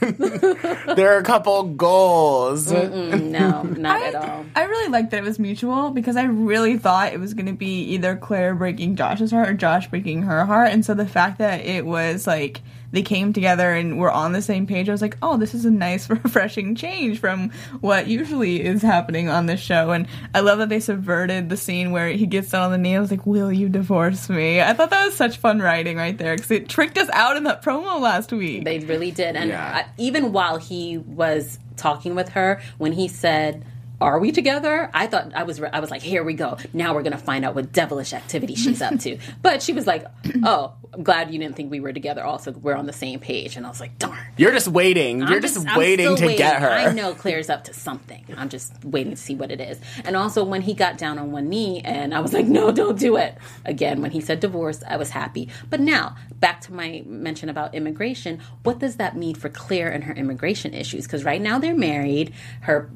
there 0.96 1.14
are 1.14 1.18
a 1.18 1.22
couple 1.22 1.62
goals. 1.64 2.70
No, 2.70 3.62
not 3.62 4.02
at 4.02 4.14
all. 4.14 4.44
I 4.54 4.64
really 4.64 4.88
liked 4.88 5.10
that 5.10 5.18
it 5.18 5.24
was 5.24 5.38
mutual 5.38 5.90
because 5.90 6.16
I 6.16 6.24
really 6.24 6.78
thought 6.78 7.12
it 7.12 7.20
was 7.20 7.34
going 7.34 7.46
to 7.46 7.52
be 7.52 7.82
either 7.84 8.16
Claire 8.16 8.54
breaking 8.54 8.96
Josh's 8.96 9.30
heart 9.30 9.48
or 9.48 9.54
Josh 9.54 9.88
breaking 9.88 10.22
her 10.22 10.44
heart. 10.44 10.70
And 10.70 10.84
so 10.84 10.94
the 10.94 11.06
fact 11.06 11.38
that 11.38 11.64
it 11.64 11.86
was 11.86 12.26
like 12.26 12.62
they 12.94 13.02
came 13.02 13.32
together 13.32 13.72
and 13.72 13.98
were 13.98 14.10
on 14.10 14.32
the 14.32 14.40
same 14.40 14.66
page, 14.66 14.88
I 14.88 14.92
was 14.92 15.02
like, 15.02 15.16
oh, 15.20 15.36
this 15.36 15.52
is 15.52 15.64
a 15.64 15.70
nice, 15.70 16.08
refreshing 16.24 16.74
change 16.74 17.18
from 17.20 17.50
what 17.80 18.06
usually 18.06 18.64
is 18.64 18.82
happening 18.82 19.28
on 19.28 19.46
this 19.46 19.60
show. 19.60 19.90
And 19.90 20.06
I 20.34 20.40
love 20.40 20.58
that 20.58 20.68
they 20.68 20.80
subverted 20.80 21.48
the 21.48 21.56
scene 21.56 21.90
where 21.90 22.08
he 22.08 22.26
gets 22.26 22.50
down 22.50 22.62
on 22.62 22.72
the 22.72 22.78
knee. 22.78 22.96
I 22.96 23.00
was 23.00 23.10
like, 23.10 23.26
will 23.26 23.52
you 23.52 23.68
divorce 23.68 24.28
me? 24.28 24.60
I 24.62 24.72
thought 24.72 24.90
that 24.90 25.04
was 25.04 25.14
such 25.14 25.38
fun 25.38 25.60
writing 25.60 25.96
right 25.96 26.16
there 26.16 26.36
because 26.36 26.50
it 26.50 26.68
tricked 26.68 26.96
us 26.96 27.10
out 27.12 27.36
in 27.36 27.44
that 27.44 27.62
promo 27.62 28.00
last 28.00 28.32
week. 28.32 28.64
They 28.64 28.78
really 28.78 29.10
did. 29.10 29.36
And 29.36 29.50
Yeah. 29.50 29.84
I, 29.84 29.90
even 29.98 30.32
while 30.32 30.56
he 30.58 30.98
was 30.98 31.58
talking 31.76 32.14
with 32.14 32.30
her, 32.30 32.62
when 32.78 32.92
he 32.92 33.08
said, 33.08 33.64
are 34.04 34.18
we 34.18 34.32
together? 34.32 34.90
I 34.94 35.06
thought 35.06 35.34
I 35.34 35.42
was. 35.44 35.60
I 35.60 35.80
was 35.80 35.90
like, 35.90 36.02
here 36.02 36.22
we 36.22 36.34
go. 36.34 36.58
Now 36.72 36.94
we're 36.94 37.02
gonna 37.02 37.18
find 37.18 37.44
out 37.44 37.54
what 37.54 37.72
devilish 37.72 38.12
activity 38.12 38.54
she's 38.54 38.80
up 38.82 38.98
to. 39.00 39.18
But 39.42 39.62
she 39.62 39.72
was 39.72 39.86
like, 39.86 40.06
oh, 40.44 40.74
I'm 40.92 41.02
glad 41.02 41.32
you 41.32 41.38
didn't 41.38 41.56
think 41.56 41.70
we 41.70 41.80
were 41.80 41.92
together. 41.92 42.24
Also, 42.24 42.52
we're 42.52 42.74
on 42.76 42.86
the 42.86 42.92
same 42.92 43.20
page. 43.20 43.56
And 43.56 43.66
I 43.66 43.68
was 43.68 43.80
like, 43.80 43.98
darn. 43.98 44.18
You're 44.36 44.52
just 44.52 44.68
waiting. 44.68 45.18
You're 45.18 45.34
I'm 45.34 45.42
just, 45.42 45.66
waiting 45.76 46.16
to 46.16 46.22
waiting. 46.22 46.38
get 46.38 46.60
her. 46.60 46.68
I 46.70 46.92
know 46.92 47.14
Claire's 47.14 47.50
up 47.50 47.64
to 47.64 47.74
something. 47.74 48.24
I'm 48.36 48.48
just 48.48 48.72
waiting 48.84 49.10
to 49.12 49.16
see 49.16 49.34
what 49.34 49.50
it 49.50 49.60
is. 49.60 49.78
And 50.04 50.16
also, 50.16 50.44
when 50.44 50.62
he 50.62 50.72
got 50.72 50.96
down 50.98 51.18
on 51.18 51.32
one 51.32 51.48
knee, 51.48 51.80
and 51.84 52.14
I 52.14 52.20
was 52.20 52.32
like, 52.32 52.46
no, 52.46 52.70
don't 52.72 52.98
do 52.98 53.16
it. 53.16 53.36
Again, 53.64 54.00
when 54.00 54.12
he 54.12 54.20
said 54.20 54.40
divorce, 54.40 54.82
I 54.86 54.96
was 54.96 55.10
happy. 55.10 55.48
But 55.68 55.80
now, 55.80 56.16
back 56.40 56.60
to 56.62 56.72
my 56.72 57.02
mention 57.06 57.48
about 57.48 57.74
immigration, 57.74 58.40
what 58.62 58.78
does 58.78 58.96
that 58.96 59.16
mean 59.16 59.34
for 59.34 59.48
Claire 59.48 59.90
and 59.90 60.04
her 60.04 60.14
immigration 60.14 60.74
issues? 60.74 61.04
Because 61.06 61.24
right 61.24 61.40
now 61.40 61.58
they're 61.58 61.76
married. 61.76 62.32
Her 62.62 62.90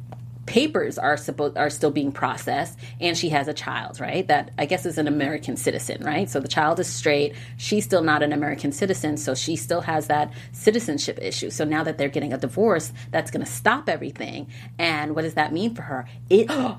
papers 0.49 0.97
are 0.97 1.19
supposed 1.19 1.59
are 1.59 1.69
still 1.69 1.91
being 1.91 2.11
processed 2.11 2.79
and 3.01 3.19
she 3.19 3.29
has 3.29 3.49
a 3.49 3.53
child 3.53 4.01
right? 4.01 4.27
That 4.27 4.51
i 4.57 4.65
guess 4.65 4.87
is 4.87 4.97
an 4.97 5.07
american 5.07 5.57
citizen 5.57 6.03
right? 6.03 6.29
So 6.29 6.41
the 6.41 6.49
child 6.49 6.81
is 6.81 6.89
straight. 6.89 7.35
She's 7.59 7.85
still 7.85 8.03
not 8.03 8.23
an 8.23 8.33
american 8.33 8.73
citizen 8.73 9.19
so 9.19 9.35
she 9.35 9.57
still 9.57 9.83
has 9.83 10.07
that 10.07 10.33
citizenship 10.53 11.19
issue. 11.21 11.51
So 11.51 11.65
now 11.65 11.85
that 11.85 11.99
they're 11.99 12.09
getting 12.09 12.33
a 12.33 12.39
divorce 12.39 12.93
that's 13.11 13.31
going 13.31 13.45
to 13.45 13.51
stop 13.51 13.91
everything. 13.91 14.49
And 14.79 15.15
what 15.15 15.23
does 15.23 15.35
that 15.35 15.53
mean 15.53 15.75
for 15.75 15.83
her? 15.83 16.09
It 16.31 16.51
i 16.51 16.79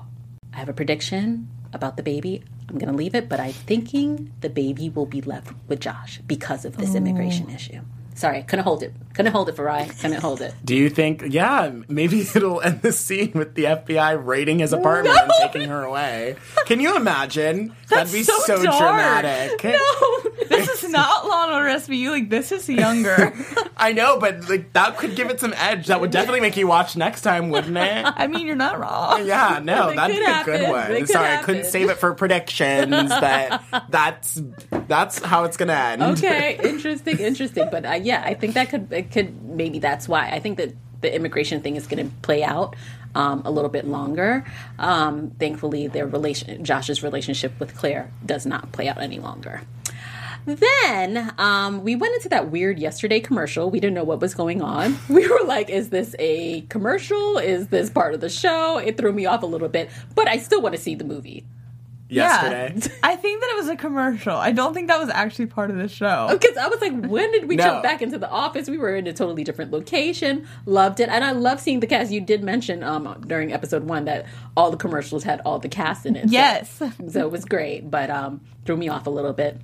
have 0.52 0.68
a 0.68 0.72
prediction 0.72 1.48
about 1.72 1.96
the 1.96 2.02
baby. 2.02 2.42
I'm 2.68 2.78
going 2.78 2.90
to 2.90 2.96
leave 2.96 3.16
it 3.16 3.28
but 3.28 3.40
i'm 3.40 3.52
thinking 3.52 4.32
the 4.42 4.48
baby 4.48 4.90
will 4.90 5.06
be 5.06 5.20
left 5.22 5.52
with 5.66 5.80
josh 5.80 6.20
because 6.26 6.64
of 6.64 6.76
this 6.76 6.94
oh. 6.94 6.98
immigration 6.98 7.50
issue 7.50 7.80
sorry 8.20 8.42
couldn't 8.42 8.64
hold 8.64 8.82
it 8.82 8.92
couldn't 9.14 9.32
hold 9.32 9.48
it 9.48 9.56
for 9.56 9.64
Ryan. 9.64 9.88
couldn't 9.88 10.20
hold 10.20 10.40
it 10.40 10.54
Do 10.64 10.74
you 10.76 10.88
think, 10.88 11.24
yeah, 11.28 11.72
maybe 11.88 12.20
it'll 12.34 12.60
end 12.60 12.82
the 12.82 12.92
scene 12.92 13.32
with 13.34 13.54
the 13.54 13.64
FBI 13.64 14.24
raiding 14.24 14.60
his 14.60 14.72
apartment 14.72 15.18
and 15.18 15.32
taking 15.42 15.68
her 15.68 15.82
away? 15.82 16.36
Can 16.66 16.80
you 16.80 16.96
imagine? 16.96 17.74
That'd 17.88 18.12
be 18.12 18.22
so 18.22 18.38
so, 18.40 18.62
dark. 18.62 18.78
dramatic. 18.78 19.60
this 20.48 20.84
is 20.84 20.90
not 20.90 21.26
Law 21.26 21.44
and 21.44 21.52
Order 21.54 21.68
SVU. 21.70 22.10
Like 22.10 22.30
this 22.30 22.52
is 22.52 22.68
younger. 22.68 23.32
I 23.76 23.92
know, 23.92 24.18
but 24.20 24.48
like 24.48 24.72
that 24.74 24.96
could 24.98 25.16
give 25.16 25.28
it 25.30 25.40
some 25.40 25.52
edge. 25.56 25.88
That 25.88 26.00
would 26.00 26.10
definitely 26.12 26.40
make 26.40 26.56
you 26.56 26.66
watch 26.68 26.96
next 26.96 27.22
time, 27.22 27.50
wouldn't 27.50 27.76
it? 27.76 28.06
I 28.06 28.26
mean, 28.28 28.46
you're 28.46 28.54
not 28.56 28.78
wrong. 28.78 29.26
Yeah, 29.26 29.60
no, 29.62 29.92
that'd 29.94 30.14
could 30.16 30.20
be 30.20 30.24
a 30.24 30.34
happen. 30.34 30.52
good 30.60 30.68
one. 30.70 30.86
could 30.86 31.08
Sorry, 31.08 31.32
I 31.36 31.42
couldn't 31.42 31.64
save 31.64 31.90
it 31.90 31.96
for 31.98 32.14
predictions, 32.14 33.08
but 33.08 33.60
that's 33.90 34.40
that's 34.86 35.18
how 35.20 35.44
it's 35.44 35.56
gonna 35.56 35.72
end. 35.72 36.02
okay 36.02 36.58
interesting 36.62 37.18
interesting 37.18 37.68
but 37.70 37.84
uh, 37.84 37.92
yeah 38.02 38.09
i 38.24 38.34
think 38.34 38.54
that 38.54 38.68
could 38.68 38.92
it 38.92 39.10
could 39.10 39.42
maybe 39.42 39.78
that's 39.78 40.08
why 40.08 40.28
i 40.30 40.38
think 40.40 40.56
that 40.58 40.74
the 41.00 41.14
immigration 41.14 41.62
thing 41.62 41.76
is 41.76 41.86
going 41.86 42.04
to 42.04 42.14
play 42.22 42.42
out 42.42 42.76
um, 43.14 43.42
a 43.44 43.50
little 43.50 43.70
bit 43.70 43.86
longer. 43.86 44.44
Um, 44.78 45.30
thankfully, 45.38 45.88
their 45.88 46.06
relation, 46.06 46.64
Josh's 46.64 47.02
relationship 47.02 47.58
with 47.58 47.74
Claire, 47.74 48.10
does 48.24 48.46
not 48.46 48.72
play 48.72 48.88
out 48.88 49.00
any 49.00 49.18
longer. 49.18 49.62
Then 50.46 51.34
um, 51.38 51.82
we 51.84 51.96
went 51.96 52.14
into 52.14 52.30
that 52.30 52.50
weird 52.50 52.78
yesterday 52.78 53.20
commercial. 53.20 53.70
We 53.70 53.78
didn't 53.78 53.94
know 53.94 54.04
what 54.04 54.20
was 54.20 54.34
going 54.34 54.62
on. 54.62 54.98
We 55.08 55.28
were 55.28 55.44
like, 55.44 55.68
is 55.68 55.90
this 55.90 56.14
a 56.18 56.62
commercial? 56.62 57.38
Is 57.38 57.68
this 57.68 57.90
part 57.90 58.14
of 58.14 58.20
the 58.20 58.30
show? 58.30 58.78
It 58.78 58.96
threw 58.96 59.12
me 59.12 59.26
off 59.26 59.42
a 59.42 59.46
little 59.46 59.68
bit, 59.68 59.90
but 60.14 60.28
I 60.28 60.38
still 60.38 60.62
want 60.62 60.74
to 60.74 60.80
see 60.80 60.94
the 60.94 61.04
movie. 61.04 61.44
Yesterday. 62.10 62.72
Yeah. 62.76 62.88
I 63.02 63.16
think 63.16 63.40
that 63.40 63.50
it 63.50 63.56
was 63.56 63.68
a 63.68 63.76
commercial. 63.76 64.34
I 64.36 64.52
don't 64.52 64.74
think 64.74 64.88
that 64.88 64.98
was 64.98 65.08
actually 65.08 65.46
part 65.46 65.70
of 65.70 65.76
the 65.76 65.88
show. 65.88 66.28
Because 66.30 66.56
I 66.56 66.68
was 66.68 66.80
like, 66.80 66.92
when 67.06 67.30
did 67.32 67.46
we 67.48 67.56
No. 67.56 67.64
jump 67.64 67.82
back 67.82 68.02
into 68.02 68.18
the 68.18 68.28
office? 68.28 68.68
We 68.68 68.78
were 68.78 68.94
in 68.96 69.06
a 69.06 69.12
totally 69.12 69.44
different 69.44 69.70
location. 69.70 70.46
Loved 70.66 71.00
it. 71.00 71.08
And 71.08 71.24
I 71.24 71.32
love 71.32 71.60
seeing 71.60 71.80
the 71.80 71.86
cast. 71.86 72.10
You 72.10 72.20
did 72.20 72.42
mention 72.42 72.82
um, 72.82 73.22
during 73.26 73.52
episode 73.52 73.84
one 73.84 74.04
that 74.06 74.26
all 74.56 74.70
the 74.70 74.76
commercials 74.76 75.22
had 75.24 75.40
all 75.44 75.58
the 75.58 75.68
cast 75.68 76.04
in 76.06 76.16
it. 76.16 76.24
So- 76.28 76.32
Yes. 76.32 76.82
So, 77.10 77.20
it 77.20 77.30
was 77.30 77.44
great, 77.44 77.90
but 77.90 78.10
um, 78.10 78.40
threw 78.66 78.76
me 78.76 78.88
off 78.88 79.06
a 79.06 79.10
little 79.10 79.32
bit. 79.32 79.58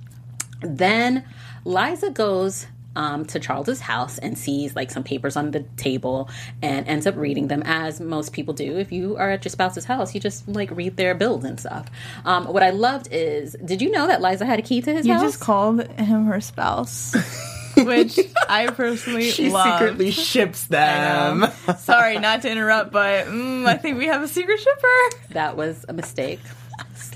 Then 0.61 1.23
Liza 1.65 2.09
goes 2.11 2.67
um, 2.97 3.23
to 3.25 3.39
Charles's 3.39 3.79
house 3.79 4.17
and 4.17 4.35
sees 4.37 4.75
like 4.75 4.89
some 4.89 5.03
papers 5.03 5.35
on 5.37 5.51
the 5.51 5.61
table 5.77 6.29
and 6.63 6.87
ends 6.87 7.05
up 7.05 7.15
reading 7.15 7.47
them 7.47 7.61
as 7.63 8.01
most 8.01 8.33
people 8.33 8.53
do. 8.55 8.75
If 8.77 8.91
you 8.91 9.15
are 9.17 9.29
at 9.29 9.45
your 9.45 9.51
spouse's 9.51 9.85
house, 9.85 10.15
you 10.15 10.19
just 10.19 10.47
like 10.47 10.71
read 10.71 10.97
their 10.97 11.13
bills 11.13 11.43
and 11.43 11.59
stuff. 11.59 11.85
Um, 12.25 12.45
what 12.45 12.63
I 12.63 12.71
loved 12.71 13.09
is, 13.11 13.55
did 13.63 13.81
you 13.83 13.91
know 13.91 14.07
that 14.07 14.21
Liza 14.21 14.45
had 14.47 14.57
a 14.57 14.63
key 14.63 14.81
to 14.81 14.91
his 14.93 15.05
You 15.05 15.13
house? 15.13 15.21
just 15.21 15.39
called 15.39 15.87
him 15.87 16.25
her 16.25 16.41
spouse, 16.41 17.13
which 17.77 18.19
I 18.49 18.67
personally 18.71 19.29
She 19.29 19.49
love. 19.49 19.79
secretly 19.79 20.09
ships 20.09 20.65
them. 20.65 21.45
Sorry, 21.77 22.17
not 22.17 22.41
to 22.41 22.49
interrupt, 22.51 22.91
but 22.91 23.27
mm, 23.27 23.65
I 23.67 23.77
think 23.77 23.99
we 23.99 24.07
have 24.07 24.23
a 24.23 24.27
secret 24.27 24.59
shipper. 24.59 25.33
That 25.33 25.55
was 25.55 25.85
a 25.87 25.93
mistake. 25.93 26.39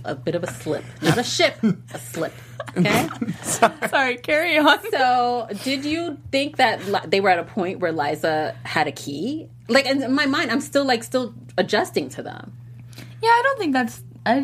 A 0.06 0.16
bit 0.16 0.36
of 0.36 0.44
a 0.44 0.48
slip. 0.52 0.84
Not 1.02 1.18
a 1.18 1.24
ship, 1.24 1.58
a 1.94 1.98
slip. 2.00 2.34
Okay? 2.78 3.08
Sorry, 3.90 4.18
carry 4.18 4.58
on. 4.58 4.80
So, 4.92 5.48
did 5.64 5.84
you 5.86 6.18
think 6.32 6.58
that 6.58 6.86
Li- 6.88 7.08
they 7.08 7.20
were 7.20 7.30
at 7.30 7.40
a 7.40 7.44
point 7.44 7.80
where 7.80 7.92
Liza 7.92 8.56
had 8.64 8.88
a 8.88 8.92
key? 8.92 9.50
Like, 9.68 9.86
in 9.86 10.14
my 10.14 10.26
mind, 10.26 10.52
I'm 10.52 10.62
still 10.62 10.86
like, 10.86 11.04
still 11.04 11.34
adjusting 11.58 12.10
to 12.10 12.24
them. 12.24 12.54
Yeah, 13.22 13.30
I 13.30 13.42
don't 13.44 13.60
think 13.60 13.74
that's. 13.74 14.04
I, 14.24 14.38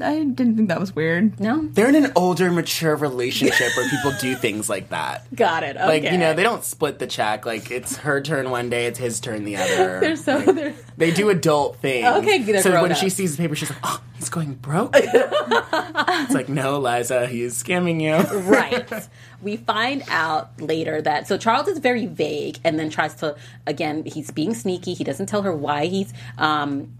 I 0.00 0.04
I 0.10 0.24
didn't 0.24 0.56
think 0.56 0.68
that 0.68 0.78
was 0.78 0.94
weird. 0.94 1.40
No? 1.40 1.66
They're 1.72 1.88
in 1.88 1.94
an 1.94 2.12
older, 2.16 2.50
mature 2.50 2.94
relationship 2.94 3.74
where 3.76 3.88
people 3.88 4.12
do 4.20 4.34
things 4.34 4.68
like 4.68 4.90
that. 4.90 5.26
Got 5.34 5.62
it. 5.62 5.76
Okay. 5.76 5.86
Like, 5.86 6.02
you 6.04 6.18
know, 6.18 6.34
they 6.34 6.42
don't 6.42 6.62
split 6.62 6.98
the 6.98 7.06
check. 7.06 7.46
Like, 7.46 7.70
it's 7.70 7.96
her 7.98 8.20
turn 8.20 8.50
one 8.50 8.68
day, 8.68 8.84
it's 8.86 8.98
his 8.98 9.20
turn 9.20 9.44
the 9.44 9.56
other. 9.56 10.00
They're 10.00 10.16
so. 10.16 10.36
Like, 10.36 10.54
They're, 10.54 10.74
they 10.98 11.10
do 11.12 11.30
adult 11.30 11.76
things. 11.78 12.06
Okay, 12.06 12.42
they're 12.42 12.60
So 12.62 12.70
grown 12.70 12.82
when 12.82 12.92
up. 12.92 12.98
she 12.98 13.08
sees 13.08 13.34
the 13.36 13.42
paper, 13.42 13.54
she's 13.54 13.70
like, 13.70 13.78
oh, 13.82 14.02
he's 14.16 14.28
going 14.28 14.52
broke? 14.54 14.90
it's 14.94 16.34
like, 16.34 16.50
no, 16.50 16.78
Liza, 16.78 17.26
he's 17.26 17.60
scamming 17.60 18.00
you. 18.02 18.38
right. 18.40 19.08
We 19.40 19.56
find 19.56 20.04
out 20.08 20.60
later 20.60 21.00
that 21.02 21.26
so 21.26 21.38
Charles 21.38 21.66
is 21.68 21.78
very 21.78 22.06
vague 22.06 22.58
and 22.62 22.78
then 22.78 22.90
tries 22.90 23.14
to 23.16 23.34
again 23.66 24.04
he's 24.04 24.30
being 24.30 24.54
sneaky. 24.54 24.94
He 24.94 25.02
doesn't 25.02 25.26
tell 25.26 25.42
her 25.42 25.52
why 25.52 25.86
he's 25.86 26.12
um 26.38 26.92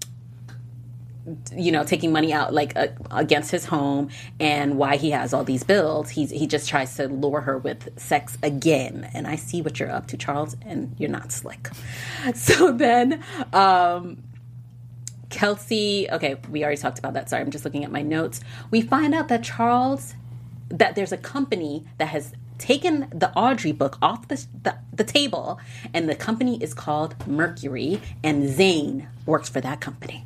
you 1.54 1.70
know 1.70 1.84
taking 1.84 2.12
money 2.12 2.32
out 2.32 2.52
like 2.52 2.76
uh, 2.76 2.88
against 3.10 3.50
his 3.50 3.64
home 3.66 4.10
and 4.40 4.76
why 4.76 4.96
he 4.96 5.10
has 5.10 5.32
all 5.32 5.44
these 5.44 5.62
bills. 5.62 6.10
He's 6.10 6.30
he 6.30 6.46
just 6.46 6.68
tries 6.68 6.96
to 6.96 7.08
lure 7.08 7.42
her 7.42 7.58
with 7.58 7.98
sex 7.98 8.36
again. 8.42 9.08
And 9.14 9.26
I 9.26 9.36
see 9.36 9.62
what 9.62 9.78
you're 9.78 9.90
up 9.90 10.08
to 10.08 10.16
Charles 10.16 10.56
and 10.62 10.94
you're 10.98 11.10
not 11.10 11.32
slick. 11.32 11.68
So 12.34 12.72
then 12.72 13.22
um 13.52 14.22
Kelsey, 15.30 16.08
okay, 16.10 16.36
we 16.50 16.62
already 16.62 16.80
talked 16.80 16.98
about 16.98 17.14
that. 17.14 17.30
Sorry, 17.30 17.42
I'm 17.42 17.50
just 17.50 17.64
looking 17.64 17.84
at 17.84 17.90
my 17.90 18.02
notes. 18.02 18.40
We 18.70 18.82
find 18.82 19.14
out 19.14 19.28
that 19.28 19.42
Charles, 19.42 20.14
that 20.68 20.94
there's 20.94 21.10
a 21.10 21.16
company 21.16 21.84
that 21.96 22.08
has 22.08 22.34
taken 22.58 23.08
the 23.12 23.32
Audrey 23.34 23.72
book 23.72 23.98
off 24.02 24.28
the, 24.28 24.46
the, 24.62 24.76
the 24.92 25.04
table, 25.04 25.58
and 25.92 26.08
the 26.08 26.14
company 26.14 26.62
is 26.62 26.74
called 26.74 27.26
Mercury, 27.26 28.00
and 28.22 28.48
Zane 28.48 29.08
works 29.26 29.48
for 29.48 29.60
that 29.62 29.80
company. 29.80 30.24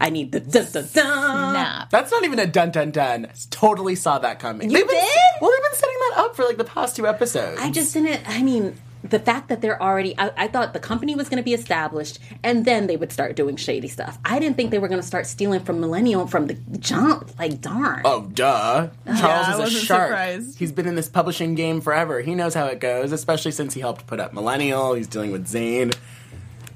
I 0.00 0.10
need 0.10 0.32
the 0.32 0.40
dun 0.40 0.66
dun 0.72 0.86
dun. 0.92 1.52
Nah. 1.54 1.86
That's 1.90 2.10
not 2.10 2.24
even 2.24 2.38
a 2.38 2.46
dun 2.46 2.70
dun 2.70 2.90
dun. 2.90 3.28
Totally 3.50 3.94
saw 3.94 4.18
that 4.18 4.38
coming. 4.38 4.70
You 4.70 4.76
They've 4.78 4.86
been- 4.86 4.96
did? 4.96 5.40
Well, 5.40 5.50
they've 5.50 5.62
been 5.70 5.78
setting 5.78 5.96
that 6.10 6.14
up 6.18 6.36
for 6.36 6.44
like 6.44 6.58
the 6.58 6.64
past 6.64 6.96
two 6.96 7.06
episodes. 7.06 7.60
I 7.60 7.70
just 7.70 7.92
didn't. 7.94 8.28
I 8.28 8.42
mean, 8.42 8.76
the 9.04 9.18
fact 9.18 9.48
that 9.48 9.60
they're 9.60 9.80
already. 9.80 10.18
I, 10.18 10.32
I 10.36 10.48
thought 10.48 10.72
the 10.72 10.80
company 10.80 11.14
was 11.14 11.28
going 11.28 11.38
to 11.38 11.44
be 11.44 11.54
established, 11.54 12.18
and 12.42 12.64
then 12.64 12.86
they 12.88 12.96
would 12.96 13.12
start 13.12 13.36
doing 13.36 13.56
shady 13.56 13.88
stuff. 13.88 14.18
I 14.24 14.38
didn't 14.38 14.56
think 14.56 14.70
they 14.70 14.78
were 14.78 14.88
going 14.88 15.00
to 15.00 15.06
start 15.06 15.26
stealing 15.26 15.60
from 15.60 15.80
millennial 15.80 16.26
from 16.26 16.46
the 16.48 16.54
jump. 16.78 17.30
Like, 17.38 17.60
darn. 17.60 18.02
Oh, 18.04 18.22
duh. 18.34 18.88
Charles 19.06 19.46
I 19.48 19.52
is 19.52 19.58
a 19.58 19.60
wasn't 19.62 19.84
shark. 19.84 20.08
surprised. 20.08 20.58
He's 20.58 20.72
been 20.72 20.86
in 20.86 20.94
this 20.96 21.08
publishing 21.08 21.54
game 21.54 21.80
forever. 21.80 22.20
He 22.20 22.34
knows 22.34 22.54
how 22.54 22.66
it 22.66 22.80
goes, 22.80 23.12
especially 23.12 23.52
since 23.52 23.74
he 23.74 23.80
helped 23.80 24.06
put 24.06 24.18
up 24.18 24.32
Millennial. 24.32 24.94
He's 24.94 25.06
dealing 25.06 25.30
with 25.32 25.46
Zane. 25.46 25.92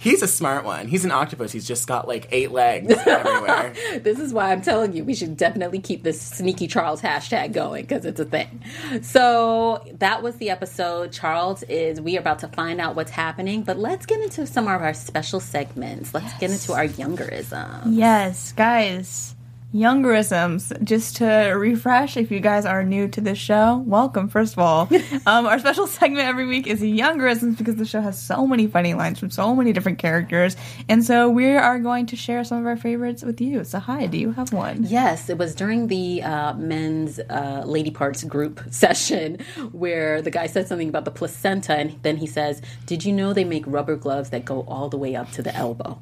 He's 0.00 0.22
a 0.22 0.26
smart 0.26 0.64
one. 0.64 0.88
He's 0.88 1.04
an 1.04 1.10
octopus. 1.10 1.52
He's 1.52 1.68
just 1.68 1.86
got 1.86 2.08
like 2.08 2.26
eight 2.30 2.50
legs 2.50 2.92
everywhere. 3.06 3.74
This 4.00 4.18
is 4.18 4.32
why 4.32 4.50
I'm 4.50 4.62
telling 4.62 4.94
you 4.94 5.04
we 5.04 5.14
should 5.14 5.36
definitely 5.36 5.78
keep 5.78 6.02
this 6.02 6.20
sneaky 6.20 6.66
Charles 6.66 7.02
hashtag 7.02 7.52
going 7.52 7.82
because 7.82 8.06
it's 8.06 8.18
a 8.18 8.24
thing. 8.24 8.62
So 9.02 9.84
that 9.98 10.22
was 10.22 10.36
the 10.36 10.48
episode. 10.48 11.12
Charles 11.12 11.62
is 11.64 12.00
we 12.00 12.16
are 12.16 12.20
about 12.20 12.38
to 12.38 12.48
find 12.48 12.80
out 12.80 12.96
what's 12.96 13.10
happening, 13.10 13.62
but 13.62 13.78
let's 13.78 14.06
get 14.06 14.20
into 14.20 14.46
some 14.46 14.64
of 14.68 14.80
our 14.80 14.94
special 14.94 15.38
segments. 15.38 16.14
Let's 16.14 16.32
get 16.38 16.50
into 16.50 16.72
our 16.72 16.86
youngerism. 16.86 17.82
Yes, 17.94 18.52
guys. 18.52 19.34
Youngerisms. 19.72 20.82
Just 20.82 21.16
to 21.16 21.26
refresh, 21.26 22.16
if 22.16 22.32
you 22.32 22.40
guys 22.40 22.66
are 22.66 22.82
new 22.82 23.06
to 23.06 23.20
this 23.20 23.38
show, 23.38 23.84
welcome, 23.86 24.28
first 24.28 24.54
of 24.54 24.58
all. 24.58 24.88
um, 25.26 25.46
our 25.46 25.60
special 25.60 25.86
segment 25.86 26.26
every 26.26 26.46
week 26.46 26.66
is 26.66 26.80
Youngerisms 26.80 27.56
because 27.56 27.76
the 27.76 27.84
show 27.84 28.00
has 28.00 28.20
so 28.20 28.48
many 28.48 28.66
funny 28.66 28.94
lines 28.94 29.20
from 29.20 29.30
so 29.30 29.54
many 29.54 29.72
different 29.72 29.98
characters. 29.98 30.56
And 30.88 31.04
so 31.04 31.30
we 31.30 31.52
are 31.56 31.78
going 31.78 32.06
to 32.06 32.16
share 32.16 32.42
some 32.42 32.58
of 32.58 32.66
our 32.66 32.76
favorites 32.76 33.22
with 33.22 33.40
you. 33.40 33.62
So, 33.62 33.78
hi, 33.78 34.06
do 34.06 34.18
you 34.18 34.32
have 34.32 34.52
one? 34.52 34.82
Yes, 34.88 35.30
it 35.30 35.38
was 35.38 35.54
during 35.54 35.86
the 35.86 36.24
uh, 36.24 36.54
men's 36.54 37.20
uh, 37.30 37.62
lady 37.64 37.92
parts 37.92 38.24
group 38.24 38.60
session 38.72 39.38
where 39.70 40.20
the 40.20 40.32
guy 40.32 40.46
said 40.46 40.66
something 40.66 40.88
about 40.88 41.04
the 41.04 41.12
placenta, 41.12 41.76
and 41.76 41.96
then 42.02 42.16
he 42.16 42.26
says, 42.26 42.60
"Did 42.86 43.04
you 43.04 43.12
know 43.12 43.32
they 43.32 43.44
make 43.44 43.62
rubber 43.66 43.94
gloves 43.94 44.30
that 44.30 44.44
go 44.44 44.62
all 44.62 44.88
the 44.88 44.98
way 44.98 45.14
up 45.14 45.30
to 45.32 45.42
the 45.42 45.54
elbow?" 45.54 46.00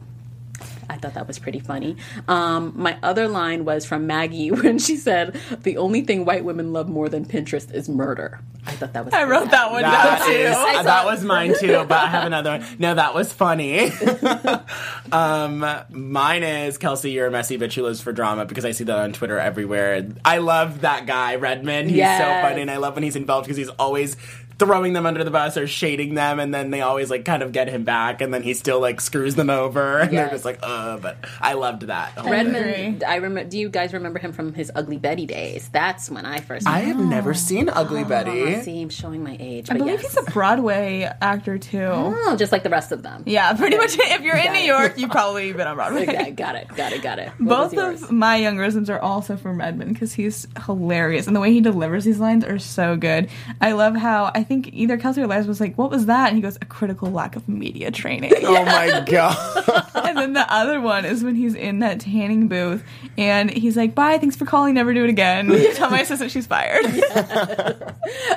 I 0.90 0.96
thought 0.96 1.14
that 1.14 1.26
was 1.26 1.38
pretty 1.38 1.60
funny. 1.60 1.96
Um, 2.26 2.72
my 2.74 2.96
other 3.02 3.28
line 3.28 3.64
was 3.64 3.84
from 3.84 4.06
Maggie 4.06 4.50
when 4.52 4.78
she 4.78 4.96
said, 4.96 5.38
"The 5.62 5.76
only 5.76 6.00
thing 6.00 6.24
white 6.24 6.44
women 6.44 6.72
love 6.72 6.88
more 6.88 7.08
than 7.08 7.24
Pinterest 7.26 7.72
is 7.72 7.88
murder." 7.88 8.40
I 8.66 8.72
thought 8.72 8.92
that 8.94 9.04
was. 9.04 9.14
I 9.14 9.24
wrote 9.24 9.50
that 9.50 9.70
one 9.70 9.82
That 9.82 10.18
down 10.20 10.30
is, 10.30 10.56
too. 10.56 10.84
that 10.84 11.04
was 11.04 11.24
mine 11.24 11.54
too, 11.58 11.84
but 11.88 11.92
I 11.92 12.06
have 12.08 12.24
another 12.26 12.50
one. 12.58 12.66
No, 12.78 12.94
that 12.94 13.14
was 13.14 13.32
funny. 13.32 13.90
um, 15.12 15.64
mine 15.90 16.42
is 16.42 16.78
Kelsey, 16.78 17.12
you're 17.12 17.26
a 17.26 17.30
messy 17.30 17.58
bitch 17.58 17.74
who 17.74 17.82
lives 17.82 18.00
for 18.00 18.12
drama 18.12 18.44
because 18.44 18.64
I 18.64 18.72
see 18.72 18.84
that 18.84 18.98
on 18.98 19.12
Twitter 19.12 19.38
everywhere. 19.38 20.06
I 20.24 20.38
love 20.38 20.82
that 20.82 21.06
guy, 21.06 21.36
Redmond. 21.36 21.88
He's 21.90 21.98
Yes. 21.98 22.18
so 22.20 22.48
funny, 22.48 22.62
and 22.62 22.70
I 22.70 22.76
love 22.78 22.94
when 22.94 23.04
he's 23.04 23.16
involved 23.16 23.46
because 23.46 23.56
he's 23.56 23.68
always 23.70 24.16
throwing 24.58 24.92
them 24.92 25.06
under 25.06 25.22
the 25.24 25.30
bus 25.30 25.56
or 25.56 25.66
shading 25.66 26.14
them, 26.14 26.40
and 26.40 26.52
then 26.52 26.70
they 26.70 26.80
always 26.80 27.10
like 27.10 27.24
kind 27.24 27.42
of 27.42 27.52
get 27.52 27.68
him 27.68 27.84
back, 27.84 28.20
and 28.20 28.32
then 28.32 28.42
he 28.42 28.54
still 28.54 28.80
like 28.80 29.00
screws 29.00 29.34
them 29.34 29.50
over, 29.50 29.98
and 30.00 30.12
they're 30.16 30.30
just 30.30 30.44
like, 30.44 30.58
uh. 30.62 30.96
But 30.98 31.18
I 31.40 31.52
loved 31.54 31.82
that. 31.82 32.10
whole. 32.12 32.30
Redmond. 32.30 33.04
I 33.04 33.16
remember. 33.16 33.48
Do 33.48 33.58
you 33.58 33.68
guys 33.68 33.92
remember 33.92 34.18
him 34.18 34.32
from 34.32 34.54
his 34.54 34.70
Ugly 34.74 34.98
Betty 34.98 35.26
days? 35.26 35.68
That's 35.68 36.10
when 36.10 36.24
I 36.26 36.40
first. 36.40 36.66
I 36.66 36.80
have 36.80 36.98
never 36.98 37.34
seen 37.34 37.68
Ugly 37.68 38.04
Betty. 38.04 38.56
I 38.56 38.60
see, 38.62 38.82
I'm 38.82 38.88
showing 38.88 39.22
my 39.22 39.36
age. 39.38 39.70
I 39.70 39.74
but 39.74 39.78
believe 39.78 40.02
yes. 40.02 40.14
he's 40.14 40.26
a 40.26 40.30
Broadway 40.30 41.10
actor 41.20 41.58
too. 41.58 41.78
Oh, 41.82 42.36
just 42.36 42.52
like 42.52 42.62
the 42.62 42.70
rest 42.70 42.92
of 42.92 43.02
them. 43.02 43.22
Yeah, 43.26 43.52
pretty 43.54 43.76
much. 43.76 43.96
If 43.98 44.22
you're 44.22 44.36
in 44.36 44.44
Got 44.46 44.52
New. 44.52 44.58
York, 44.60 44.98
you've 44.98 45.10
probably 45.10 45.52
been 45.52 45.66
on 45.66 45.76
Broadway. 45.76 46.02
Okay, 46.02 46.30
got 46.32 46.54
it, 46.56 46.68
got 46.74 46.92
it, 46.92 47.02
got 47.02 47.18
it. 47.18 47.28
What 47.38 47.48
Both 47.48 47.72
yours? 47.74 48.02
of 48.02 48.10
my 48.10 48.40
youngerisms 48.40 48.88
are 48.88 48.98
also 48.98 49.36
from 49.36 49.58
Redmond 49.58 49.92
because 49.92 50.12
he's 50.12 50.46
hilarious 50.66 51.26
and 51.26 51.36
the 51.36 51.40
way 51.40 51.52
he 51.52 51.60
delivers 51.60 52.04
these 52.04 52.18
lines 52.18 52.44
are 52.44 52.58
so 52.58 52.96
good. 52.96 53.28
I 53.60 53.72
love 53.72 53.94
how 53.94 54.30
I 54.34 54.42
think 54.48 54.70
either 54.72 54.96
Kelsey 54.96 55.20
or 55.22 55.26
Liz 55.26 55.46
was 55.46 55.60
like, 55.60 55.76
"What 55.76 55.90
was 55.90 56.06
that?" 56.06 56.28
And 56.28 56.36
he 56.36 56.42
goes, 56.42 56.56
"A 56.60 56.64
critical 56.64 57.10
lack 57.10 57.36
of 57.36 57.48
media 57.48 57.90
training." 57.90 58.32
Oh 58.42 58.64
my 58.64 59.00
god. 59.06 59.94
and 59.94 60.16
then 60.16 60.32
the 60.32 60.50
other 60.52 60.80
one 60.80 61.04
is 61.04 61.22
when 61.22 61.34
he's 61.36 61.54
in 61.54 61.80
that 61.80 62.00
tanning 62.00 62.48
booth 62.48 62.82
and 63.16 63.50
he's 63.50 63.76
like, 63.76 63.94
"Bye, 63.94 64.18
thanks 64.18 64.36
for 64.36 64.46
calling, 64.46 64.74
never 64.74 64.92
do 64.94 65.04
it 65.04 65.10
again." 65.10 65.48
Tell 65.74 65.90
my 65.90 66.00
assistant 66.00 66.30
she's 66.30 66.46
fired. 66.46 66.84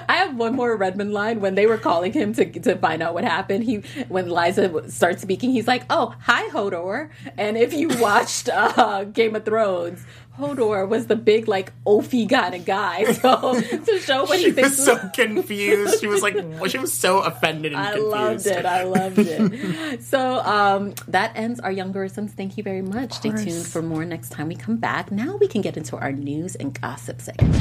I 0.09 0.15
have 0.15 0.35
one 0.35 0.55
more 0.55 0.75
Redmond 0.75 1.13
line 1.13 1.39
when 1.41 1.55
they 1.55 1.65
were 1.65 1.77
calling 1.77 2.11
him 2.13 2.33
to 2.33 2.45
to 2.59 2.75
find 2.77 3.01
out 3.01 3.13
what 3.13 3.23
happened. 3.23 3.63
He 3.63 3.77
when 4.09 4.29
Liza 4.29 4.89
starts 4.91 5.21
speaking, 5.21 5.51
he's 5.51 5.67
like, 5.67 5.83
"Oh, 5.89 6.13
hi 6.21 6.49
Hodor." 6.49 7.09
And 7.37 7.57
if 7.57 7.73
you 7.73 7.87
watched 7.99 8.49
uh, 8.49 9.05
Game 9.05 9.35
of 9.35 9.45
Thrones, 9.45 10.03
Hodor 10.41 10.87
was 10.87 11.07
the 11.07 11.15
big 11.15 11.47
like 11.47 11.71
oafy 11.85 12.29
kind 12.29 12.55
of 12.55 12.65
guy. 12.65 13.05
So 13.21 13.61
to 13.61 13.99
show 13.99 14.23
what 14.25 14.39
She 14.39 14.45
he 14.47 14.51
thinks 14.51 14.71
was 14.77 14.85
so 14.85 14.97
confused. 15.13 15.99
She 16.01 16.07
was 16.07 16.21
like, 16.21 16.35
she 16.69 16.77
was 16.79 16.91
so 16.91 17.19
offended 17.19 17.73
and 17.73 17.81
I 17.81 17.91
confused. 17.91 18.11
loved 18.11 18.45
it. 18.47 18.65
I 18.65 18.83
loved 18.83 19.19
it. 19.19 20.03
so 20.03 20.39
um, 20.39 20.93
that 21.07 21.31
ends 21.35 21.59
our 21.59 21.71
youngerisms. 21.71 22.31
Thank 22.31 22.57
you 22.57 22.63
very 22.63 22.81
much. 22.81 23.13
Stay 23.13 23.29
tuned 23.31 23.65
for 23.67 23.81
more 23.81 24.03
next 24.05 24.29
time 24.29 24.47
we 24.47 24.55
come 24.55 24.77
back. 24.77 25.11
Now 25.11 25.37
we 25.37 25.47
can 25.47 25.61
get 25.61 25.77
into 25.77 25.95
our 25.97 26.11
news 26.11 26.55
and 26.55 26.79
gossip 26.81 27.21
segment. 27.21 27.53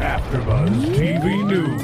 AfterBuzz 0.00 0.68
TV 0.96 1.46
News. 1.46 1.82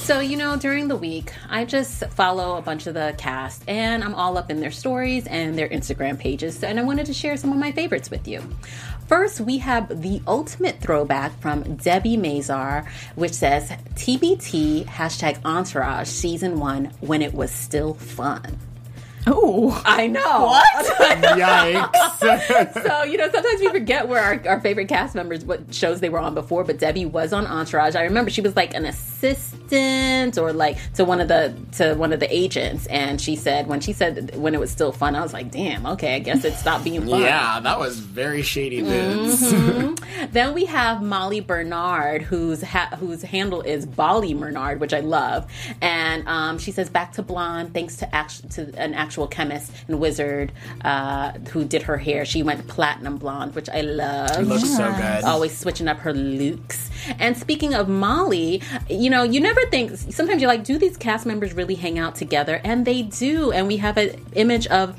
So, 0.00 0.18
you 0.18 0.36
know, 0.36 0.56
during 0.56 0.88
the 0.88 0.96
week, 0.96 1.32
I 1.48 1.64
just 1.64 2.04
follow 2.08 2.56
a 2.56 2.62
bunch 2.62 2.86
of 2.88 2.94
the 2.94 3.14
cast 3.16 3.62
and 3.68 4.02
I'm 4.02 4.14
all 4.14 4.36
up 4.38 4.50
in 4.50 4.58
their 4.60 4.72
stories 4.72 5.26
and 5.26 5.56
their 5.56 5.68
Instagram 5.68 6.18
pages. 6.18 6.64
And 6.64 6.80
I 6.80 6.82
wanted 6.82 7.06
to 7.06 7.12
share 7.14 7.36
some 7.36 7.52
of 7.52 7.58
my 7.58 7.70
favorites 7.70 8.10
with 8.10 8.26
you. 8.26 8.42
First, 9.10 9.40
we 9.40 9.58
have 9.58 10.02
the 10.02 10.22
ultimate 10.28 10.78
throwback 10.78 11.36
from 11.40 11.64
Debi 11.64 12.16
Mazar, 12.16 12.86
which 13.16 13.32
says 13.32 13.68
TBT 13.96 14.86
hashtag 14.86 15.44
Entourage 15.44 16.06
season 16.06 16.60
one 16.60 16.92
when 17.00 17.20
it 17.20 17.34
was 17.34 17.50
still 17.50 17.94
fun. 17.94 18.56
Oh, 19.26 19.82
I 19.84 20.06
know. 20.06 20.46
What? 20.46 20.98
Yikes. 21.24 22.72
so 22.86 23.02
you 23.02 23.16
know 23.16 23.28
sometimes 23.32 23.60
we 23.60 23.68
forget 23.70 24.06
where 24.06 24.22
our, 24.22 24.48
our 24.48 24.60
favorite 24.60 24.86
cast 24.86 25.16
members 25.16 25.44
what 25.44 25.74
shows 25.74 25.98
they 25.98 26.08
were 26.08 26.18
on 26.20 26.34
before 26.34 26.64
but 26.64 26.78
debi 26.78 27.10
was 27.10 27.32
on 27.32 27.46
entourage 27.46 27.94
i 27.96 28.02
remember 28.02 28.30
she 28.30 28.40
was 28.40 28.54
like 28.56 28.74
an 28.74 28.84
assistant 28.84 29.09
or 30.38 30.52
like 30.52 30.76
to 30.94 31.04
one 31.04 31.20
of 31.20 31.28
the 31.28 31.54
to 31.72 31.94
one 31.94 32.12
of 32.12 32.20
the 32.20 32.34
agents 32.34 32.86
and 32.86 33.20
she 33.20 33.36
said 33.36 33.66
when 33.66 33.80
she 33.80 33.92
said 33.92 34.34
when 34.36 34.54
it 34.54 34.60
was 34.60 34.70
still 34.70 34.90
fun 34.92 35.14
i 35.14 35.22
was 35.22 35.32
like 35.32 35.50
damn 35.50 35.86
okay 35.86 36.16
i 36.16 36.18
guess 36.18 36.44
it 36.44 36.54
stopped 36.54 36.84
being 36.84 37.06
fun 37.06 37.20
yeah, 37.20 37.60
that 37.60 37.78
was 37.78 37.98
very 37.98 38.42
shady. 38.42 38.82
Mm-hmm. 38.82 39.94
Then 40.32 40.54
we 40.54 40.66
have 40.66 41.02
Molly 41.02 41.40
Bernard, 41.40 42.22
whose 42.22 42.62
ha- 42.62 42.94
whose 42.98 43.22
handle 43.22 43.62
is 43.62 43.86
Bolly 43.86 44.34
Bernard, 44.34 44.78
which 44.78 44.92
I 44.92 45.00
love, 45.00 45.50
and 45.80 46.26
um, 46.28 46.58
she 46.58 46.72
says 46.72 46.90
back 46.90 47.12
to 47.12 47.22
blonde 47.22 47.72
thanks 47.72 47.96
to 47.96 48.14
act- 48.14 48.50
to 48.52 48.70
an 48.76 48.92
actual 48.94 49.26
chemist 49.26 49.72
and 49.88 49.98
wizard 49.98 50.52
uh, 50.84 51.32
who 51.50 51.64
did 51.64 51.82
her 51.82 51.96
hair. 51.96 52.24
She 52.24 52.42
went 52.42 52.66
platinum 52.68 53.16
blonde, 53.16 53.54
which 53.54 53.70
I 53.70 53.80
love. 53.80 54.36
She 54.36 54.42
looks 54.42 54.76
so 54.76 54.92
good. 54.92 55.24
Always 55.24 55.56
switching 55.56 55.88
up 55.88 55.98
her 55.98 56.12
looks. 56.12 56.89
And 57.18 57.36
speaking 57.36 57.74
of 57.74 57.88
Molly, 57.88 58.62
you 58.88 59.10
know, 59.10 59.22
you 59.22 59.40
never 59.40 59.60
think. 59.66 59.96
Sometimes 59.96 60.40
you're 60.42 60.50
like, 60.50 60.64
do 60.64 60.78
these 60.78 60.96
cast 60.96 61.26
members 61.26 61.52
really 61.54 61.74
hang 61.74 61.98
out 61.98 62.14
together? 62.14 62.60
And 62.64 62.86
they 62.86 63.02
do. 63.02 63.52
And 63.52 63.66
we 63.66 63.78
have 63.78 63.96
an 63.96 64.24
image 64.34 64.66
of 64.68 64.96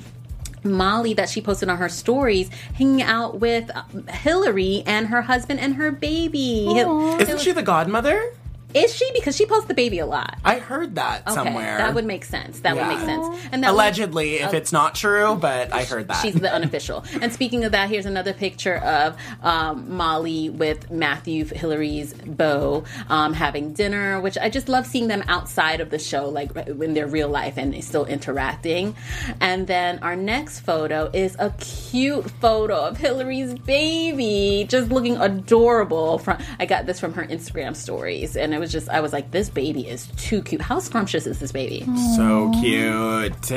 Molly 0.64 1.14
that 1.16 1.30
she 1.30 1.42
posted 1.42 1.70
on 1.70 1.78
her 1.78 1.90
stories 1.90 2.50
hanging 2.76 3.02
out 3.02 3.40
with 3.40 3.72
uh, 3.76 3.84
Hilary 4.12 4.84
and 4.86 5.08
her 5.08 5.24
husband 5.24 5.60
and 5.60 5.76
her 5.76 5.92
baby. 5.92 6.66
Hil- 6.66 7.20
Isn't 7.20 7.40
she 7.40 7.52
the 7.52 7.64
godmother? 7.64 8.34
Is 8.74 8.96
she? 8.96 9.10
Because 9.14 9.36
she 9.36 9.46
posts 9.46 9.68
the 9.68 9.74
baby 9.74 10.00
a 10.00 10.06
lot. 10.06 10.38
I 10.44 10.60
heard 10.60 10.96
that 10.96 11.24
Okay, 11.28 11.34
somewhere. 11.36 11.78
that 11.78 11.94
would 11.94 12.06
make 12.06 12.26
sense. 12.26 12.60
That 12.62 12.76
would 12.76 12.88
make 12.88 13.00
sense. 13.00 13.40
And 13.52 13.64
Allegedly, 13.66 14.36
if 14.36 14.54
it's 14.54 14.72
not 14.72 14.96
true, 14.96 15.36
but 15.36 15.74
I 15.74 15.84
heard 15.84 16.08
that. 16.08 16.22
She's 16.22 16.36
the 16.36 16.52
unofficial. 16.52 17.04
And 17.22 17.32
speaking 17.34 17.64
of 17.66 17.72
that, 17.74 17.90
here's 17.90 18.06
another 18.06 18.34
picture 18.34 18.76
of 18.78 19.18
um, 19.42 19.96
Molly 19.96 20.50
with 20.50 20.90
Matthew, 20.92 21.46
Hilary's 21.46 22.14
beau, 22.14 22.84
um, 23.10 23.34
having 23.34 23.74
dinner, 23.74 24.20
which 24.22 24.38
I 24.38 24.50
just 24.50 24.70
love 24.70 24.86
seeing 24.86 25.08
them 25.08 25.24
outside 25.28 25.82
of 25.82 25.90
the 25.90 26.00
show, 26.00 26.30
like 26.30 26.56
in 26.56 26.94
their 26.94 27.08
real 27.08 27.30
life 27.30 27.58
and 27.58 27.84
still 27.84 28.06
interacting. 28.06 28.96
And 29.40 29.68
then 29.68 30.00
our 30.00 30.16
next 30.16 30.62
photo 30.62 31.10
is 31.14 31.36
a 31.40 31.52
cute 31.60 32.30
photo 32.40 32.76
of 32.88 32.98
Hilary's 32.98 33.54
baby, 33.56 34.66
just 34.68 34.90
looking 34.92 35.18
adorable. 35.18 36.18
From 36.20 36.38
I 36.60 36.66
got 36.66 36.86
this 36.86 37.00
from 37.00 37.14
her 37.14 37.24
Instagram 37.26 37.76
stories, 37.76 38.36
and 38.36 38.54
it 38.54 38.60
was 38.62 38.72
just 38.72 38.88
I 38.88 39.02
was 39.02 39.12
like, 39.12 39.32
this 39.32 39.50
baby 39.50 39.90
is 39.90 40.08
too 40.16 40.42
cute. 40.42 40.62
How 40.62 40.80
scrumptious 40.80 41.28
is 41.28 41.40
this 41.40 41.52
baby? 41.52 41.86
so 42.16 42.50
cute. 42.62 43.52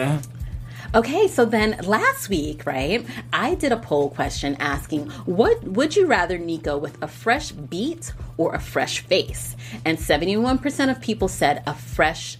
Okay, 0.94 1.26
so 1.26 1.44
then 1.44 1.76
last 1.82 2.28
week, 2.28 2.66
right, 2.66 3.04
I 3.32 3.56
did 3.56 3.72
a 3.72 3.76
poll 3.76 4.10
question 4.10 4.56
asking, 4.60 5.10
what 5.26 5.60
would 5.64 5.96
you 5.96 6.06
rather 6.06 6.38
Nico 6.38 6.78
with 6.78 7.02
a 7.02 7.08
fresh 7.08 7.50
beat 7.50 8.12
or 8.36 8.54
a 8.54 8.60
fresh 8.60 9.00
face? 9.00 9.56
And 9.84 9.98
71% 9.98 10.90
of 10.90 11.00
people 11.00 11.26
said 11.26 11.64
a 11.66 11.74
fresh 11.74 12.38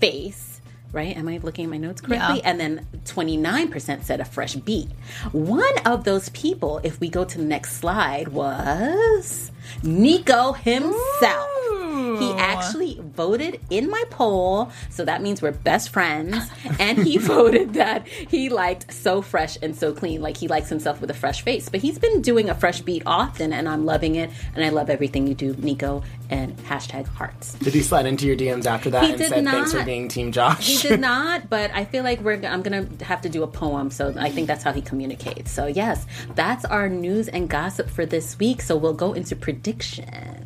face, 0.00 0.62
right? 0.92 1.14
Am 1.14 1.28
I 1.28 1.40
looking 1.42 1.66
at 1.66 1.70
my 1.70 1.76
notes 1.76 2.00
correctly? 2.00 2.38
Yeah. 2.38 2.50
And 2.50 2.58
then 2.58 2.86
29% 3.04 4.02
said 4.04 4.20
a 4.20 4.24
fresh 4.24 4.54
beat. 4.54 4.88
One 5.32 5.78
of 5.84 6.04
those 6.04 6.30
people, 6.30 6.80
if 6.82 7.00
we 7.00 7.10
go 7.10 7.26
to 7.26 7.36
the 7.36 7.44
next 7.44 7.74
slide, 7.74 8.28
was 8.28 9.52
Nico 9.82 10.52
himself. 10.52 11.49
He 12.20 12.30
oh. 12.30 12.36
actually 12.38 13.00
voted 13.00 13.60
in 13.70 13.90
my 13.90 14.02
poll, 14.10 14.70
so 14.88 15.04
that 15.04 15.22
means 15.22 15.42
we're 15.42 15.52
best 15.52 15.90
friends. 15.90 16.36
And 16.78 16.98
he 16.98 17.16
voted 17.18 17.74
that 17.74 18.06
he 18.06 18.48
liked 18.48 18.92
so 18.92 19.22
fresh 19.22 19.58
and 19.62 19.74
so 19.74 19.92
clean, 19.92 20.22
like 20.22 20.36
he 20.36 20.48
likes 20.48 20.68
himself 20.68 21.00
with 21.00 21.10
a 21.10 21.14
fresh 21.14 21.42
face. 21.42 21.68
But 21.68 21.80
he's 21.80 21.98
been 21.98 22.22
doing 22.22 22.48
a 22.48 22.54
fresh 22.54 22.80
beat 22.80 23.02
often, 23.06 23.52
and 23.52 23.68
I'm 23.68 23.84
loving 23.84 24.16
it. 24.16 24.30
And 24.54 24.64
I 24.64 24.68
love 24.68 24.90
everything 24.90 25.26
you 25.26 25.34
do, 25.34 25.54
Nico. 25.58 26.02
And 26.28 26.56
hashtag 26.58 27.08
hearts. 27.08 27.54
Did 27.54 27.74
he 27.74 27.82
slide 27.82 28.06
into 28.06 28.24
your 28.24 28.36
DMs 28.36 28.64
after 28.64 28.88
that 28.90 29.02
He 29.02 29.10
and 29.10 29.18
did 29.18 29.28
said 29.30 29.44
thanks 29.44 29.72
for 29.72 29.84
being 29.84 30.06
Team 30.06 30.30
Josh? 30.30 30.64
He 30.64 30.88
did 30.88 31.00
not, 31.00 31.50
but 31.50 31.72
I 31.74 31.84
feel 31.84 32.04
like 32.04 32.20
we're. 32.20 32.40
I'm 32.46 32.62
gonna 32.62 32.86
have 33.02 33.20
to 33.22 33.28
do 33.28 33.42
a 33.42 33.48
poem, 33.48 33.90
so 33.90 34.14
I 34.16 34.30
think 34.30 34.46
that's 34.46 34.62
how 34.62 34.72
he 34.72 34.80
communicates. 34.80 35.50
So 35.50 35.66
yes, 35.66 36.06
that's 36.36 36.64
our 36.64 36.88
news 36.88 37.26
and 37.28 37.48
gossip 37.48 37.90
for 37.90 38.06
this 38.06 38.38
week. 38.38 38.62
So 38.62 38.76
we'll 38.76 38.94
go 38.94 39.12
into 39.12 39.34
predictions. 39.34 40.39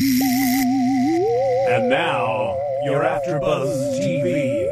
And 0.00 1.90
now, 1.90 2.56
your 2.82 3.02
AfterBuzz 3.02 4.00
TV 4.00 4.66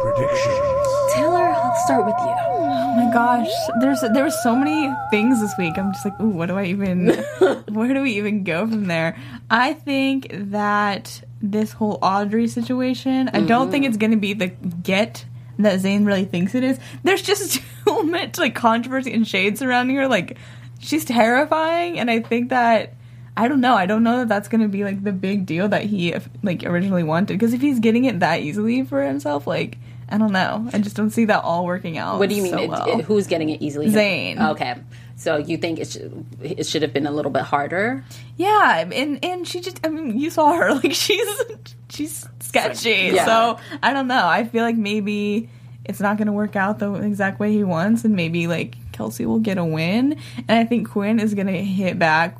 predictions. 0.00 1.14
Taylor, 1.14 1.48
I'll 1.48 1.74
start 1.84 2.06
with 2.06 2.14
you. 2.20 2.34
Oh 2.38 2.94
my 2.94 3.12
gosh, 3.12 3.50
there's 3.80 4.02
there 4.12 4.22
were 4.22 4.30
so 4.30 4.54
many 4.54 4.94
things 5.10 5.40
this 5.40 5.52
week. 5.58 5.76
I'm 5.76 5.92
just 5.92 6.04
like, 6.04 6.20
ooh, 6.20 6.28
what 6.28 6.46
do 6.46 6.56
I 6.56 6.66
even 6.66 7.08
where 7.70 7.92
do 7.92 8.02
we 8.02 8.12
even 8.12 8.44
go 8.44 8.68
from 8.68 8.84
there? 8.84 9.18
I 9.50 9.72
think 9.72 10.28
that 10.30 11.24
this 11.42 11.72
whole 11.72 11.98
Audrey 12.00 12.46
situation, 12.46 13.28
I 13.32 13.40
don't 13.40 13.72
think 13.72 13.82
mm-hmm. 13.82 13.88
it's 13.88 13.96
gonna 13.96 14.16
be 14.16 14.32
the 14.32 14.48
get 14.48 15.24
that 15.58 15.80
Zane 15.80 16.04
really 16.04 16.24
thinks 16.24 16.54
it 16.54 16.62
is. 16.62 16.78
There's 17.02 17.22
just 17.22 17.60
too 17.84 18.02
much 18.04 18.38
like 18.38 18.54
controversy 18.54 19.12
and 19.12 19.26
shade 19.26 19.58
surrounding 19.58 19.96
her. 19.96 20.06
Like 20.06 20.38
she's 20.78 21.04
terrifying, 21.04 21.98
and 21.98 22.08
I 22.08 22.20
think 22.20 22.50
that 22.50 22.94
I 23.36 23.48
don't 23.48 23.60
know. 23.60 23.74
I 23.74 23.86
don't 23.86 24.02
know 24.02 24.18
that 24.18 24.28
that's 24.28 24.48
going 24.48 24.62
to 24.62 24.68
be 24.68 24.82
like 24.84 25.02
the 25.04 25.12
big 25.12 25.44
deal 25.46 25.68
that 25.68 25.82
he 25.84 26.14
like 26.42 26.64
originally 26.64 27.02
wanted. 27.02 27.34
Because 27.38 27.52
if 27.52 27.60
he's 27.60 27.80
getting 27.80 28.04
it 28.06 28.20
that 28.20 28.40
easily 28.40 28.82
for 28.84 29.02
himself, 29.02 29.46
like 29.46 29.78
I 30.08 30.18
don't 30.18 30.32
know. 30.32 30.68
I 30.72 30.78
just 30.78 30.96
don't 30.96 31.10
see 31.10 31.24
that 31.26 31.42
all 31.42 31.66
working 31.66 31.98
out. 31.98 32.18
What 32.18 32.28
do 32.28 32.34
you 32.34 32.42
mean? 32.42 32.52
so 32.52 32.58
it- 32.62 32.70
well. 32.70 32.98
it- 33.00 33.04
who's 33.04 33.26
getting 33.26 33.50
it 33.50 33.60
easily? 33.60 33.90
Zane. 33.90 34.40
Okay, 34.40 34.76
so 35.16 35.36
you 35.36 35.56
think 35.58 35.78
it 35.80 35.88
should 35.88 36.24
it 36.40 36.66
should 36.66 36.82
have 36.82 36.92
been 36.92 37.06
a 37.06 37.10
little 37.10 37.30
bit 37.30 37.42
harder? 37.42 38.04
Yeah, 38.36 38.78
and 38.90 39.22
and 39.24 39.46
she 39.46 39.60
just 39.60 39.84
I 39.84 39.88
mean 39.90 40.18
you 40.18 40.30
saw 40.30 40.54
her 40.54 40.74
like 40.82 40.92
she's 40.92 41.42
she's 41.90 42.26
sketchy. 42.40 43.10
Yeah. 43.14 43.24
So 43.26 43.58
I 43.82 43.92
don't 43.92 44.08
know. 44.08 44.26
I 44.26 44.44
feel 44.44 44.62
like 44.64 44.76
maybe 44.76 45.50
it's 45.84 46.00
not 46.00 46.16
going 46.16 46.26
to 46.26 46.32
work 46.32 46.56
out 46.56 46.78
the 46.78 46.92
exact 46.94 47.38
way 47.38 47.52
he 47.52 47.64
wants, 47.64 48.04
and 48.04 48.16
maybe 48.16 48.46
like 48.46 48.76
Kelsey 48.92 49.26
will 49.26 49.40
get 49.40 49.58
a 49.58 49.64
win, 49.64 50.16
and 50.48 50.58
I 50.58 50.64
think 50.64 50.88
Quinn 50.88 51.20
is 51.20 51.34
going 51.34 51.46
to 51.48 51.62
hit 51.62 51.98
back 51.98 52.36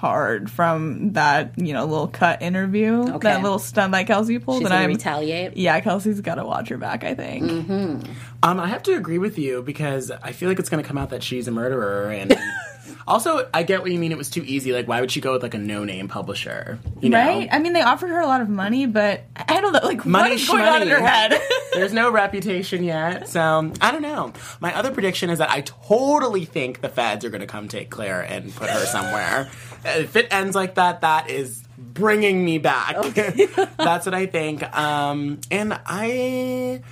hard 0.00 0.50
from 0.50 1.12
that 1.12 1.52
you 1.56 1.72
know 1.74 1.84
little 1.84 2.08
cut 2.08 2.40
interview, 2.42 3.02
Okay. 3.02 3.28
that 3.28 3.42
little 3.42 3.58
stunt 3.58 3.92
that 3.92 4.06
Kelsey 4.06 4.38
pulled, 4.38 4.58
She's 4.62 4.66
and 4.66 4.74
I'm 4.74 4.88
retaliate. 4.90 5.56
yeah, 5.56 5.78
Kelsey's 5.80 6.20
got 6.20 6.36
to 6.36 6.44
watch 6.44 6.68
her 6.70 6.78
back. 6.78 7.04
I 7.04 7.14
think. 7.14 8.08
Um, 8.42 8.58
I 8.58 8.66
have 8.68 8.82
to 8.84 8.94
agree 8.96 9.18
with 9.18 9.38
you 9.38 9.62
because 9.62 10.10
I 10.10 10.32
feel 10.32 10.48
like 10.48 10.58
it's 10.58 10.70
going 10.70 10.82
to 10.82 10.88
come 10.88 10.96
out 10.96 11.10
that 11.10 11.22
she's 11.22 11.46
a 11.46 11.50
murderer, 11.50 12.10
and 12.10 12.34
also 13.06 13.48
I 13.52 13.62
get 13.62 13.82
what 13.82 13.90
you 13.90 13.98
mean. 13.98 14.12
It 14.12 14.18
was 14.18 14.30
too 14.30 14.42
easy. 14.46 14.72
Like, 14.72 14.88
why 14.88 15.00
would 15.02 15.10
she 15.10 15.20
go 15.20 15.32
with 15.32 15.42
like 15.42 15.52
a 15.54 15.58
no-name 15.58 16.08
publisher? 16.08 16.78
You 17.00 17.10
know, 17.10 17.18
Right? 17.18 17.48
I 17.52 17.58
mean, 17.58 17.74
they 17.74 17.82
offered 17.82 18.08
her 18.08 18.20
a 18.20 18.26
lot 18.26 18.40
of 18.40 18.48
money, 18.48 18.86
but 18.86 19.24
I 19.36 19.60
don't 19.60 19.72
know. 19.72 19.80
Like, 19.82 20.06
Money 20.06 20.30
what 20.30 20.40
is 20.40 20.48
going 20.48 20.62
on 20.64 20.82
in 20.82 20.88
her 20.88 21.00
head? 21.06 21.38
There's 21.74 21.92
no 21.92 22.10
reputation 22.10 22.82
yet, 22.82 23.28
so 23.28 23.70
I 23.80 23.92
don't 23.92 24.02
know. 24.02 24.32
My 24.60 24.74
other 24.74 24.90
prediction 24.90 25.28
is 25.30 25.38
that 25.38 25.50
I 25.50 25.60
totally 25.60 26.44
think 26.46 26.80
the 26.80 26.88
feds 26.88 27.24
are 27.24 27.30
going 27.30 27.42
to 27.42 27.46
come 27.46 27.68
take 27.68 27.90
Clare 27.90 28.22
and 28.22 28.54
put 28.54 28.70
her 28.70 28.84
somewhere. 28.86 29.50
If 29.84 30.16
it 30.16 30.28
ends 30.32 30.54
like 30.54 30.74
that, 30.74 31.00
that 31.02 31.30
is 31.30 31.62
bringing 31.78 32.44
me 32.44 32.58
back. 32.58 32.96
Okay. 32.96 33.46
That's 33.78 34.06
what 34.06 34.14
I 34.14 34.26
think. 34.26 34.62
Um, 34.76 35.40
and 35.50 35.78
I, 35.86 36.82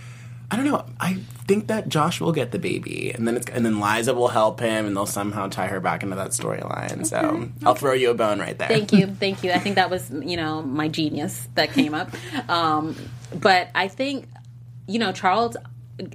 I 0.50 0.56
don't 0.56 0.64
know. 0.64 0.84
I 0.98 1.18
think 1.46 1.68
that 1.68 1.88
Josh 1.88 2.20
will 2.20 2.32
get 2.32 2.52
the 2.52 2.58
baby, 2.58 3.12
and 3.14 3.26
then 3.26 3.36
it's 3.36 3.48
and 3.48 3.64
then 3.64 3.80
Liza 3.80 4.14
will 4.14 4.28
help 4.28 4.60
him, 4.60 4.86
and 4.86 4.96
they'll 4.96 5.06
somehow 5.06 5.48
tie 5.48 5.66
her 5.66 5.80
back 5.80 6.02
into 6.02 6.16
that 6.16 6.30
storyline. 6.30 7.06
So 7.06 7.48
I'll 7.64 7.74
throw 7.74 7.92
you 7.92 8.10
a 8.10 8.14
bone 8.14 8.38
right 8.38 8.56
there. 8.56 8.68
Thank 8.68 8.92
you, 8.92 9.06
thank 9.20 9.42
you. 9.42 9.52
I 9.52 9.58
think 9.58 9.74
that 9.76 9.90
was 9.90 10.10
you 10.10 10.36
know 10.36 10.62
my 10.62 10.88
genius 10.88 11.48
that 11.54 11.72
came 11.72 11.94
up. 11.94 12.10
Um, 12.48 12.94
but 13.34 13.68
I 13.74 13.88
think 13.88 14.26
you 14.86 14.98
know 14.98 15.12
Charles 15.12 15.56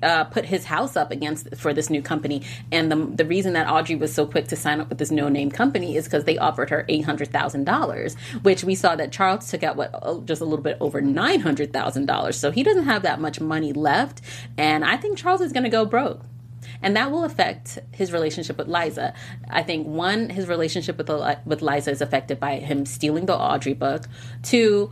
uh, 0.01 0.25
put 0.25 0.45
his 0.45 0.65
house 0.65 0.95
up 0.95 1.11
against 1.11 1.55
for 1.55 1.73
this 1.73 1.89
new 1.89 2.01
company. 2.01 2.43
And 2.71 2.91
the 2.91 2.95
the 2.95 3.25
reason 3.25 3.53
that 3.53 3.69
Audrey 3.69 3.95
was 3.95 4.13
so 4.13 4.25
quick 4.25 4.47
to 4.49 4.55
sign 4.55 4.79
up 4.79 4.89
with 4.89 4.97
this 4.97 5.11
no 5.11 5.29
name 5.29 5.51
company 5.51 5.95
is 5.95 6.05
because 6.05 6.23
they 6.23 6.38
offered 6.38 6.69
her 6.69 6.86
eight 6.89 7.05
hundred 7.05 7.31
thousand 7.31 7.65
dollars, 7.65 8.15
which 8.41 8.63
we 8.63 8.75
saw 8.75 8.95
that 8.95 9.11
Charles 9.11 9.49
took 9.49 9.63
out 9.63 9.75
what 9.75 9.91
uh, 9.93 10.19
just 10.21 10.41
a 10.41 10.45
little 10.45 10.63
bit 10.63 10.77
over 10.79 11.01
nine 11.01 11.39
hundred 11.39 11.73
thousand 11.73 12.05
dollars. 12.05 12.39
So 12.39 12.51
he 12.51 12.63
doesn't 12.63 12.86
have 12.86 13.03
that 13.03 13.19
much 13.19 13.39
money 13.39 13.73
left, 13.73 14.21
and 14.57 14.84
I 14.86 14.97
think 14.97 15.17
Charles 15.17 15.41
is 15.41 15.51
going 15.51 15.63
to 15.63 15.69
go 15.69 15.86
broke 15.86 16.21
and 16.81 16.95
that 16.95 17.11
will 17.11 17.23
affect 17.23 17.79
his 17.91 18.11
relationship 18.11 18.57
with 18.57 18.67
Liza. 18.67 19.13
I 19.49 19.63
think 19.63 19.88
one, 19.88 20.29
his 20.29 20.47
relationship 20.47 20.97
with 20.97 21.09
with 21.45 21.61
Liza 21.61 21.91
is 21.91 22.01
affected 22.01 22.39
by 22.39 22.59
him 22.59 22.86
stealing 22.86 23.25
the 23.25 23.36
Audrey 23.36 23.73
book. 23.73 24.03
Two, 24.43 24.91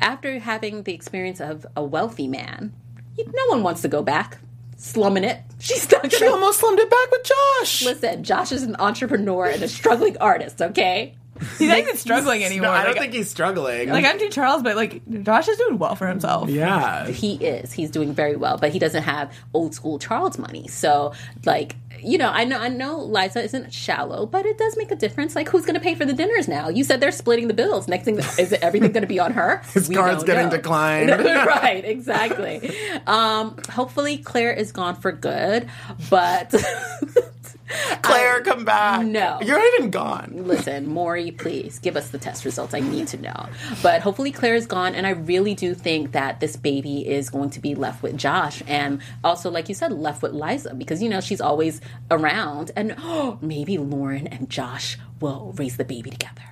after 0.00 0.38
having 0.38 0.82
the 0.82 0.94
experience 0.94 1.40
of 1.40 1.66
a 1.76 1.84
wealthy 1.84 2.28
man, 2.28 2.72
no 3.18 3.46
one 3.48 3.62
wants 3.62 3.82
to 3.82 3.88
go 3.88 4.02
back 4.02 4.38
slumming 4.76 5.24
it. 5.24 5.40
She's 5.58 5.90
not 5.90 6.10
She 6.12 6.20
gonna 6.20 6.32
almost 6.32 6.60
slummed 6.60 6.78
it 6.78 6.90
back 6.90 7.10
with 7.10 7.24
Josh. 7.24 7.82
listen. 7.84 8.22
Josh 8.24 8.52
is 8.52 8.62
an 8.64 8.76
entrepreneur 8.78 9.46
and 9.46 9.62
a 9.62 9.68
struggling 9.68 10.16
artist. 10.18 10.60
Okay, 10.60 11.14
He's 11.58 11.68
not 11.68 11.78
even 11.78 11.96
struggling 11.96 12.44
anymore. 12.44 12.68
No, 12.68 12.72
I 12.72 12.84
don't 12.84 12.92
like, 12.92 13.00
think 13.02 13.14
he's 13.14 13.30
struggling. 13.30 13.88
like 13.88 14.04
I'm 14.04 14.18
Team 14.18 14.30
Charles, 14.30 14.62
but 14.62 14.76
like 14.76 15.02
Josh 15.22 15.48
is 15.48 15.58
doing 15.58 15.78
well 15.78 15.94
for 15.96 16.06
himself. 16.06 16.48
yeah. 16.48 17.06
he 17.08 17.34
is. 17.34 17.72
He's 17.72 17.90
doing 17.90 18.12
very 18.14 18.36
well, 18.36 18.56
but 18.58 18.70
he 18.72 18.78
doesn't 18.78 19.02
have 19.02 19.32
old 19.52 19.74
school 19.74 19.98
Charles 19.98 20.38
money. 20.38 20.68
So, 20.68 21.12
like, 21.44 21.76
you 22.00 22.18
know, 22.18 22.28
I 22.28 22.44
know, 22.44 22.58
I 22.58 22.68
know, 22.68 22.98
Liza 22.98 23.42
isn't 23.42 23.72
shallow, 23.72 24.26
but 24.26 24.44
it 24.46 24.58
does 24.58 24.76
make 24.76 24.90
a 24.90 24.96
difference. 24.96 25.34
Like, 25.34 25.48
who's 25.48 25.64
going 25.64 25.74
to 25.74 25.80
pay 25.80 25.94
for 25.94 26.04
the 26.04 26.12
dinners 26.12 26.46
now? 26.48 26.68
You 26.68 26.84
said 26.84 27.00
they're 27.00 27.10
splitting 27.12 27.48
the 27.48 27.54
bills. 27.54 27.88
Next 27.88 28.04
thing, 28.04 28.18
is 28.18 28.52
everything 28.52 28.92
going 28.92 29.02
to 29.02 29.08
be 29.08 29.18
on 29.18 29.32
her? 29.32 29.62
His 29.72 29.88
We 29.88 29.94
card's 29.94 30.22
getting 30.24 30.50
know. 30.50 30.56
declined. 30.56 31.10
right, 31.10 31.82
exactly. 31.84 32.70
Um, 33.06 33.56
hopefully, 33.70 34.18
Clare 34.18 34.52
is 34.52 34.70
gone 34.72 34.96
for 34.96 35.12
good, 35.12 35.68
but. 36.10 36.54
Clare, 38.02 38.42
come 38.42 38.64
back. 38.64 39.06
no. 39.06 39.38
You're 39.40 39.58
not 39.58 39.78
even 39.78 39.90
gone. 39.90 40.32
listen, 40.44 40.88
Maury, 40.88 41.30
please 41.30 41.78
give 41.78 41.96
us 41.96 42.10
the 42.10 42.18
test 42.18 42.44
results. 42.44 42.74
I 42.74 42.80
need 42.80 43.08
to 43.08 43.20
know. 43.20 43.48
But 43.82 44.02
hopefully 44.02 44.32
Clare 44.32 44.54
is 44.54 44.66
gone, 44.66 44.94
and 44.94 45.06
I 45.06 45.10
really 45.10 45.54
do 45.54 45.74
think 45.74 46.12
that 46.12 46.40
this 46.40 46.56
baby 46.56 47.08
is 47.08 47.30
going 47.30 47.50
to 47.50 47.60
be 47.60 47.74
left 47.74 48.02
with 48.02 48.16
Josh, 48.16 48.62
and 48.66 49.00
also, 49.22 49.50
like 49.50 49.68
you 49.68 49.74
said, 49.74 49.92
left 49.92 50.22
with 50.22 50.32
Liza 50.32 50.74
because 50.74 51.02
you 51.02 51.08
know 51.08 51.20
she's 51.20 51.40
always 51.40 51.80
around, 52.10 52.70
and 52.76 52.94
oh, 52.98 53.38
maybe 53.42 53.78
Lauren 53.78 54.26
and 54.26 54.50
Josh 54.50 54.98
will 55.20 55.52
raise 55.56 55.76
the 55.76 55.84
baby 55.84 56.10
together. 56.10 56.42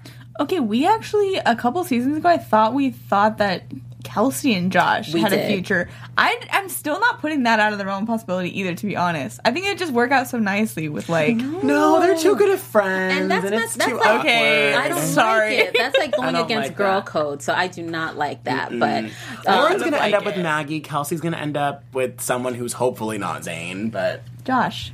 Okay, 0.41 0.61
we 0.61 0.87
actually 0.87 1.37
a 1.45 1.55
couple 1.55 1.85
seasons 1.85 2.17
ago, 2.17 2.29
I 2.29 2.39
thought 2.39 2.73
we 2.73 2.91
thought 2.91 3.39
that 3.39 3.65
Kelsey 4.03 4.55
and 4.55 4.71
Josh 4.73 5.13
We 5.13 5.21
had 5.21 5.33
a 5.33 5.47
future. 5.47 5.89
I, 6.19 6.39
I'm 6.51 6.69
still 6.69 7.01
not 7.01 7.21
putting 7.21 7.45
that 7.45 7.59
out 7.61 7.73
of 7.73 7.79
the 7.79 7.87
realm 7.87 8.03
of 8.03 8.07
possibility 8.09 8.59
either. 8.61 8.75
To 8.75 8.87
be 8.87 8.97
honest, 8.97 9.41
I 9.45 9.51
think 9.51 9.67
it 9.67 9.79
just 9.79 9.93
work 9.93 10.11
out 10.11 10.29
so 10.29 10.39
nicely 10.39 10.89
with 10.89 11.09
like. 11.09 11.37
No, 11.37 12.01
they're 12.01 12.17
too 12.19 12.37
good 12.37 12.51
of 12.51 12.61
friends. 12.61 13.21
And 13.21 13.31
that's 13.31 13.45
not- 13.45 13.53
it's 13.53 13.77
that's 13.77 13.91
too 13.91 13.97
like- 13.99 14.21
Okay, 14.21 14.75
I 14.75 14.89
don't 14.89 15.01
Sorry. 15.01 15.57
like 15.57 15.67
it. 15.69 15.75
That's 15.79 15.97
like 15.99 16.13
going 16.17 16.35
against 16.37 16.69
like 16.71 16.77
girl 16.77 17.01
that. 17.01 17.07
code, 17.07 17.43
so 17.43 17.53
I 17.55 17.69
do 17.69 17.83
not 17.83 18.17
like 18.17 18.45
that. 18.45 18.71
But 18.79 19.05
Lauren's 19.47 19.83
um, 19.83 19.91
gonna 19.91 19.97
like 19.97 20.05
end 20.07 20.15
up 20.15 20.23
it. 20.23 20.27
with 20.27 20.37
Maggie. 20.39 20.81
Kelsey's 20.81 21.21
gonna 21.21 21.37
end 21.39 21.57
up 21.57 21.85
with 21.93 22.21
someone 22.21 22.55
who's 22.55 22.73
hopefully 22.75 23.19
not 23.19 23.45
Zane, 23.45 23.91
but 23.91 24.23
Josh. 24.45 24.93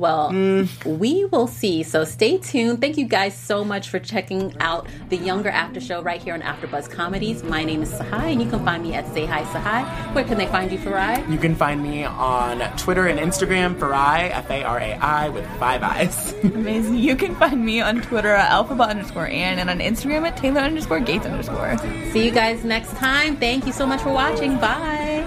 Well, 0.00 0.30
Mm. 0.32 0.66
we 0.98 1.26
will 1.26 1.46
see. 1.46 1.82
So 1.82 2.04
stay 2.04 2.38
tuned. 2.38 2.80
Thank 2.80 2.96
you 2.96 3.04
guys 3.04 3.34
so 3.36 3.62
much 3.64 3.90
for 3.90 3.98
checking 3.98 4.54
out 4.58 4.86
the 5.10 5.16
Younger 5.18 5.50
After 5.50 5.78
Show 5.78 6.00
right 6.02 6.22
here 6.22 6.32
on 6.32 6.40
AfterBuzz 6.40 6.88
Comedies. 6.90 7.42
My 7.44 7.62
name 7.64 7.82
is 7.82 7.90
Tsahai, 7.90 8.28
and 8.32 8.40
you 8.42 8.48
can 8.48 8.64
find 8.64 8.82
me 8.82 8.94
at 8.94 9.06
Say 9.12 9.26
Hi 9.26 9.42
Tsahai. 9.52 9.82
Where 10.14 10.24
can 10.24 10.38
they 10.38 10.46
find 10.46 10.72
you, 10.72 10.78
Farai? 10.78 11.30
you 11.30 11.36
can 11.38 11.54
find 11.54 11.82
me 11.82 12.04
on 12.04 12.60
Twitter 12.78 13.06
and 13.08 13.18
Instagram, 13.20 13.74
Farai, 13.78 14.30
F 14.32 14.50
A 14.50 14.62
R 14.64 14.78
A 14.80 14.92
I, 15.02 15.28
with 15.28 15.46
five 15.58 15.82
eyes. 15.82 16.34
Amazing. 16.44 16.96
You 16.96 17.14
can 17.14 17.34
find 17.34 17.62
me 17.62 17.82
on 17.82 18.00
Twitter 18.00 18.30
at 18.34 18.50
alphabet 18.50 18.88
underscore 18.88 19.26
Ann 19.26 19.58
and 19.58 19.68
on 19.68 19.80
Instagram 19.80 20.26
at 20.26 20.36
Taylor 20.38 20.62
underscore 20.62 21.00
Gates 21.00 21.26
underscore. 21.26 21.76
See 22.12 22.24
you 22.24 22.30
guys 22.30 22.64
next 22.64 22.92
time. 22.96 23.36
Thank 23.36 23.66
you 23.66 23.72
so 23.72 23.86
much 23.86 24.00
for 24.00 24.12
watching. 24.12 24.56
Bye. 24.56 25.26